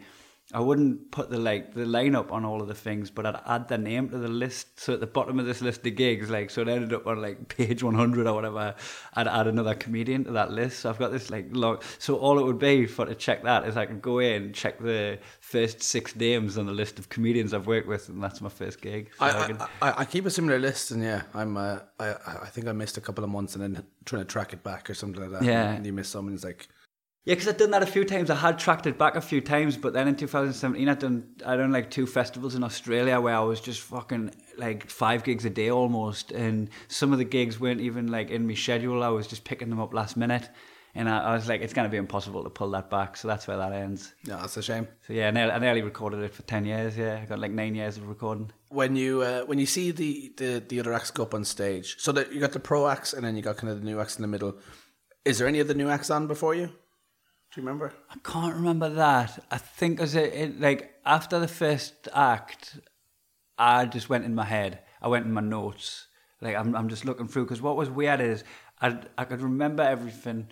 I 0.53 0.61
wouldn't 0.61 1.11
put 1.11 1.29
the 1.29 1.37
like 1.37 1.73
the 1.73 1.81
lineup 1.81 2.31
on 2.31 2.45
all 2.45 2.61
of 2.61 2.69
the 2.69 2.73
things, 2.73 3.11
but 3.11 3.25
I'd 3.25 3.41
add 3.45 3.67
the 3.67 3.77
name 3.77 4.09
to 4.11 4.17
the 4.17 4.29
list. 4.29 4.79
So 4.79 4.93
at 4.93 5.01
the 5.01 5.05
bottom 5.07 5.39
of 5.41 5.45
this 5.45 5.61
list 5.61 5.85
of 5.85 5.95
gigs, 5.95 6.29
like 6.29 6.49
so 6.49 6.61
it 6.61 6.69
ended 6.69 6.93
up 6.93 7.05
on 7.05 7.21
like 7.21 7.47
page 7.57 7.83
one 7.83 7.95
hundred 7.95 8.27
or 8.27 8.33
whatever. 8.33 8.73
I'd 9.15 9.27
add 9.27 9.47
another 9.47 9.75
comedian 9.75 10.23
to 10.23 10.31
that 10.31 10.51
list. 10.51 10.79
So 10.79 10.89
I've 10.89 10.99
got 10.99 11.11
this 11.11 11.29
like 11.29 11.47
long. 11.51 11.79
So 11.99 12.15
all 12.15 12.39
it 12.39 12.45
would 12.45 12.59
be 12.59 12.85
for 12.85 13.05
to 13.05 13.13
check 13.13 13.43
that 13.43 13.65
is 13.67 13.75
I 13.75 13.85
could 13.85 14.01
go 14.01 14.19
in 14.19 14.53
check 14.53 14.79
the 14.79 15.19
first 15.41 15.83
six 15.83 16.15
names 16.15 16.57
on 16.57 16.65
the 16.65 16.71
list 16.71 16.97
of 16.97 17.09
comedians 17.09 17.53
I've 17.53 17.67
worked 17.67 17.87
with, 17.87 18.07
and 18.07 18.23
that's 18.23 18.39
my 18.39 18.47
first 18.49 18.79
gig. 18.81 19.09
So 19.19 19.25
I, 19.25 19.29
I 19.31 19.43
I, 19.43 19.47
could- 19.47 19.61
I, 19.81 19.93
I 19.97 20.05
keep 20.05 20.25
a 20.25 20.29
similar 20.31 20.59
list, 20.59 20.91
and 20.91 21.03
yeah, 21.03 21.23
I'm. 21.33 21.57
Uh, 21.57 21.79
I 21.99 22.11
I 22.25 22.45
think 22.47 22.67
I 22.67 22.71
missed 22.71 22.97
a 22.97 23.01
couple 23.01 23.25
of 23.25 23.29
months, 23.29 23.55
and 23.55 23.63
then 23.75 23.83
trying 24.05 24.21
to 24.21 24.25
track 24.27 24.53
it 24.53 24.63
back 24.63 24.89
or 24.89 24.93
something 24.93 25.21
like 25.21 25.31
that. 25.41 25.43
Yeah. 25.43 25.71
and 25.73 25.85
you 25.85 25.91
miss 25.91 26.07
some, 26.07 26.27
and 26.27 26.35
it's 26.35 26.45
like, 26.45 26.69
Yeah, 27.27 27.33
because 27.33 27.49
I'd 27.49 27.57
done 27.57 27.71
that 27.71 27.83
a 27.83 27.87
few 27.87 28.05
times. 28.05 28.29
I 28.29 28.35
had 28.35 28.57
tracked 28.57 28.87
it 28.87 28.97
back 28.97 29.17
a 29.17 29.21
few 29.21 29.41
times, 29.41 29.75
but 29.75 29.91
then 29.91 30.07
in 30.07 30.15
2017, 30.15 30.87
I'd 30.87 30.99
done 30.99 31.27
I 31.45 31.57
done 31.57 31.73
like 31.73 31.91
two 31.91 32.07
festivals 32.07 32.55
in 32.55 32.63
Australia 32.63 33.19
where 33.19 33.35
I 33.35 33.41
was 33.41 33.59
just 33.59 33.81
fucking 33.81 34.31
like 34.57 34.89
five 34.89 35.25
gigs 35.25 35.43
a 35.43 35.49
day 35.49 35.69
almost, 35.69 36.31
and 36.31 36.69
some 36.87 37.11
of 37.11 37.17
the 37.17 37.25
gigs 37.25 37.59
weren't 37.59 37.81
even 37.81 38.07
like 38.07 38.29
in 38.29 38.47
my 38.47 38.53
schedule. 38.53 39.03
I 39.03 39.09
was 39.09 39.27
just 39.27 39.43
picking 39.43 39.69
them 39.69 39.81
up 39.81 39.93
last 39.93 40.15
minute, 40.15 40.47
and 40.95 41.09
I, 41.09 41.17
I 41.17 41.33
was 41.33 41.49
like, 41.49 41.59
it's 41.59 41.73
gonna 41.73 41.89
be 41.89 41.97
impossible 41.97 42.45
to 42.45 42.49
pull 42.49 42.71
that 42.71 42.89
back. 42.89 43.17
So 43.17 43.27
that's 43.27 43.45
where 43.45 43.57
that 43.57 43.73
ends. 43.73 44.13
yeah, 44.23 44.37
that's 44.37 44.55
a 44.55 44.63
shame. 44.63 44.87
So 45.05 45.11
yeah, 45.11 45.27
I 45.27 45.31
nearly, 45.31 45.51
I 45.51 45.59
nearly 45.59 45.81
recorded 45.81 46.21
it 46.21 46.33
for 46.33 46.43
ten 46.43 46.63
years. 46.63 46.97
Yeah, 46.97 47.19
I 47.21 47.25
got 47.25 47.39
like 47.39 47.51
nine 47.51 47.75
years 47.75 47.97
of 47.97 48.07
recording. 48.07 48.51
When 48.69 48.95
you 48.95 49.21
uh, 49.23 49.41
when 49.41 49.59
you 49.59 49.65
see 49.65 49.91
the, 49.91 50.31
the 50.37 50.63
the 50.65 50.79
other 50.79 50.93
acts 50.93 51.11
go 51.11 51.23
up 51.23 51.33
on 51.33 51.43
stage, 51.43 51.97
so 51.99 52.13
that 52.13 52.31
you 52.31 52.39
got 52.39 52.53
the 52.53 52.61
pro 52.61 52.87
acts, 52.87 53.11
and 53.11 53.25
then 53.25 53.35
you 53.35 53.41
got 53.41 53.57
kind 53.57 53.69
of 53.69 53.79
the 53.79 53.85
new 53.85 53.99
acts 53.99 54.15
in 54.15 54.21
the 54.21 54.29
middle. 54.29 54.57
Is 55.25 55.39
there 55.39 55.47
any 55.49 55.59
of 55.59 55.67
the 55.67 55.73
new 55.73 55.89
acts 55.89 56.09
on 56.09 56.27
before 56.27 56.55
you? 56.55 56.69
You 57.57 57.63
remember? 57.63 57.91
I 58.11 58.17
can't 58.23 58.53
remember 58.53 58.87
that. 58.87 59.43
I 59.49 59.57
think 59.57 59.99
as 59.99 60.13
it, 60.13 60.31
it 60.31 60.61
like 60.61 60.93
after 61.03 61.39
the 61.39 61.47
first 61.47 62.07
act, 62.13 62.77
I 63.57 63.85
just 63.85 64.09
went 64.09 64.25
in 64.25 64.35
my 64.35 64.45
head. 64.45 64.81
I 65.01 65.07
went 65.07 65.25
in 65.25 65.33
my 65.33 65.41
notes. 65.41 66.05
Like 66.39 66.55
I'm, 66.55 66.75
I'm 66.75 66.87
just 66.87 67.03
looking 67.03 67.27
through 67.27 67.45
because 67.45 67.59
what 67.59 67.75
was 67.75 67.89
weird 67.89 68.21
is 68.21 68.43
I, 68.79 68.99
I 69.17 69.25
could 69.25 69.41
remember 69.41 69.81
everything 69.81 70.49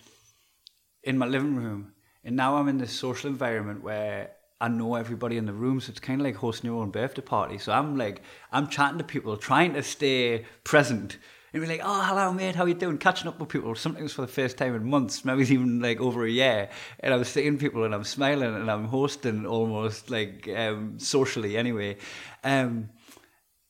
in 1.04 1.20
my 1.20 1.28
living 1.28 1.56
room, 1.56 1.94
and 2.24 2.36
now 2.36 2.56
I'm 2.56 2.68
in 2.68 2.80
this 2.80 2.92
social 2.92 3.30
environment 3.30 3.84
where 3.84 4.32
I 4.60 4.68
know 4.68 4.96
everybody 4.96 5.38
in 5.38 5.46
the 5.46 5.54
room. 5.54 5.80
So 5.82 5.92
it's 5.92 6.00
kind 6.00 6.20
of 6.20 6.26
like 6.26 6.38
hosting 6.38 6.72
your 6.72 6.82
own 6.82 6.90
birthday 6.90 7.22
party. 7.22 7.60
So 7.60 7.72
I'm 7.72 8.00
like, 8.00 8.24
I'm 8.52 8.68
chatting 8.68 8.98
to 8.98 9.04
people, 9.04 9.38
trying 9.38 9.74
to 9.74 9.84
stay 9.84 10.46
present. 10.64 11.20
And 11.56 11.62
be 11.62 11.70
like, 11.70 11.82
oh, 11.86 12.02
hello, 12.02 12.34
mate, 12.34 12.54
how 12.54 12.66
you 12.66 12.74
doing? 12.74 12.98
Catching 12.98 13.30
up 13.30 13.40
with 13.40 13.48
people, 13.48 13.74
sometimes 13.76 14.12
for 14.12 14.24
the 14.24 14.28
first 14.28 14.58
time 14.58 14.76
in 14.76 14.84
months, 14.84 15.24
maybe 15.24 15.44
even 15.54 15.80
like 15.80 16.02
over 16.02 16.26
a 16.26 16.30
year. 16.30 16.68
And 17.00 17.14
I'm 17.14 17.24
seeing 17.24 17.58
people 17.58 17.86
and 17.86 17.96
I'm 17.96 18.04
smiling 18.04 18.54
and 18.54 18.70
I'm 18.70 18.84
hosting 18.84 19.46
almost 19.46 20.10
like 20.10 20.50
um, 20.50 21.00
socially 21.00 21.56
anyway. 21.56 21.96
Um, 22.44 22.90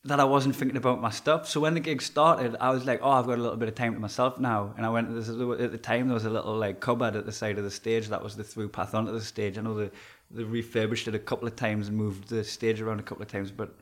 that 0.04 0.20
I 0.20 0.24
wasn't 0.24 0.56
thinking 0.56 0.78
about 0.78 1.00
my 1.00 1.12
stuff. 1.12 1.48
So 1.48 1.60
when 1.60 1.76
the 1.76 1.80
gig 1.80 2.02
started, 2.02 2.56
I 2.60 2.72
was 2.72 2.86
like, 2.86 3.02
oh, 3.04 3.12
I've 3.12 3.28
got 3.28 3.38
a 3.38 3.42
little 3.44 3.58
bit 3.58 3.70
of 3.70 3.76
time 3.76 3.94
to 3.94 4.00
myself 4.00 4.40
now. 4.40 4.74
And 4.78 4.84
I 4.84 4.90
went, 4.90 5.16
at 5.16 5.72
the 5.72 5.78
time, 5.78 6.08
there 6.08 6.16
was 6.16 6.26
a 6.26 6.32
little 6.32 6.58
like 6.58 6.80
cupboard 6.80 7.16
at 7.16 7.28
the 7.28 7.32
side 7.32 7.60
of 7.60 7.66
the 7.66 7.72
stage. 7.72 8.08
That 8.08 8.24
was 8.24 8.36
the 8.36 8.44
through 8.44 8.70
path 8.70 8.96
onto 8.96 9.12
the 9.12 9.22
stage. 9.22 9.60
I 9.60 9.62
know 9.62 9.76
they, 9.76 9.92
they 10.32 10.44
refurbished 10.44 11.08
it 11.08 11.14
a 11.14 11.20
couple 11.20 11.48
of 11.48 11.56
times 11.56 11.88
and 11.90 11.98
moved 11.98 12.30
the 12.30 12.44
stage 12.44 12.82
around 12.82 13.00
a 13.00 13.04
couple 13.04 13.22
of 13.22 13.32
times, 13.32 13.52
but 13.52 13.76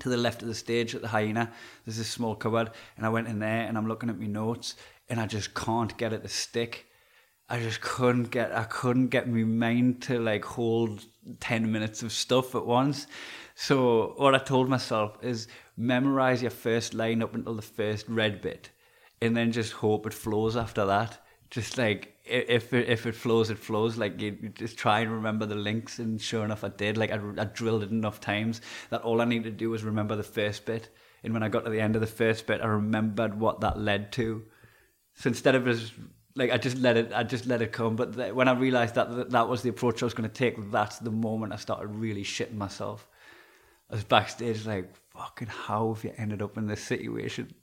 to 0.00 0.08
the 0.08 0.16
left 0.16 0.42
of 0.42 0.48
the 0.48 0.54
stage 0.54 0.94
at 0.94 1.02
the 1.02 1.08
Hyena, 1.08 1.52
there's 1.84 1.98
this 1.98 2.08
small 2.08 2.34
cupboard. 2.34 2.70
And 2.96 3.06
I 3.06 3.10
went 3.10 3.28
in 3.28 3.38
there 3.38 3.66
and 3.66 3.78
I'm 3.78 3.88
looking 3.88 4.10
at 4.10 4.18
my 4.18 4.26
notes 4.26 4.76
and 5.08 5.20
I 5.20 5.26
just 5.26 5.54
can't 5.54 5.96
get 5.96 6.12
it 6.12 6.22
to 6.22 6.28
stick. 6.28 6.86
I 7.48 7.60
just 7.60 7.82
couldn't 7.82 8.30
get 8.30 8.52
I 8.52 8.64
couldn't 8.64 9.08
get 9.08 9.28
my 9.28 9.44
mind 9.44 10.00
to 10.02 10.18
like 10.18 10.44
hold 10.44 11.04
ten 11.40 11.70
minutes 11.70 12.02
of 12.02 12.10
stuff 12.10 12.54
at 12.54 12.64
once. 12.64 13.06
So 13.54 14.14
what 14.16 14.34
I 14.34 14.38
told 14.38 14.68
myself 14.68 15.18
is 15.22 15.46
memorize 15.76 16.40
your 16.40 16.50
first 16.50 16.94
line 16.94 17.22
up 17.22 17.34
until 17.34 17.54
the 17.54 17.62
first 17.62 18.08
red 18.08 18.40
bit, 18.40 18.70
and 19.20 19.36
then 19.36 19.52
just 19.52 19.72
hope 19.72 20.06
it 20.06 20.14
flows 20.14 20.56
after 20.56 20.86
that. 20.86 21.22
Just 21.50 21.76
like 21.76 22.13
if 22.24 22.72
it, 22.72 22.88
if 22.88 23.06
it 23.06 23.14
flows, 23.14 23.50
it 23.50 23.58
flows. 23.58 23.96
Like 23.96 24.20
you 24.20 24.36
you 24.40 24.48
just 24.48 24.76
try 24.78 25.00
and 25.00 25.12
remember 25.12 25.46
the 25.46 25.54
links, 25.54 25.98
and 25.98 26.20
sure 26.20 26.44
enough, 26.44 26.64
I 26.64 26.68
did. 26.68 26.96
Like 26.96 27.10
I, 27.10 27.20
I 27.38 27.44
drilled 27.44 27.82
it 27.82 27.90
enough 27.90 28.20
times 28.20 28.60
that 28.90 29.02
all 29.02 29.20
I 29.20 29.24
needed 29.24 29.44
to 29.44 29.50
do 29.50 29.70
was 29.70 29.84
remember 29.84 30.16
the 30.16 30.22
first 30.22 30.64
bit. 30.64 30.88
And 31.22 31.32
when 31.32 31.42
I 31.42 31.48
got 31.48 31.64
to 31.64 31.70
the 31.70 31.80
end 31.80 31.94
of 31.94 32.00
the 32.00 32.06
first 32.06 32.46
bit, 32.46 32.60
I 32.60 32.66
remembered 32.66 33.40
what 33.40 33.60
that 33.60 33.78
led 33.78 34.12
to. 34.12 34.44
So 35.14 35.28
instead 35.28 35.54
of 35.54 35.64
just 35.64 35.92
like 36.36 36.50
I 36.50 36.58
just 36.58 36.78
let 36.78 36.96
it, 36.96 37.12
I 37.14 37.22
just 37.22 37.46
let 37.46 37.62
it 37.62 37.72
come. 37.72 37.96
But 37.96 38.34
when 38.34 38.48
I 38.48 38.52
realized 38.52 38.94
that 38.96 39.14
that, 39.16 39.30
that 39.30 39.48
was 39.48 39.62
the 39.62 39.70
approach 39.70 40.02
I 40.02 40.06
was 40.06 40.14
going 40.14 40.28
to 40.28 40.34
take, 40.34 40.70
that's 40.70 40.98
the 40.98 41.10
moment 41.10 41.52
I 41.52 41.56
started 41.56 41.88
really 41.88 42.24
shitting 42.24 42.56
myself. 42.56 43.08
I 43.90 43.94
was 43.94 44.04
backstage 44.04 44.66
like, 44.66 44.90
fucking, 45.12 45.48
how 45.48 45.92
have 45.92 46.04
you 46.04 46.12
ended 46.16 46.42
up 46.42 46.56
in 46.56 46.66
this 46.66 46.82
situation? 46.82 47.54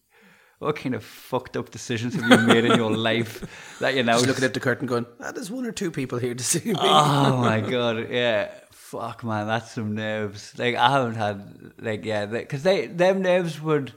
What 0.62 0.76
kind 0.76 0.93
of 0.93 1.03
fucked 1.03 1.57
up 1.57 1.72
decisions 1.72 2.14
have 2.14 2.30
you 2.30 2.38
made 2.45 2.66
in 2.66 2.78
your 2.78 2.95
life 2.95 3.78
that 3.80 3.95
you 3.95 4.03
now 4.03 4.14
Just 4.14 4.28
looking 4.28 4.43
at 4.43 4.53
the 4.53 4.59
curtain, 4.59 4.86
going, 4.86 5.07
ah, 5.20 5.32
"There's 5.32 5.49
one 5.49 5.66
or 5.66 5.72
two 5.72 5.89
people 5.89 6.20
here 6.20 6.36
to 6.36 6.43
see 6.53 6.70
me." 6.70 6.76
Oh 6.78 7.38
my 7.38 7.62
god, 7.62 8.12
yeah. 8.12 8.51
Fuck 8.70 9.24
man, 9.24 9.47
that's 9.47 9.72
some 9.72 9.95
nerves. 9.95 10.53
Like 10.59 10.76
I 10.76 10.91
haven't 10.91 11.16
had 11.16 11.74
like 11.80 12.05
yeah, 12.05 12.28
because 12.28 12.62
they 12.62 12.86
them 12.86 13.24
nerves 13.24 13.59
would 13.59 13.93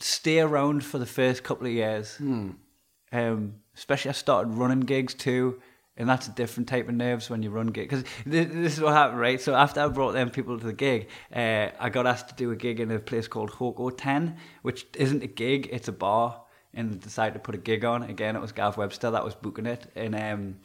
stay 0.00 0.40
around 0.40 0.84
for 0.84 0.98
the 0.98 1.06
first 1.06 1.44
couple 1.44 1.66
of 1.66 1.72
years. 1.72 2.18
Um, 2.20 3.54
especially 3.74 4.10
I 4.10 4.12
started 4.12 4.52
running 4.52 4.80
gigs 4.80 5.14
too, 5.14 5.62
and 5.96 6.08
that's 6.08 6.26
a 6.28 6.32
different 6.32 6.68
type 6.68 6.88
of 6.88 6.94
nerves 6.94 7.28
when 7.28 7.42
you 7.42 7.50
run 7.50 7.68
gigs. 7.68 7.90
Because 7.90 8.04
this, 8.24 8.48
this 8.52 8.72
is 8.74 8.80
what 8.80 8.94
happened, 8.94 9.20
right? 9.20 9.40
So 9.40 9.54
after 9.54 9.80
I 9.80 9.88
brought 9.88 10.12
them 10.12 10.30
people 10.30 10.58
to 10.58 10.66
the 10.66 10.72
gig, 10.72 11.08
uh, 11.34 11.68
I 11.78 11.90
got 11.90 12.06
asked 12.06 12.28
to 12.28 12.34
do 12.34 12.50
a 12.50 12.56
gig 12.56 12.80
in 12.80 12.90
a 12.90 12.98
place 12.98 13.28
called 13.28 13.50
Hoko 13.50 13.92
Ten, 13.96 14.36
which 14.62 14.86
isn't 14.94 15.22
a 15.22 15.26
gig; 15.28 15.68
it's 15.70 15.88
a 15.88 15.92
bar. 15.92 16.42
And 16.74 16.98
decided 17.02 17.34
to 17.34 17.40
put 17.40 17.54
a 17.54 17.58
gig 17.58 17.84
on. 17.84 18.02
Again, 18.02 18.34
it 18.34 18.40
was 18.40 18.52
Gav 18.52 18.78
Webster 18.78 19.10
that 19.10 19.22
was 19.22 19.34
booking 19.34 19.66
it, 19.66 19.92
and 19.94 20.14
um, 20.14 20.56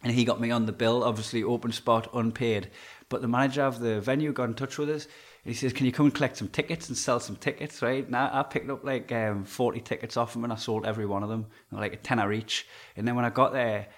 and 0.00 0.12
he 0.12 0.24
got 0.24 0.40
me 0.40 0.52
on 0.52 0.66
the 0.66 0.72
bill, 0.72 1.02
obviously 1.02 1.42
open 1.42 1.72
spot, 1.72 2.08
unpaid. 2.14 2.70
But 3.08 3.20
the 3.20 3.26
manager 3.26 3.62
of 3.62 3.80
the 3.80 4.00
venue 4.00 4.32
got 4.32 4.44
in 4.44 4.54
touch 4.54 4.78
with 4.78 4.88
us. 4.88 5.06
And 5.44 5.52
he 5.52 5.54
says, 5.54 5.72
"Can 5.72 5.86
you 5.86 5.92
come 5.92 6.06
and 6.06 6.14
collect 6.14 6.36
some 6.36 6.46
tickets 6.46 6.88
and 6.88 6.96
sell 6.96 7.18
some 7.18 7.34
tickets?" 7.34 7.82
Right 7.82 8.08
now, 8.08 8.30
I 8.32 8.44
picked 8.44 8.70
up 8.70 8.84
like 8.84 9.10
um, 9.10 9.44
forty 9.44 9.80
tickets 9.80 10.16
off 10.16 10.36
him, 10.36 10.44
and 10.44 10.52
I 10.52 10.56
sold 10.56 10.86
every 10.86 11.04
one 11.04 11.24
of 11.24 11.28
them, 11.28 11.46
like 11.72 11.94
a 11.94 11.96
tenner 11.96 12.32
each. 12.32 12.68
And 12.96 13.08
then 13.08 13.16
when 13.16 13.24
I 13.24 13.30
got 13.30 13.52
there, 13.52 13.88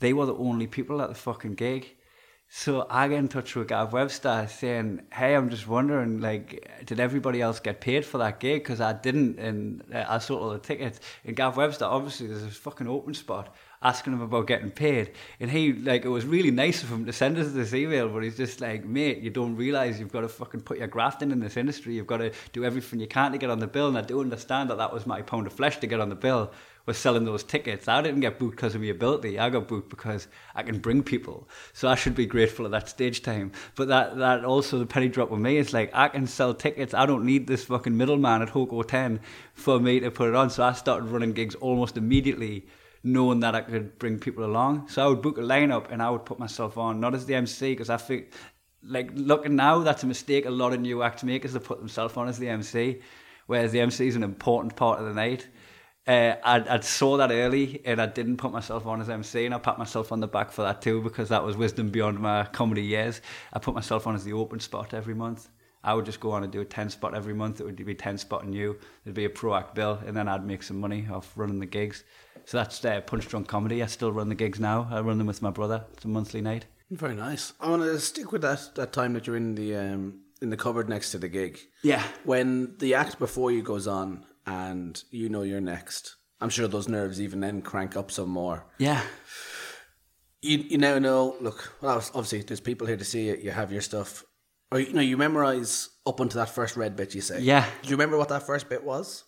they 0.00 0.12
were 0.12 0.26
the 0.26 0.34
only 0.34 0.66
people 0.66 1.00
at 1.02 1.08
the 1.08 1.14
fucking 1.14 1.54
gig. 1.54 1.94
So 2.50 2.86
I 2.88 3.08
get 3.08 3.18
in 3.18 3.28
touch 3.28 3.54
with 3.54 3.68
Gav 3.68 3.92
Webster 3.92 4.48
saying, 4.50 5.02
"Hey, 5.12 5.34
I'm 5.34 5.50
just 5.50 5.68
wondering, 5.68 6.22
like, 6.22 6.66
did 6.86 6.98
everybody 6.98 7.42
else 7.42 7.60
get 7.60 7.82
paid 7.82 8.06
for 8.06 8.16
that 8.18 8.40
gig? 8.40 8.62
Because 8.62 8.80
I 8.80 8.94
didn't, 8.94 9.38
and 9.38 9.84
I 9.92 10.16
sold 10.16 10.40
all 10.40 10.50
the 10.50 10.58
tickets." 10.58 10.98
And 11.26 11.36
Gav 11.36 11.58
Webster, 11.58 11.84
obviously, 11.84 12.26
there's 12.26 12.42
a 12.42 12.48
fucking 12.48 12.88
open 12.88 13.12
spot, 13.12 13.54
asking 13.82 14.14
him 14.14 14.22
about 14.22 14.46
getting 14.46 14.70
paid, 14.70 15.12
and 15.40 15.50
he, 15.50 15.74
like, 15.74 16.06
it 16.06 16.08
was 16.08 16.24
really 16.24 16.50
nice 16.50 16.82
of 16.82 16.90
him 16.90 17.04
to 17.04 17.12
send 17.12 17.36
us 17.36 17.52
this 17.52 17.74
email, 17.74 18.08
but 18.08 18.22
he's 18.22 18.38
just 18.38 18.62
like, 18.62 18.82
"Mate, 18.82 19.18
you 19.18 19.28
don't 19.28 19.54
realize 19.54 20.00
you've 20.00 20.10
got 20.10 20.22
to 20.22 20.28
fucking 20.28 20.62
put 20.62 20.78
your 20.78 20.88
graft 20.88 21.20
in 21.20 21.30
in 21.32 21.40
this 21.40 21.58
industry. 21.58 21.96
You've 21.96 22.06
got 22.06 22.18
to 22.18 22.32
do 22.54 22.64
everything 22.64 22.98
you 22.98 23.08
can 23.08 23.32
to 23.32 23.38
get 23.38 23.50
on 23.50 23.58
the 23.58 23.66
bill." 23.66 23.88
And 23.88 23.98
I 23.98 24.02
do 24.02 24.22
understand 24.22 24.70
that 24.70 24.78
that 24.78 24.90
was 24.90 25.06
my 25.06 25.20
pound 25.20 25.46
of 25.46 25.52
flesh 25.52 25.76
to 25.80 25.86
get 25.86 26.00
on 26.00 26.08
the 26.08 26.14
bill 26.14 26.50
was 26.88 26.96
selling 26.98 27.26
those 27.26 27.44
tickets. 27.44 27.86
I 27.86 28.00
didn't 28.00 28.20
get 28.20 28.38
booked 28.38 28.56
because 28.56 28.74
of 28.74 28.80
my 28.80 28.88
ability. 28.88 29.38
I 29.38 29.50
got 29.50 29.68
booked 29.68 29.90
because 29.90 30.26
I 30.54 30.62
can 30.62 30.78
bring 30.78 31.02
people. 31.02 31.46
So 31.74 31.86
I 31.86 31.94
should 31.94 32.14
be 32.14 32.24
grateful 32.24 32.64
at 32.64 32.70
that 32.72 32.88
stage 32.88 33.22
time. 33.22 33.52
But 33.76 33.88
that 33.88 34.16
that 34.16 34.44
also 34.44 34.78
the 34.78 34.86
penny 34.86 35.08
drop 35.08 35.30
with 35.30 35.40
me 35.40 35.58
is 35.58 35.74
like 35.74 35.90
I 35.92 36.08
can 36.08 36.26
sell 36.26 36.54
tickets. 36.54 36.94
I 36.94 37.04
don't 37.04 37.26
need 37.26 37.46
this 37.46 37.66
fucking 37.66 37.96
middleman 37.96 38.40
at 38.40 38.48
Hoko 38.48 38.82
10 38.84 39.20
for 39.52 39.78
me 39.78 40.00
to 40.00 40.10
put 40.10 40.30
it 40.30 40.34
on. 40.34 40.48
So 40.48 40.64
I 40.64 40.72
started 40.72 41.10
running 41.10 41.34
gigs 41.34 41.54
almost 41.56 41.98
immediately 41.98 42.66
knowing 43.04 43.40
that 43.40 43.54
I 43.54 43.60
could 43.60 43.98
bring 43.98 44.18
people 44.18 44.44
along. 44.44 44.88
So 44.88 45.04
I 45.04 45.08
would 45.08 45.22
book 45.22 45.36
a 45.36 45.42
lineup 45.42 45.92
and 45.92 46.02
I 46.02 46.10
would 46.10 46.24
put 46.24 46.38
myself 46.38 46.78
on, 46.78 47.00
not 47.00 47.14
as 47.14 47.26
the 47.26 47.34
MC, 47.34 47.72
because 47.72 47.90
I 47.90 47.96
think, 47.96 48.32
like, 48.82 49.10
looking 49.14 49.56
now, 49.56 49.80
that's 49.80 50.02
a 50.02 50.06
mistake 50.06 50.46
a 50.46 50.50
lot 50.50 50.72
of 50.72 50.80
new 50.80 51.02
act 51.02 51.22
make 51.22 51.44
is 51.44 51.52
to 51.52 51.60
put 51.60 51.78
themselves 51.78 52.16
on 52.16 52.28
as 52.28 52.38
the 52.38 52.48
MC, 52.48 53.00
whereas 53.46 53.72
the 53.72 53.80
MC 53.80 54.08
is 54.08 54.16
an 54.16 54.22
important 54.22 54.74
part 54.74 54.98
of 54.98 55.06
the 55.06 55.14
night. 55.14 55.46
Uh, 56.08 56.36
I, 56.42 56.76
I 56.76 56.80
saw 56.80 57.18
that 57.18 57.30
early 57.30 57.82
and 57.84 58.00
I 58.00 58.06
didn't 58.06 58.38
put 58.38 58.50
myself 58.50 58.86
on 58.86 59.02
as 59.02 59.10
MC 59.10 59.44
and 59.44 59.54
I 59.54 59.58
pat 59.58 59.76
myself 59.76 60.10
on 60.10 60.20
the 60.20 60.26
back 60.26 60.50
for 60.50 60.62
that 60.62 60.80
too 60.80 61.02
because 61.02 61.28
that 61.28 61.44
was 61.44 61.54
wisdom 61.54 61.90
beyond 61.90 62.18
my 62.18 62.44
comedy 62.44 62.82
years. 62.82 63.20
I 63.52 63.58
put 63.58 63.74
myself 63.74 64.06
on 64.06 64.14
as 64.14 64.24
the 64.24 64.32
open 64.32 64.58
spot 64.58 64.94
every 64.94 65.14
month. 65.14 65.50
I 65.84 65.92
would 65.92 66.06
just 66.06 66.18
go 66.18 66.30
on 66.30 66.42
and 66.42 66.50
do 66.50 66.62
a 66.62 66.64
10 66.64 66.88
spot 66.88 67.14
every 67.14 67.34
month. 67.34 67.60
It 67.60 67.64
would 67.64 67.76
be 67.76 67.94
10 67.94 68.16
spotting 68.16 68.54
you. 68.54 68.78
There'd 69.04 69.14
be 69.14 69.26
a 69.26 69.30
pro 69.30 69.54
act 69.54 69.74
bill 69.74 70.00
and 70.06 70.16
then 70.16 70.28
I'd 70.28 70.46
make 70.46 70.62
some 70.62 70.80
money 70.80 71.06
off 71.12 71.30
running 71.36 71.58
the 71.58 71.66
gigs. 71.66 72.04
So 72.46 72.56
that's 72.56 72.82
uh, 72.82 73.02
Punch 73.02 73.28
Drunk 73.28 73.46
Comedy. 73.46 73.82
I 73.82 73.86
still 73.86 74.10
run 74.10 74.30
the 74.30 74.34
gigs 74.34 74.58
now. 74.58 74.88
I 74.90 75.00
run 75.00 75.18
them 75.18 75.26
with 75.26 75.42
my 75.42 75.50
brother. 75.50 75.84
It's 75.92 76.06
a 76.06 76.08
monthly 76.08 76.40
night. 76.40 76.64
Very 76.90 77.14
nice. 77.16 77.52
I 77.60 77.68
want 77.68 77.82
to 77.82 78.00
stick 78.00 78.32
with 78.32 78.40
that 78.40 78.70
that 78.76 78.94
time 78.94 79.12
that 79.12 79.26
you're 79.26 79.36
in 79.36 79.54
the 79.54 79.76
um, 79.76 80.20
in 80.40 80.48
the 80.48 80.56
cupboard 80.56 80.88
next 80.88 81.10
to 81.10 81.18
the 81.18 81.28
gig. 81.28 81.58
Yeah. 81.82 82.02
When 82.24 82.76
the 82.78 82.94
act 82.94 83.18
before 83.18 83.50
you 83.50 83.62
goes 83.62 83.86
on 83.86 84.24
and 84.48 85.02
you 85.10 85.28
know 85.28 85.42
you're 85.42 85.60
next, 85.60 86.16
I'm 86.40 86.48
sure 86.48 86.66
those 86.68 86.88
nerves 86.88 87.20
even 87.20 87.40
then 87.40 87.60
crank 87.60 87.96
up 87.96 88.10
some 88.10 88.30
more. 88.30 88.66
Yeah. 88.78 89.02
You 90.40 90.58
you 90.58 90.78
now 90.78 90.98
know. 90.98 91.36
Look, 91.40 91.74
well, 91.82 91.96
obviously 91.96 92.42
there's 92.42 92.60
people 92.60 92.86
here 92.86 92.96
to 92.96 93.04
see 93.04 93.28
it. 93.28 93.40
You 93.40 93.50
have 93.50 93.72
your 93.72 93.82
stuff. 93.82 94.24
Or 94.72 94.80
you 94.80 94.92
know 94.92 95.02
you 95.02 95.16
memorize 95.16 95.90
up 96.06 96.20
until 96.20 96.40
that 96.40 96.54
first 96.54 96.76
red 96.76 96.96
bit. 96.96 97.14
You 97.14 97.20
say. 97.20 97.40
Yeah. 97.40 97.66
Do 97.82 97.90
you 97.90 97.96
remember 97.96 98.16
what 98.16 98.30
that 98.30 98.46
first 98.46 98.68
bit 98.68 98.84
was? 98.84 99.24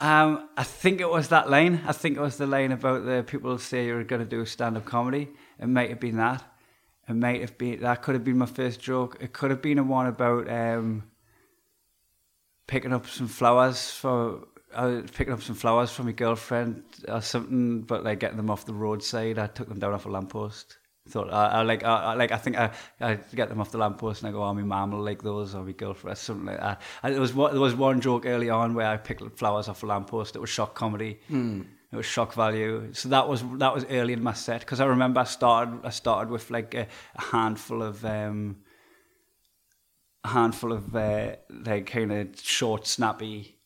Um, 0.00 0.48
I 0.56 0.62
think 0.62 1.00
it 1.00 1.08
was 1.08 1.28
that 1.28 1.48
line. 1.50 1.82
I 1.86 1.92
think 1.92 2.16
it 2.16 2.20
was 2.20 2.36
the 2.36 2.46
line 2.46 2.72
about 2.72 3.04
the 3.04 3.24
people 3.26 3.58
say 3.58 3.86
you're 3.86 4.04
going 4.04 4.22
to 4.22 4.28
do 4.28 4.44
stand 4.44 4.76
up 4.76 4.84
comedy. 4.84 5.28
It 5.58 5.66
might 5.66 5.88
have 5.88 6.00
been 6.00 6.18
that. 6.18 6.44
It 7.08 7.14
might 7.14 7.40
have 7.40 7.56
been 7.56 7.80
that 7.80 8.02
could 8.02 8.14
have 8.14 8.24
been 8.24 8.38
my 8.38 8.46
first 8.46 8.80
joke. 8.80 9.16
It 9.20 9.32
could 9.32 9.50
have 9.50 9.62
been 9.62 9.78
a 9.78 9.82
one 9.82 10.06
about 10.06 10.50
um, 10.50 11.04
picking 12.68 12.92
up 12.92 13.08
some 13.08 13.26
flowers 13.26 13.90
for 13.90 14.46
uh, 14.72 15.00
picking 15.14 15.32
up 15.32 15.42
some 15.42 15.56
flowers 15.56 15.90
for 15.90 16.04
my 16.04 16.12
girlfriend 16.12 16.84
or 17.08 17.20
something, 17.20 17.82
but 17.82 18.04
like 18.04 18.20
getting 18.20 18.36
them 18.36 18.50
off 18.50 18.66
the 18.66 18.74
roadside. 18.74 19.38
I 19.38 19.48
took 19.48 19.68
them 19.68 19.80
down 19.80 19.94
off 19.94 20.06
a 20.06 20.08
lamppost. 20.08 20.78
Thought 21.08 21.32
I, 21.32 21.46
I 21.46 21.62
like 21.62 21.82
I, 21.84 22.12
I 22.12 22.14
like 22.14 22.32
I 22.32 22.36
think 22.36 22.58
I, 22.58 22.70
I 23.00 23.14
get 23.34 23.48
them 23.48 23.62
off 23.62 23.70
the 23.70 23.78
lamppost 23.78 24.22
and 24.22 24.28
I 24.28 24.32
go, 24.32 24.42
oh, 24.44 24.52
my 24.52 24.62
mum 24.62 24.92
will 24.92 25.02
like 25.02 25.22
those 25.22 25.54
or 25.54 25.64
my 25.64 25.72
girlfriend 25.72 26.18
something 26.18 26.46
like 26.46 26.60
that. 26.60 26.82
And 27.02 27.14
there 27.14 27.20
was 27.20 27.32
one, 27.32 27.52
there 27.52 27.62
was 27.62 27.74
one 27.74 28.02
joke 28.02 28.26
early 28.26 28.50
on 28.50 28.74
where 28.74 28.86
I 28.86 28.98
picked 28.98 29.38
flowers 29.38 29.68
off 29.68 29.82
a 29.82 29.86
lamppost. 29.86 30.36
It 30.36 30.40
was 30.40 30.50
shock 30.50 30.74
comedy. 30.74 31.18
It 31.90 31.96
was 31.96 32.04
shock 32.04 32.34
value. 32.34 32.92
So 32.92 33.08
that 33.08 33.26
was 33.26 33.42
that 33.54 33.74
was 33.74 33.86
early 33.88 34.12
in 34.12 34.22
my 34.22 34.34
set 34.34 34.60
because 34.60 34.80
I 34.80 34.84
remember 34.84 35.20
I 35.20 35.24
started 35.24 35.80
I 35.82 35.90
started 35.90 36.30
with 36.30 36.50
like 36.50 36.74
a, 36.74 36.86
a 37.16 37.22
handful 37.22 37.82
of 37.82 38.04
um, 38.04 38.58
a 40.28 40.32
handful 40.32 40.72
of 40.72 40.94
uh, 40.94 41.36
like 41.50 41.86
kind 41.86 42.12
of 42.12 42.40
short, 42.40 42.86
snappy, 42.86 43.58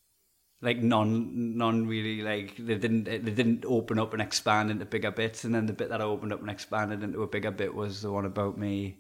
like 0.61 0.79
non 0.79 1.57
non 1.57 1.87
really 1.87 2.23
like 2.23 2.57
they 2.57 2.77
didn't 2.77 3.05
they 3.05 3.19
didn't 3.19 3.65
open 3.67 3.99
up 3.99 4.13
and 4.13 4.23
expand 4.23 4.71
into 4.71 4.85
bigger 4.85 5.11
bits. 5.11 5.45
And 5.45 5.55
then 5.55 5.67
the 5.67 5.73
bit 5.73 5.89
that 5.91 6.01
I 6.01 6.05
opened 6.05 6.33
up 6.33 6.41
and 6.41 6.51
expanded 6.51 7.03
into 7.03 7.23
a 7.23 7.27
bigger 7.27 7.51
bit 7.51 7.75
was 7.75 8.03
the 8.03 8.13
one 8.13 8.25
about 8.25 8.57
me 8.57 8.99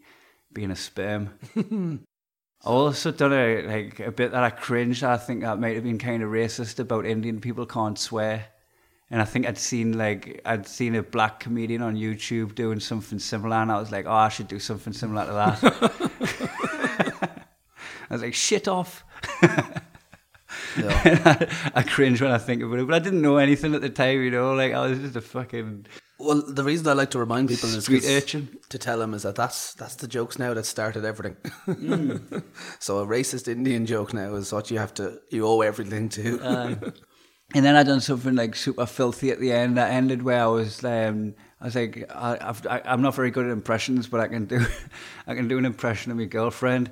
being 0.52 0.70
a 0.70 0.76
sperm. 0.76 1.30
I 2.64 2.68
also 2.68 3.10
done 3.10 3.32
a 3.32 3.62
like 3.62 4.00
a 4.00 4.12
bit 4.12 4.32
that 4.32 4.44
I 4.44 4.50
cringed. 4.50 5.04
I 5.04 5.16
think 5.16 5.42
that 5.42 5.60
might 5.60 5.74
have 5.74 5.84
been 5.84 5.98
kind 5.98 6.22
of 6.22 6.30
racist 6.30 6.78
about 6.78 7.06
Indian 7.06 7.40
people 7.40 7.66
can't 7.66 7.98
swear. 7.98 8.46
And 9.10 9.20
I 9.20 9.24
think 9.26 9.46
I'd 9.46 9.58
seen 9.58 9.98
like 9.98 10.40
I'd 10.44 10.66
seen 10.66 10.94
a 10.94 11.02
black 11.02 11.40
comedian 11.40 11.82
on 11.82 11.96
YouTube 11.96 12.54
doing 12.54 12.80
something 12.80 13.18
similar, 13.18 13.56
and 13.56 13.70
I 13.70 13.78
was 13.78 13.92
like, 13.92 14.06
oh, 14.06 14.12
I 14.12 14.30
should 14.30 14.48
do 14.48 14.58
something 14.58 14.92
similar 14.92 15.26
to 15.26 15.32
that. 15.32 16.68
I 18.12 18.16
was 18.16 18.22
like, 18.22 18.34
shit 18.34 18.68
off. 18.68 19.04
I, 20.76 21.48
I 21.74 21.82
cringe 21.82 22.20
when 22.20 22.30
I 22.30 22.38
think 22.38 22.62
about 22.62 22.78
it, 22.78 22.86
but 22.86 22.94
I 22.94 22.98
didn't 22.98 23.22
know 23.22 23.38
anything 23.38 23.74
at 23.74 23.80
the 23.80 23.88
time, 23.90 24.22
you 24.22 24.30
know. 24.30 24.52
Like 24.54 24.72
I 24.74 24.86
was 24.86 24.98
just 24.98 25.16
a 25.16 25.20
fucking 25.22 25.86
Well, 26.18 26.42
the 26.46 26.62
reason 26.62 26.86
I 26.88 26.92
like 26.92 27.10
to 27.12 27.18
remind 27.18 27.48
people 27.48 27.68
is 27.70 27.84
Street 27.84 28.02
'cause- 28.02 28.10
urchin. 28.10 28.58
to 28.68 28.78
tell 28.78 28.98
them 28.98 29.14
is 29.14 29.22
that 29.22 29.34
that's 29.34 29.72
that's 29.74 29.94
the 29.96 30.06
jokes 30.08 30.38
now 30.38 30.52
that 30.54 30.64
started 30.66 31.04
everything. 31.06 31.36
Mm. 31.66 32.42
so 32.78 32.98
a 32.98 33.06
racist 33.06 33.48
Indian 33.48 33.86
joke 33.86 34.12
now 34.12 34.34
is 34.34 34.52
what 34.52 34.70
you 34.70 34.78
have 34.78 34.92
to 34.94 35.20
you 35.30 35.46
owe 35.46 35.62
everything 35.62 36.08
to. 36.10 36.92
And 37.54 37.66
then 37.66 37.76
I 37.76 37.82
done 37.82 38.00
something 38.00 38.34
like 38.34 38.56
super 38.56 38.86
filthy 38.86 39.30
at 39.30 39.38
the 39.38 39.52
end. 39.52 39.76
That 39.76 39.90
ended 39.90 40.22
where 40.22 40.42
I 40.42 40.46
was, 40.46 40.82
um, 40.84 41.34
I 41.60 41.64
was 41.66 41.74
like, 41.74 42.10
I, 42.10 42.38
I've, 42.40 42.66
I, 42.66 42.80
I'm 42.86 43.02
not 43.02 43.14
very 43.14 43.30
good 43.30 43.44
at 43.44 43.52
impressions, 43.52 44.06
but 44.08 44.20
I 44.20 44.28
can 44.28 44.46
do, 44.46 44.64
I 45.26 45.34
can 45.34 45.48
do 45.48 45.58
an 45.58 45.66
impression 45.66 46.10
of 46.10 46.16
my 46.16 46.24
girlfriend. 46.24 46.90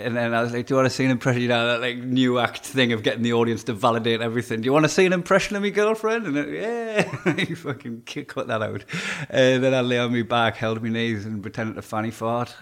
And 0.00 0.16
then 0.16 0.34
I 0.34 0.42
was 0.42 0.52
like, 0.52 0.66
do 0.66 0.74
you 0.74 0.76
want 0.76 0.86
to 0.86 0.94
see 0.94 1.04
an 1.04 1.10
impression? 1.10 1.42
You 1.42 1.48
know, 1.48 1.66
that 1.66 1.80
like 1.80 1.98
new 1.98 2.38
act 2.38 2.64
thing 2.64 2.92
of 2.92 3.02
getting 3.02 3.22
the 3.22 3.32
audience 3.32 3.64
to 3.64 3.72
validate 3.72 4.20
everything. 4.20 4.60
Do 4.60 4.66
you 4.66 4.72
want 4.72 4.84
to 4.84 4.88
see 4.88 5.06
an 5.06 5.12
impression 5.12 5.56
of 5.56 5.62
me 5.62 5.70
girlfriend? 5.70 6.26
And 6.26 6.36
then, 6.36 6.52
yeah, 6.52 7.36
you 7.48 7.56
fucking 7.56 8.02
ki- 8.06 8.24
cut 8.24 8.48
that 8.48 8.62
out. 8.62 8.84
And 9.28 9.62
then 9.62 9.74
I 9.74 9.80
lay 9.80 9.98
on 9.98 10.12
my 10.12 10.22
back, 10.22 10.56
held 10.56 10.82
my 10.82 10.88
knees, 10.88 11.26
and 11.26 11.42
pretended 11.42 11.76
to 11.76 11.82
fanny 11.82 12.10
fart 12.10 12.54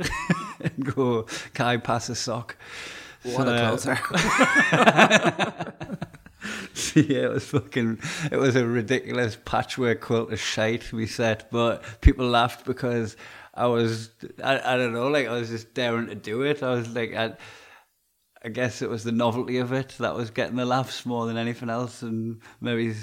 and 0.61 0.95
go, 0.95 1.23
can 1.55 1.67
I 1.67 1.77
pass 1.77 2.09
a 2.09 2.15
sock? 2.15 2.57
what 3.23 3.47
So, 3.47 3.53
a 3.53 3.55
uh, 3.55 3.69
closer. 3.69 3.99
yeah, 6.95 7.25
it 7.25 7.31
was 7.31 7.45
fucking. 7.45 7.99
It 8.31 8.37
was 8.37 8.57
a 8.57 8.67
ridiculous 8.67 9.37
patchwork 9.45 10.01
quilt 10.01 10.33
of 10.33 10.41
shite 10.41 10.93
we 10.93 11.07
set, 11.07 11.51
but 11.51 11.83
people 12.01 12.27
laughed 12.27 12.65
because 12.65 13.17
I 13.59 13.67
was. 13.67 14.11
I, 14.43 14.75
I 14.75 14.77
don't 14.77 14.93
know, 14.93 15.09
like 15.09 15.27
I 15.27 15.33
was 15.33 15.49
just 15.49 15.75
daring 15.75 16.07
to 16.07 16.15
do 16.15 16.43
it. 16.43 16.63
I 16.63 16.71
was 16.71 16.89
like, 16.89 17.15
I, 17.15 17.35
I 18.45 18.49
guess 18.51 18.83
it 18.83 18.89
was 18.89 19.03
the 19.03 19.13
novelty 19.13 19.59
of 19.59 19.73
it 19.73 19.97
that 19.99 20.15
was 20.15 20.31
getting 20.31 20.57
the 20.57 20.65
laughs 20.65 21.05
more 21.05 21.27
than 21.27 21.37
anything 21.37 21.69
else, 21.69 22.03
and 22.03 22.41
maybe 22.61 22.95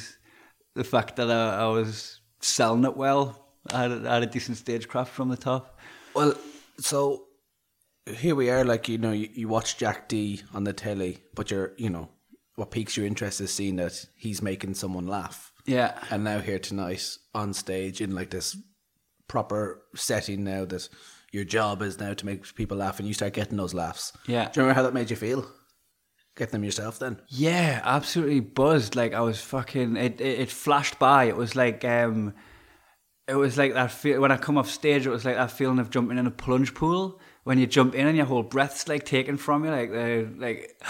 the 0.76 0.84
fact 0.86 1.18
that 1.18 1.30
I, 1.30 1.64
I 1.64 1.68
was 1.68 2.22
selling 2.40 2.86
it 2.86 2.96
well. 2.96 3.42
I 3.74 3.82
had, 3.82 4.06
I 4.06 4.14
had 4.16 4.24
a 4.24 4.28
decent 4.28 4.58
stagecraft 4.58 5.12
from 5.12 5.28
the 5.30 5.38
top. 5.38 5.80
Well, 6.14 6.36
so 6.80 7.26
here 8.08 8.36
we 8.36 8.50
are. 8.50 8.64
Like 8.64 8.88
you 8.88 8.98
know, 8.98 9.12
you, 9.12 9.28
you 9.34 9.48
watch 9.50 9.78
Jack 9.78 10.08
Dee 10.08 10.42
on 10.54 10.64
the 10.64 10.74
telly, 10.74 11.24
but 11.34 11.52
you're 11.52 11.74
you 11.78 11.90
know 11.90 12.10
what 12.56 12.72
piques 12.72 12.96
your 12.96 13.06
interest 13.06 13.42
is 13.42 13.54
seeing 13.54 13.76
that 13.76 14.06
he's 14.16 14.42
making 14.42 14.76
someone 14.76 15.06
laugh. 15.06 15.52
Yeah, 15.66 16.00
And 16.12 16.24
now 16.24 16.40
here 16.40 16.60
tonight 16.60 17.18
on 17.34 17.54
stage 17.54 18.00
in 18.00 18.16
like 18.16 18.30
this 18.30 18.56
proper 19.28 19.84
setting 19.96 20.44
now 20.44 20.66
that 20.66 20.88
your 21.32 21.44
job 21.44 21.82
is 21.82 22.00
now 22.00 22.14
to 22.14 22.26
make 22.26 22.56
people 22.56 22.78
laugh 22.78 23.00
and 23.00 23.08
you 23.08 23.14
start 23.14 23.34
getting 23.34 23.58
those 23.58 23.74
laughs. 23.74 24.14
Yeah. 24.28 24.50
Do 24.50 24.60
you 24.60 24.64
remember 24.64 24.74
how 24.74 24.84
that 24.84 24.94
made 24.94 25.10
you 25.10 25.16
feel? 25.16 25.46
Get 26.36 26.52
them 26.52 26.64
yourself 26.64 27.00
then? 27.00 27.22
Yeah, 27.30 27.82
absolutely 27.84 28.42
buzzed. 28.42 28.96
Like 28.96 29.14
I 29.14 29.22
was 29.22 29.40
fucking. 29.40 29.96
It 29.96 30.20
it, 30.20 30.40
it 30.42 30.52
flashed 30.52 31.00
by. 31.00 31.26
It 31.26 31.38
was 31.38 31.56
like 31.56 31.86
um, 31.86 32.34
it 33.28 33.36
was 33.36 33.58
like 33.58 33.74
that 33.74 33.92
feel 33.92 34.22
when 34.22 34.32
I 34.32 34.38
come 34.38 34.58
off 34.58 34.70
stage. 34.70 35.08
It 35.08 35.12
was 35.12 35.24
like 35.24 35.36
that 35.36 35.52
feeling 35.52 35.80
of 35.80 35.90
jumping 35.90 36.18
in 36.18 36.28
a 36.28 36.32
plunge 36.32 36.74
pool 36.74 37.22
when 37.44 37.58
you 37.58 37.68
jump 37.68 37.96
in 37.96 38.06
and 38.06 38.18
your 38.18 38.26
whole 38.26 38.44
breath's 38.44 38.88
like 38.88 39.06
taken 39.06 39.38
from 39.38 39.64
you. 39.64 39.72
Like 39.72 39.92
the 39.92 40.30
like 40.38 40.76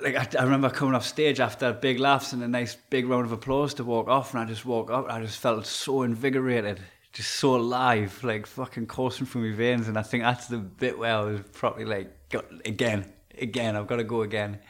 like 0.00 0.16
I, 0.16 0.28
I 0.38 0.44
remember 0.44 0.70
coming 0.70 0.94
off 0.94 1.04
stage 1.04 1.40
after 1.40 1.72
big 1.72 1.98
laughs 1.98 2.32
and 2.32 2.42
a 2.42 2.48
nice 2.48 2.76
big 2.90 3.06
round 3.06 3.26
of 3.26 3.32
applause 3.32 3.74
to 3.74 3.84
walk 3.84 4.08
off, 4.08 4.32
and 4.32 4.42
I 4.42 4.46
just 4.46 4.64
woke 4.64 4.90
up. 4.90 5.04
And 5.04 5.12
I 5.12 5.20
just 5.20 5.38
felt 5.38 5.66
so 5.66 6.02
invigorated. 6.02 6.80
Just 7.12 7.32
so 7.32 7.56
alive, 7.56 8.22
like 8.22 8.46
fucking 8.46 8.86
coursing 8.86 9.26
through 9.26 9.50
my 9.50 9.56
veins, 9.56 9.88
and 9.88 9.98
I 9.98 10.02
think 10.02 10.22
that's 10.22 10.46
the 10.46 10.58
bit 10.58 10.98
where 10.98 11.16
I 11.16 11.22
was 11.22 11.40
probably 11.52 11.84
like, 11.84 12.28
got, 12.28 12.44
again, 12.64 13.12
again, 13.36 13.76
I've 13.76 13.88
got 13.88 13.96
to 13.96 14.04
go 14.04 14.22
again. 14.22 14.60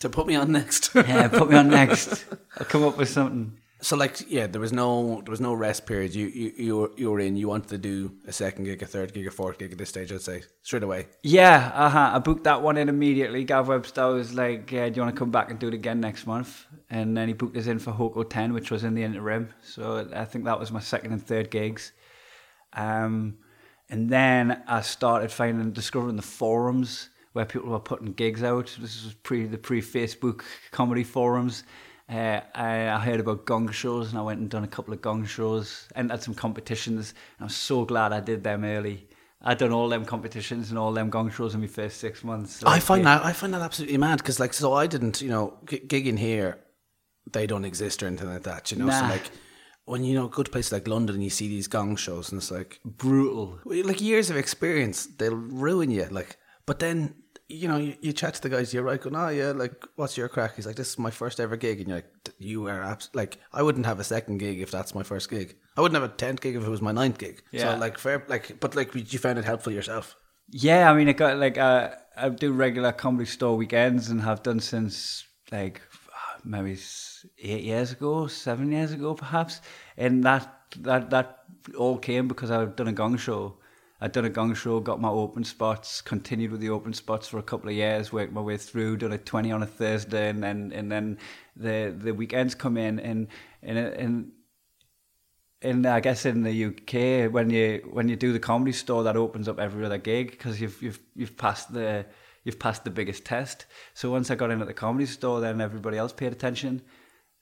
To 0.00 0.08
put 0.08 0.26
me 0.26 0.36
on 0.36 0.52
next. 0.52 0.90
Yeah, 0.94 1.28
put 1.28 1.50
me 1.50 1.56
on 1.56 1.68
next. 1.68 2.24
I'll 2.58 2.66
come 2.66 2.84
up 2.84 2.96
with 2.96 3.08
something. 3.08 3.58
So 3.80 3.94
like 3.96 4.30
yeah, 4.30 4.46
there 4.46 4.60
was 4.60 4.72
no 4.72 5.20
there 5.24 5.30
was 5.30 5.40
no 5.40 5.52
rest 5.52 5.86
period. 5.86 6.14
You 6.14 6.26
you 6.28 6.52
you 6.56 6.76
were, 6.76 6.90
you 6.96 7.10
were 7.10 7.20
in. 7.20 7.36
You 7.36 7.48
wanted 7.48 7.68
to 7.68 7.78
do 7.78 8.12
a 8.26 8.32
second 8.32 8.64
gig, 8.64 8.82
a 8.82 8.86
third 8.86 9.12
gig, 9.12 9.26
a 9.26 9.30
fourth 9.30 9.58
gig 9.58 9.72
at 9.72 9.78
this 9.78 9.90
stage. 9.90 10.12
I'd 10.12 10.22
say 10.22 10.42
straight 10.62 10.82
away. 10.82 11.08
Yeah, 11.22 11.70
uh-huh. 11.74 12.12
I 12.14 12.18
booked 12.18 12.44
that 12.44 12.62
one 12.62 12.78
in 12.78 12.88
immediately. 12.88 13.44
Gav 13.44 13.68
Webster 13.68 14.06
was 14.08 14.32
like, 14.32 14.70
yeah, 14.72 14.88
do 14.88 14.96
you 14.96 15.02
want 15.02 15.14
to 15.14 15.18
come 15.18 15.30
back 15.30 15.50
and 15.50 15.58
do 15.58 15.68
it 15.68 15.74
again 15.74 16.00
next 16.00 16.26
month? 16.26 16.64
And 16.88 17.16
then 17.16 17.28
he 17.28 17.34
booked 17.34 17.56
us 17.56 17.66
in 17.66 17.78
for 17.78 17.92
Hoko 17.92 18.28
10, 18.28 18.54
which 18.54 18.70
was 18.70 18.82
in 18.82 18.94
the 18.94 19.02
interim. 19.02 19.50
So 19.62 20.08
I 20.14 20.24
think 20.24 20.46
that 20.46 20.58
was 20.58 20.72
my 20.72 20.80
second 20.80 21.12
and 21.12 21.24
third 21.24 21.50
gigs. 21.50 21.92
Um, 22.72 23.38
and 23.90 24.08
then 24.08 24.62
I 24.66 24.80
started 24.80 25.30
finding, 25.30 25.72
discovering 25.72 26.16
the 26.16 26.22
forums 26.22 27.10
where 27.34 27.44
people 27.44 27.70
were 27.70 27.78
putting 27.78 28.12
gigs 28.12 28.42
out. 28.42 28.74
This 28.80 29.04
was 29.04 29.14
pre 29.22 29.44
the 29.44 29.58
pre-Facebook 29.58 30.42
comedy 30.70 31.04
forums. 31.04 31.64
Uh, 32.08 32.40
I, 32.54 32.88
I 32.88 33.00
heard 33.00 33.20
about 33.20 33.46
gong 33.46 33.70
shows 33.70 34.10
and 34.10 34.18
I 34.18 34.22
went 34.22 34.38
and 34.40 34.48
done 34.48 34.64
a 34.64 34.68
couple 34.68 34.94
of 34.94 35.02
gong 35.02 35.26
shows, 35.26 35.88
entered 35.96 36.22
some 36.22 36.34
competitions. 36.34 37.14
And 37.38 37.46
I'm 37.46 37.48
so 37.48 37.84
glad 37.84 38.12
I 38.12 38.20
did 38.20 38.44
them 38.44 38.64
early. 38.64 39.08
I'd 39.42 39.58
done 39.58 39.72
all 39.72 39.88
them 39.88 40.04
competitions 40.04 40.70
and 40.70 40.78
all 40.78 40.92
them 40.92 41.10
gong 41.10 41.30
shows 41.30 41.54
in 41.54 41.60
my 41.60 41.66
first 41.66 41.98
six 41.98 42.24
months. 42.24 42.62
I 42.64 42.78
find 42.78 43.04
yeah. 43.04 43.18
that 43.18 43.26
I 43.26 43.32
find 43.32 43.52
that 43.54 43.60
absolutely 43.60 43.98
mad 43.98 44.18
because 44.18 44.40
like 44.40 44.54
so 44.54 44.72
I 44.72 44.86
didn't 44.86 45.20
you 45.20 45.28
know 45.28 45.58
g- 45.68 45.80
gigging 45.80 46.18
here, 46.18 46.58
they 47.32 47.46
don't 47.46 47.64
exist 47.64 48.02
or 48.02 48.06
anything 48.06 48.28
like 48.28 48.44
that. 48.44 48.72
You 48.72 48.78
know, 48.78 48.90
so 48.90 49.02
like 49.02 49.30
when 49.86 50.04
you 50.04 50.14
know 50.14 50.28
go 50.28 50.42
to 50.42 50.50
places 50.50 50.72
like 50.72 50.86
London 50.86 51.16
and 51.16 51.24
you 51.24 51.30
see 51.30 51.48
these 51.48 51.68
gong 51.68 51.96
shows 51.96 52.30
and 52.30 52.40
it's 52.40 52.50
like 52.50 52.80
brutal. 52.84 53.60
like 53.64 54.00
years 54.00 54.30
of 54.30 54.36
experience 54.36 55.06
they'll 55.06 55.34
ruin 55.34 55.90
you 55.90 56.06
like 56.10 56.36
but 56.66 56.80
then 56.80 57.14
you 57.48 57.68
know 57.68 57.76
you, 57.76 57.94
you 58.00 58.12
chat 58.12 58.34
to 58.34 58.42
the 58.42 58.48
guys 58.48 58.74
you're 58.74 58.82
right 58.82 59.00
going 59.00 59.14
oh 59.14 59.28
yeah 59.28 59.52
like 59.52 59.72
what's 59.94 60.16
your 60.16 60.28
crack 60.28 60.56
he's 60.56 60.66
like 60.66 60.76
this 60.76 60.90
is 60.90 60.98
my 60.98 61.10
first 61.10 61.38
ever 61.38 61.56
gig 61.56 61.78
and 61.78 61.88
you're 61.88 61.98
like 61.98 62.10
"D- 62.24 62.32
you 62.38 62.66
are 62.66 62.82
abs-. 62.82 63.08
like 63.14 63.38
I 63.52 63.62
wouldn't 63.62 63.86
have 63.86 64.00
a 64.00 64.04
second 64.04 64.38
gig 64.38 64.60
if 64.60 64.70
that's 64.70 64.94
my 64.94 65.02
first 65.04 65.30
gig 65.30 65.56
I 65.76 65.80
wouldn't 65.80 66.00
have 66.00 66.10
a 66.10 66.14
tenth 66.14 66.40
gig 66.40 66.56
if 66.56 66.64
it 66.64 66.68
was 66.68 66.82
my 66.82 66.92
ninth 66.92 67.18
gig 67.18 67.42
Yeah. 67.52 67.74
so 67.74 67.78
like 67.78 67.98
fair 67.98 68.24
like 68.28 68.58
but 68.58 68.74
like 68.74 68.94
you 68.94 69.18
found 69.18 69.38
it 69.38 69.44
helpful 69.44 69.72
yourself 69.72 70.16
Yeah, 70.50 70.90
I 70.90 70.94
mean, 70.96 71.08
I 71.08 71.12
got 71.12 71.38
like 71.38 71.58
uh, 71.58 71.90
I 72.16 72.28
do 72.28 72.52
regular 72.52 72.92
comedy 72.92 73.26
store 73.26 73.56
weekends 73.56 74.10
and 74.10 74.20
have 74.22 74.42
done 74.44 74.60
since 74.60 75.24
like 75.50 75.80
maybe 76.44 76.78
eight 77.42 77.64
years 77.64 77.90
ago, 77.92 78.28
seven 78.28 78.70
years 78.72 78.92
ago, 78.92 79.14
perhaps. 79.14 79.60
And 79.96 80.22
that 80.22 80.46
that 80.82 81.10
that 81.10 81.38
all 81.76 81.98
came 81.98 82.28
because 82.28 82.50
I've 82.52 82.76
done 82.76 82.88
a 82.88 82.92
gong 82.92 83.16
show. 83.18 83.58
I'd 84.00 84.12
done 84.12 84.26
a 84.26 84.30
gong 84.30 84.54
show, 84.54 84.78
got 84.80 85.00
my 85.00 85.08
open 85.08 85.42
spots, 85.44 86.02
continued 86.02 86.50
with 86.50 86.60
the 86.60 86.68
open 86.68 86.92
spots 86.92 87.28
for 87.28 87.38
a 87.38 87.42
couple 87.42 87.70
of 87.70 87.74
years, 87.74 88.12
worked 88.12 88.32
my 88.32 88.42
way 88.42 88.58
through, 88.58 88.98
done 88.98 89.12
a 89.12 89.18
twenty 89.18 89.50
on 89.50 89.62
a 89.62 89.66
Thursday, 89.66 90.28
and 90.28 90.42
then 90.42 90.72
and 90.74 90.92
then 90.92 91.18
the 91.56 91.94
the 91.96 92.12
weekends 92.12 92.54
come 92.54 92.76
in 92.76 92.98
and 93.00 93.28
and 93.62 93.78
and 93.78 94.32
in 95.62 95.86
I 95.86 96.00
guess 96.00 96.26
in 96.26 96.42
the 96.42 96.64
UK 96.66 97.32
when 97.32 97.48
you 97.50 97.88
when 97.90 98.08
you 98.08 98.16
do 98.16 98.32
the 98.32 98.38
comedy 98.38 98.72
store 98.72 99.04
that 99.04 99.16
opens 99.16 99.48
up 99.48 99.58
every 99.58 99.84
other 99.84 99.98
gig 99.98 100.30
because 100.30 100.60
you've 100.60 100.80
you've 100.82 101.00
you've 101.14 101.36
passed 101.36 101.72
the 101.72 102.04
you've 102.44 102.58
passed 102.58 102.84
the 102.84 102.90
biggest 102.90 103.24
test. 103.24 103.66
So 103.94 104.10
once 104.10 104.30
I 104.30 104.34
got 104.34 104.50
in 104.50 104.60
at 104.60 104.66
the 104.66 104.74
comedy 104.74 105.06
store, 105.06 105.40
then 105.40 105.60
everybody 105.60 105.96
else 105.96 106.12
paid 106.12 106.32
attention. 106.32 106.82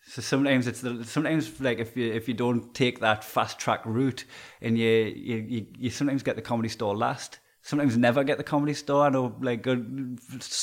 So 0.06 0.22
sometimes 0.22 0.66
it's 0.66 0.80
the, 0.82 1.04
sometimes 1.04 1.60
like 1.60 1.78
if 1.78 1.96
you 1.96 2.12
if 2.12 2.28
you 2.28 2.34
don't 2.34 2.74
take 2.74 3.00
that 3.00 3.24
fast 3.24 3.58
track 3.58 3.84
route 3.86 4.24
and 4.60 4.78
you 4.78 4.88
you, 4.88 5.66
you 5.78 5.90
sometimes 5.90 6.22
get 6.22 6.36
the 6.36 6.42
comedy 6.42 6.68
store 6.68 6.96
last. 6.96 7.38
Sometimes 7.62 7.96
never 7.96 8.22
get 8.24 8.36
the 8.36 8.44
comedy 8.44 8.74
store. 8.74 9.06
I 9.06 9.08
know 9.08 9.34
like 9.40 9.62
good 9.62 10.18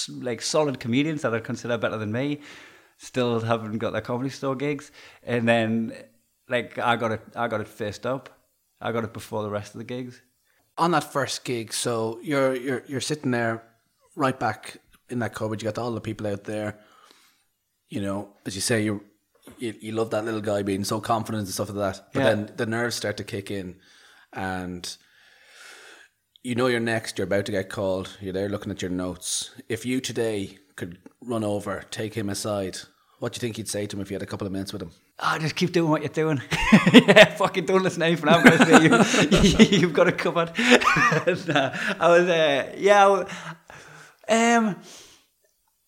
like 0.09 0.41
solid 0.41 0.79
comedians 0.79 1.23
that 1.23 1.33
I 1.33 1.39
consider 1.39 1.77
better 1.77 1.97
than 1.97 2.11
me 2.11 2.41
still 2.97 3.39
haven't 3.39 3.79
got 3.79 3.93
their 3.93 4.01
comedy 4.01 4.29
store 4.29 4.55
gigs. 4.55 4.91
And 5.23 5.47
then 5.47 5.93
like 6.47 6.77
I 6.77 6.95
got 6.95 7.11
it 7.11 7.21
I 7.35 7.47
got 7.47 7.61
it 7.61 7.67
first 7.67 8.05
up. 8.05 8.29
I 8.79 8.91
got 8.91 9.03
it 9.03 9.13
before 9.13 9.43
the 9.43 9.49
rest 9.49 9.73
of 9.73 9.79
the 9.79 9.85
gigs. 9.85 10.21
on 10.77 10.91
that 10.91 11.11
first 11.11 11.43
gig, 11.45 11.73
so 11.73 12.19
you're 12.23 12.55
you're 12.55 12.83
you're 12.87 13.01
sitting 13.01 13.31
there, 13.31 13.63
right 14.15 14.39
back 14.39 14.77
in 15.09 15.19
that 15.19 15.33
cupboard. 15.33 15.61
You 15.61 15.69
got 15.69 15.77
all 15.77 15.91
the 15.91 16.01
people 16.01 16.27
out 16.27 16.43
there. 16.45 16.79
You 17.89 18.01
know, 18.01 18.29
as 18.45 18.55
you 18.55 18.61
say, 18.61 18.83
you 18.83 19.03
you, 19.61 19.75
you 19.79 19.91
love 19.93 20.09
that 20.11 20.25
little 20.25 20.41
guy 20.41 20.61
being 20.63 20.83
so 20.83 20.99
confident 20.99 21.43
and 21.45 21.53
stuff 21.53 21.69
like 21.69 21.77
that. 21.95 22.07
But 22.13 22.19
Yeah. 22.19 22.29
then 22.29 22.51
the 22.57 22.65
nerves 22.65 22.95
start 22.95 23.17
to 23.17 23.23
kick 23.23 23.51
in, 23.51 23.75
and 24.33 24.95
you 26.43 26.55
know 26.55 26.67
you're 26.67 26.79
next. 26.79 27.17
You're 27.17 27.27
about 27.27 27.45
to 27.45 27.51
get 27.51 27.69
called. 27.69 28.17
You're 28.19 28.33
there 28.33 28.49
looking 28.49 28.71
at 28.71 28.81
your 28.81 28.91
notes. 28.91 29.51
If 29.69 29.85
you 29.85 30.01
today 30.01 30.57
could 30.75 30.97
run 31.21 31.43
over, 31.43 31.83
take 31.91 32.13
him 32.15 32.29
aside, 32.29 32.77
what 33.19 33.33
do 33.33 33.37
you 33.37 33.39
think 33.41 33.57
you'd 33.57 33.69
say 33.69 33.85
to 33.85 33.95
him 33.95 34.01
if 34.01 34.09
you 34.09 34.15
had 34.15 34.23
a 34.23 34.25
couple 34.25 34.47
of 34.47 34.53
minutes 34.53 34.73
with 34.73 34.81
him? 34.81 34.91
Oh, 35.19 35.37
just 35.37 35.55
keep 35.55 35.71
doing 35.71 35.91
what 35.91 36.01
you're 36.01 36.09
doing. 36.09 36.41
yeah, 36.93 37.35
fucking 37.35 37.65
don't 37.67 37.83
listen 37.83 37.99
to 37.99 38.07
anything 38.07 38.27
I'm 38.27 38.43
going 38.43 38.57
to 38.57 39.05
say. 39.05 39.65
You, 39.65 39.65
you've 39.79 39.93
got 39.93 40.07
it 40.07 40.17
covered. 40.17 40.51
Nah, 40.57 41.71
I 41.99 42.07
was, 42.07 42.27
uh, 42.27 42.73
yeah, 42.77 43.23
I 44.27 44.55
um, 44.55 44.75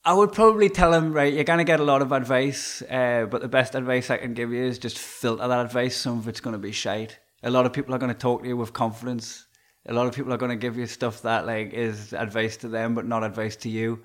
I 0.05 0.13
would 0.13 0.33
probably 0.33 0.67
tell 0.67 0.93
him, 0.93 1.13
right, 1.13 1.33
you're 1.33 1.45
going 1.45 1.59
to 1.59 1.63
get 1.63 1.79
a 1.79 1.83
lot 1.83 2.01
of 2.01 2.11
advice, 2.11 2.81
uh, 2.81 3.25
but 3.31 3.41
the 3.41 3.47
best 3.47 3.73
advice 3.73 4.09
I 4.09 4.17
can 4.17 4.33
give 4.33 4.51
you 4.51 4.61
is 4.61 4.77
just 4.77 4.99
filter 4.99 5.47
that 5.47 5.65
advice. 5.65 5.95
Some 5.95 6.17
of 6.19 6.27
it's 6.27 6.41
going 6.41 6.51
to 6.51 6.59
be 6.59 6.73
shite. 6.73 7.17
A 7.41 7.49
lot 7.49 7.65
of 7.65 7.71
people 7.71 7.95
are 7.95 7.99
going 7.99 8.11
to 8.11 8.19
talk 8.19 8.41
to 8.41 8.49
you 8.49 8.57
with 8.57 8.73
confidence. 8.73 9.45
A 9.85 9.93
lot 9.93 10.07
of 10.07 10.13
people 10.13 10.33
are 10.33 10.37
going 10.37 10.49
to 10.49 10.57
give 10.57 10.77
you 10.77 10.87
stuff 10.87 11.21
that 11.21 11.45
like 11.45 11.71
is 11.71 12.11
advice 12.11 12.57
to 12.57 12.67
them, 12.67 12.95
but 12.95 13.05
not 13.05 13.23
advice 13.23 13.55
to 13.57 13.69
you. 13.69 14.03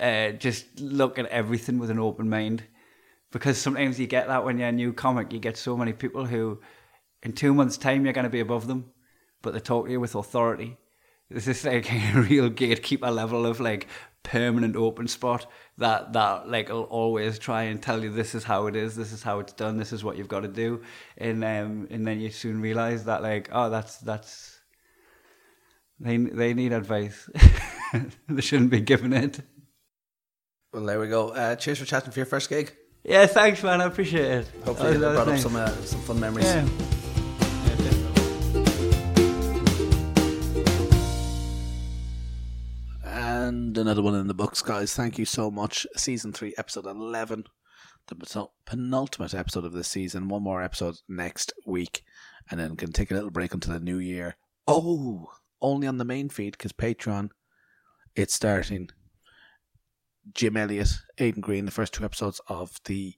Uh, 0.00 0.32
just 0.32 0.80
look 0.80 1.16
at 1.16 1.26
everything 1.26 1.78
with 1.78 1.90
an 1.90 2.00
open 2.00 2.28
mind 2.28 2.64
because 3.30 3.56
sometimes 3.56 4.00
you 4.00 4.08
get 4.08 4.26
that 4.26 4.44
when 4.44 4.58
you're 4.58 4.68
a 4.68 4.72
new 4.72 4.92
comic. 4.92 5.32
You 5.32 5.38
get 5.38 5.56
so 5.56 5.76
many 5.76 5.92
people 5.92 6.26
who, 6.26 6.60
in 7.22 7.32
two 7.32 7.54
months' 7.54 7.78
time, 7.78 8.04
you're 8.04 8.12
going 8.12 8.24
to 8.24 8.30
be 8.30 8.40
above 8.40 8.66
them, 8.66 8.90
but 9.42 9.54
they 9.54 9.60
talk 9.60 9.86
to 9.86 9.92
you 9.92 10.00
with 10.00 10.16
authority. 10.16 10.76
This 11.30 11.46
is 11.46 11.64
like 11.64 11.92
a 11.92 12.20
real 12.20 12.48
gatekeeper 12.48 13.10
level 13.12 13.46
of 13.46 13.60
like 13.60 13.86
permanent 14.26 14.74
open 14.76 15.06
spot 15.06 15.46
that 15.78 16.12
that 16.12 16.48
like 16.48 16.68
will 16.68 16.82
always 16.84 17.38
try 17.38 17.62
and 17.64 17.80
tell 17.80 18.02
you 18.02 18.10
this 18.10 18.34
is 18.34 18.44
how 18.44 18.66
it 18.66 18.74
is, 18.74 18.96
this 18.96 19.12
is 19.12 19.22
how 19.22 19.38
it's 19.38 19.52
done, 19.52 19.78
this 19.78 19.92
is 19.92 20.02
what 20.02 20.16
you've 20.16 20.28
got 20.28 20.40
to 20.40 20.48
do, 20.48 20.82
and 21.16 21.44
um 21.44 21.86
and 21.90 22.06
then 22.06 22.20
you 22.20 22.30
soon 22.30 22.60
realize 22.60 23.04
that 23.04 23.22
like 23.22 23.48
oh 23.52 23.70
that's 23.70 23.98
that's 23.98 24.58
they 26.00 26.16
they 26.16 26.54
need 26.54 26.72
advice. 26.72 27.28
they 28.28 28.40
shouldn't 28.40 28.70
be 28.70 28.80
giving 28.80 29.12
it. 29.12 29.40
Well, 30.72 30.84
there 30.84 31.00
we 31.00 31.08
go. 31.08 31.30
Uh, 31.30 31.56
cheers 31.56 31.78
for 31.78 31.86
chatting 31.86 32.10
for 32.10 32.18
your 32.18 32.26
first 32.26 32.50
gig. 32.50 32.74
Yeah, 33.04 33.26
thanks, 33.26 33.62
man. 33.62 33.80
I 33.80 33.84
appreciate 33.84 34.24
it. 34.24 34.46
Hopefully, 34.64 34.94
That 34.94 34.98
that 34.98 35.14
brought 35.14 35.28
up 35.28 35.38
some 35.38 35.56
uh, 35.56 35.70
some 35.70 36.00
fun 36.00 36.20
memories. 36.20 36.46
Yeah. 36.46 36.68
Another 43.78 44.00
one 44.00 44.14
in 44.14 44.26
the 44.26 44.32
books, 44.32 44.62
guys. 44.62 44.94
Thank 44.94 45.18
you 45.18 45.26
so 45.26 45.50
much. 45.50 45.86
Season 45.96 46.32
3, 46.32 46.54
episode 46.56 46.86
11. 46.86 47.44
the 48.06 48.48
penultimate 48.64 49.34
episode 49.34 49.66
of 49.66 49.74
this 49.74 49.88
season. 49.88 50.28
One 50.28 50.42
more 50.42 50.62
episode 50.62 50.96
next 51.08 51.52
week, 51.66 52.02
and 52.50 52.58
then 52.58 52.76
can 52.76 52.92
take 52.92 53.10
a 53.10 53.14
little 53.14 53.30
break 53.30 53.52
until 53.52 53.74
the 53.74 53.80
new 53.80 53.98
year. 53.98 54.36
Oh, 54.66 55.30
only 55.60 55.86
on 55.86 55.98
the 55.98 56.06
main 56.06 56.30
feed 56.30 56.52
because 56.52 56.72
Patreon, 56.72 57.28
it's 58.14 58.32
starting. 58.32 58.88
Jim 60.32 60.56
Elliott, 60.56 60.96
Aidan 61.18 61.42
Green, 61.42 61.66
the 61.66 61.70
first 61.70 61.92
two 61.92 62.04
episodes 62.04 62.40
of 62.48 62.80
the 62.86 63.14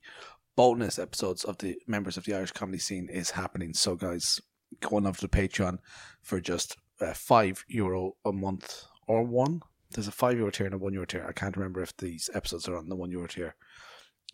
bonus 0.57 0.99
episodes 0.99 1.45
of 1.45 1.57
the 1.59 1.77
members 1.87 2.17
of 2.17 2.25
the 2.25 2.33
Irish 2.35 2.51
comedy 2.51 2.79
scene 2.79 3.07
is 3.09 3.31
happening. 3.31 3.73
So, 3.73 3.95
guys, 3.95 4.41
go 4.81 4.97
on 4.97 5.07
over 5.07 5.19
to 5.19 5.27
Patreon 5.29 5.77
for 6.21 6.41
just 6.41 6.75
uh, 6.99 7.13
five 7.13 7.63
euro 7.69 8.17
a 8.25 8.33
month 8.33 8.83
or 9.07 9.23
one. 9.23 9.61
There's 9.91 10.07
a 10.07 10.11
five 10.11 10.37
euro 10.37 10.51
tier 10.51 10.65
and 10.65 10.75
a 10.75 10.77
one 10.77 10.93
euro 10.93 11.05
tier. 11.05 11.25
I 11.27 11.31
can't 11.31 11.57
remember 11.57 11.81
if 11.81 11.95
these 11.97 12.29
episodes 12.33 12.67
are 12.67 12.77
on 12.77 12.89
the 12.89 12.95
one 12.95 13.11
euro 13.11 13.27
tier. 13.27 13.55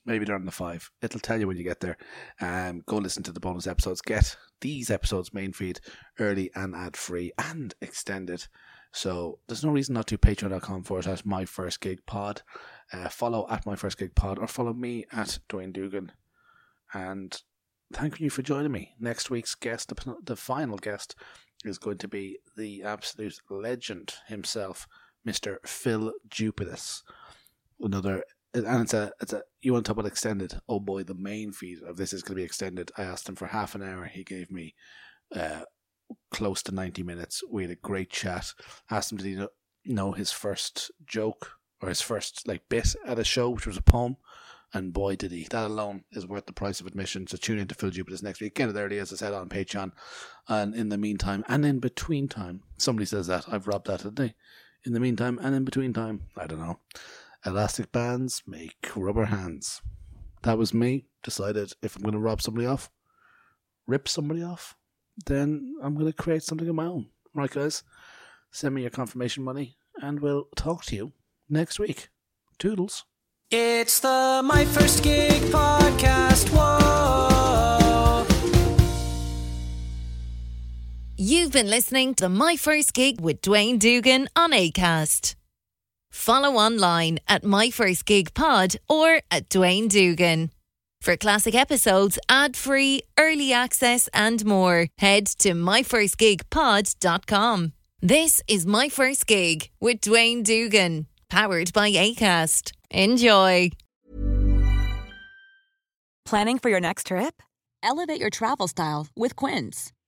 Maybe 0.05 0.25
they're 0.25 0.35
on 0.35 0.45
the 0.45 0.51
five. 0.51 0.91
It'll 1.01 1.19
tell 1.19 1.39
you 1.39 1.47
when 1.47 1.57
you 1.57 1.63
get 1.63 1.79
there. 1.79 1.97
Um, 2.39 2.83
go 2.85 2.97
listen 2.97 3.23
to 3.23 3.31
the 3.31 3.39
bonus 3.39 3.65
episodes. 3.65 4.01
Get 4.01 4.35
these 4.61 4.91
episodes 4.91 5.33
main 5.33 5.51
feed 5.51 5.79
early 6.19 6.51
and 6.53 6.75
ad 6.75 6.95
free 6.95 7.31
and 7.39 7.73
extended. 7.81 8.47
So 8.91 9.39
there's 9.47 9.63
no 9.63 9.71
reason 9.71 9.93
not 9.93 10.07
to 10.07 10.17
patreon.com 10.17 10.83
forward 10.83 11.03
slash 11.03 11.25
my 11.25 11.43
first 11.43 11.81
gig 11.81 12.05
pod. 12.05 12.43
Uh, 12.93 13.09
follow 13.09 13.47
at 13.49 13.65
my 13.65 13.75
first 13.75 13.97
gig 13.97 14.15
pod 14.15 14.37
or 14.37 14.47
follow 14.47 14.73
me 14.73 15.05
at 15.11 15.39
Dwayne 15.49 15.73
Dugan. 15.73 16.11
And 16.93 17.41
thank 17.91 18.19
you 18.19 18.29
for 18.29 18.41
joining 18.41 18.71
me. 18.71 18.95
Next 18.99 19.29
week's 19.29 19.55
guest, 19.55 19.89
the, 19.89 20.15
the 20.23 20.35
final 20.35 20.77
guest, 20.77 21.15
is 21.65 21.77
going 21.77 21.97
to 21.97 22.07
be 22.07 22.37
the 22.55 22.83
absolute 22.83 23.39
legend 23.49 24.13
himself, 24.27 24.87
Mr. 25.27 25.57
Phil 25.65 26.13
Jupitus. 26.29 27.03
Another, 27.79 28.23
and 28.53 28.83
it's 28.83 28.93
a, 28.93 29.11
it's 29.21 29.33
a, 29.33 29.43
you 29.61 29.73
want 29.73 29.85
to 29.85 29.89
talk 29.89 29.97
about 29.97 30.09
extended? 30.09 30.59
Oh 30.69 30.79
boy, 30.79 31.03
the 31.03 31.13
main 31.13 31.51
feed 31.51 31.83
of 31.83 31.97
this 31.97 32.13
is 32.13 32.23
going 32.23 32.35
to 32.35 32.41
be 32.41 32.45
extended. 32.45 32.91
I 32.97 33.03
asked 33.03 33.27
him 33.27 33.35
for 33.35 33.47
half 33.47 33.75
an 33.75 33.83
hour. 33.83 34.05
He 34.05 34.23
gave 34.23 34.51
me 34.51 34.75
uh, 35.35 35.63
close 36.31 36.61
to 36.63 36.73
90 36.73 37.03
minutes. 37.03 37.43
We 37.49 37.63
had 37.63 37.71
a 37.71 37.75
great 37.75 38.09
chat. 38.09 38.53
Asked 38.89 39.11
him, 39.11 39.17
did 39.17 39.49
he 39.83 39.93
know, 39.93 40.11
his 40.13 40.31
first 40.31 40.91
joke 41.05 41.51
or 41.81 41.89
his 41.89 42.01
first 42.01 42.47
like 42.47 42.69
bit 42.69 42.95
at 43.05 43.19
a 43.19 43.23
show, 43.23 43.49
which 43.49 43.67
was 43.67 43.77
a 43.77 43.81
poem? 43.81 44.17
And 44.73 44.91
boy, 44.91 45.15
did 45.15 45.31
he. 45.31 45.47
That 45.49 45.67
alone 45.67 46.03
is 46.11 46.27
worth 46.27 46.47
the 46.47 46.53
price 46.53 46.81
of 46.81 46.87
admission. 46.87 47.27
So 47.27 47.37
tune 47.37 47.59
in 47.59 47.67
to 47.67 47.75
Phil 47.75 47.91
Jupitus 47.91 48.21
next 48.21 48.41
week. 48.41 48.55
Get 48.55 48.69
it 48.69 48.75
early, 48.75 48.99
as 48.99 49.13
I 49.13 49.15
said, 49.15 49.33
on 49.33 49.47
Patreon. 49.47 49.91
And 50.49 50.75
in 50.75 50.89
the 50.89 50.97
meantime, 50.97 51.45
and 51.47 51.65
in 51.65 51.79
between 51.79 52.27
time, 52.27 52.63
somebody 52.77 53.05
says 53.05 53.27
that. 53.27 53.45
I've 53.47 53.67
robbed 53.67 53.87
that, 53.87 54.03
didn't 54.03 54.17
they? 54.17 54.35
In 54.85 54.93
the 54.93 54.99
meantime, 54.99 55.39
and 55.41 55.55
in 55.55 55.65
between 55.65 55.93
time, 55.93 56.27
I 56.37 56.45
don't 56.45 56.59
know. 56.59 56.79
Elastic 57.43 57.91
bands 57.91 58.43
make 58.45 58.75
rubber 58.95 59.25
hands. 59.25 59.81
That 60.43 60.59
was 60.59 60.75
me. 60.75 61.05
Decided 61.23 61.73
if 61.81 61.95
I'm 61.95 62.03
going 62.03 62.13
to 62.13 62.19
rob 62.19 62.39
somebody 62.39 62.67
off, 62.67 62.91
rip 63.87 64.07
somebody 64.07 64.43
off, 64.43 64.75
then 65.25 65.75
I'm 65.81 65.95
going 65.95 66.05
to 66.05 66.13
create 66.13 66.43
something 66.43 66.69
of 66.69 66.75
my 66.75 66.85
own. 66.85 67.07
Right, 67.33 67.49
guys? 67.49 67.81
Send 68.51 68.75
me 68.75 68.81
your 68.81 68.91
confirmation 68.91 69.43
money, 69.43 69.77
and 70.01 70.19
we'll 70.19 70.49
talk 70.55 70.85
to 70.85 70.95
you 70.95 71.13
next 71.49 71.79
week. 71.79 72.09
Toodles. 72.59 73.05
It's 73.49 73.99
the 73.99 74.41
My 74.43 74.65
First 74.65 75.03
Gig 75.03 75.41
podcast. 75.51 76.49
Whoa. 76.49 77.74
You've 81.17 81.53
been 81.53 81.69
listening 81.69 82.13
to 82.15 82.27
My 82.27 82.57
First 82.57 82.93
Gig 82.93 83.21
with 83.21 83.39
Dwayne 83.39 83.79
Dugan 83.79 84.27
on 84.35 84.51
ACAST. 84.51 85.35
Follow 86.11 86.57
online 86.57 87.19
at 87.29 87.45
My 87.45 87.69
First 87.69 88.05
Gig 88.05 88.33
Pod 88.33 88.75
or 88.89 89.21
at 89.31 89.47
Dwayne 89.47 89.87
Dugan. 89.87 90.51
For 90.99 91.15
classic 91.15 91.55
episodes, 91.55 92.19
ad 92.27 92.57
free, 92.57 93.01
early 93.17 93.53
access, 93.53 94.09
and 94.13 94.43
more, 94.43 94.87
head 94.97 95.27
to 95.39 95.53
myfirstgigpod.com. 95.53 97.71
This 98.01 98.41
is 98.49 98.65
My 98.65 98.89
First 98.89 99.25
Gig 99.25 99.69
with 99.79 100.01
Dwayne 100.01 100.43
Dugan, 100.43 101.07
powered 101.29 101.71
by 101.71 101.91
ACAST. 101.91 102.73
Enjoy. 102.91 103.71
Planning 106.25 106.59
for 106.59 106.69
your 106.69 106.81
next 106.81 107.07
trip? 107.07 107.41
Elevate 107.81 108.19
your 108.19 108.29
travel 108.29 108.67
style 108.67 109.07
with 109.15 109.37
Quince. 109.37 109.93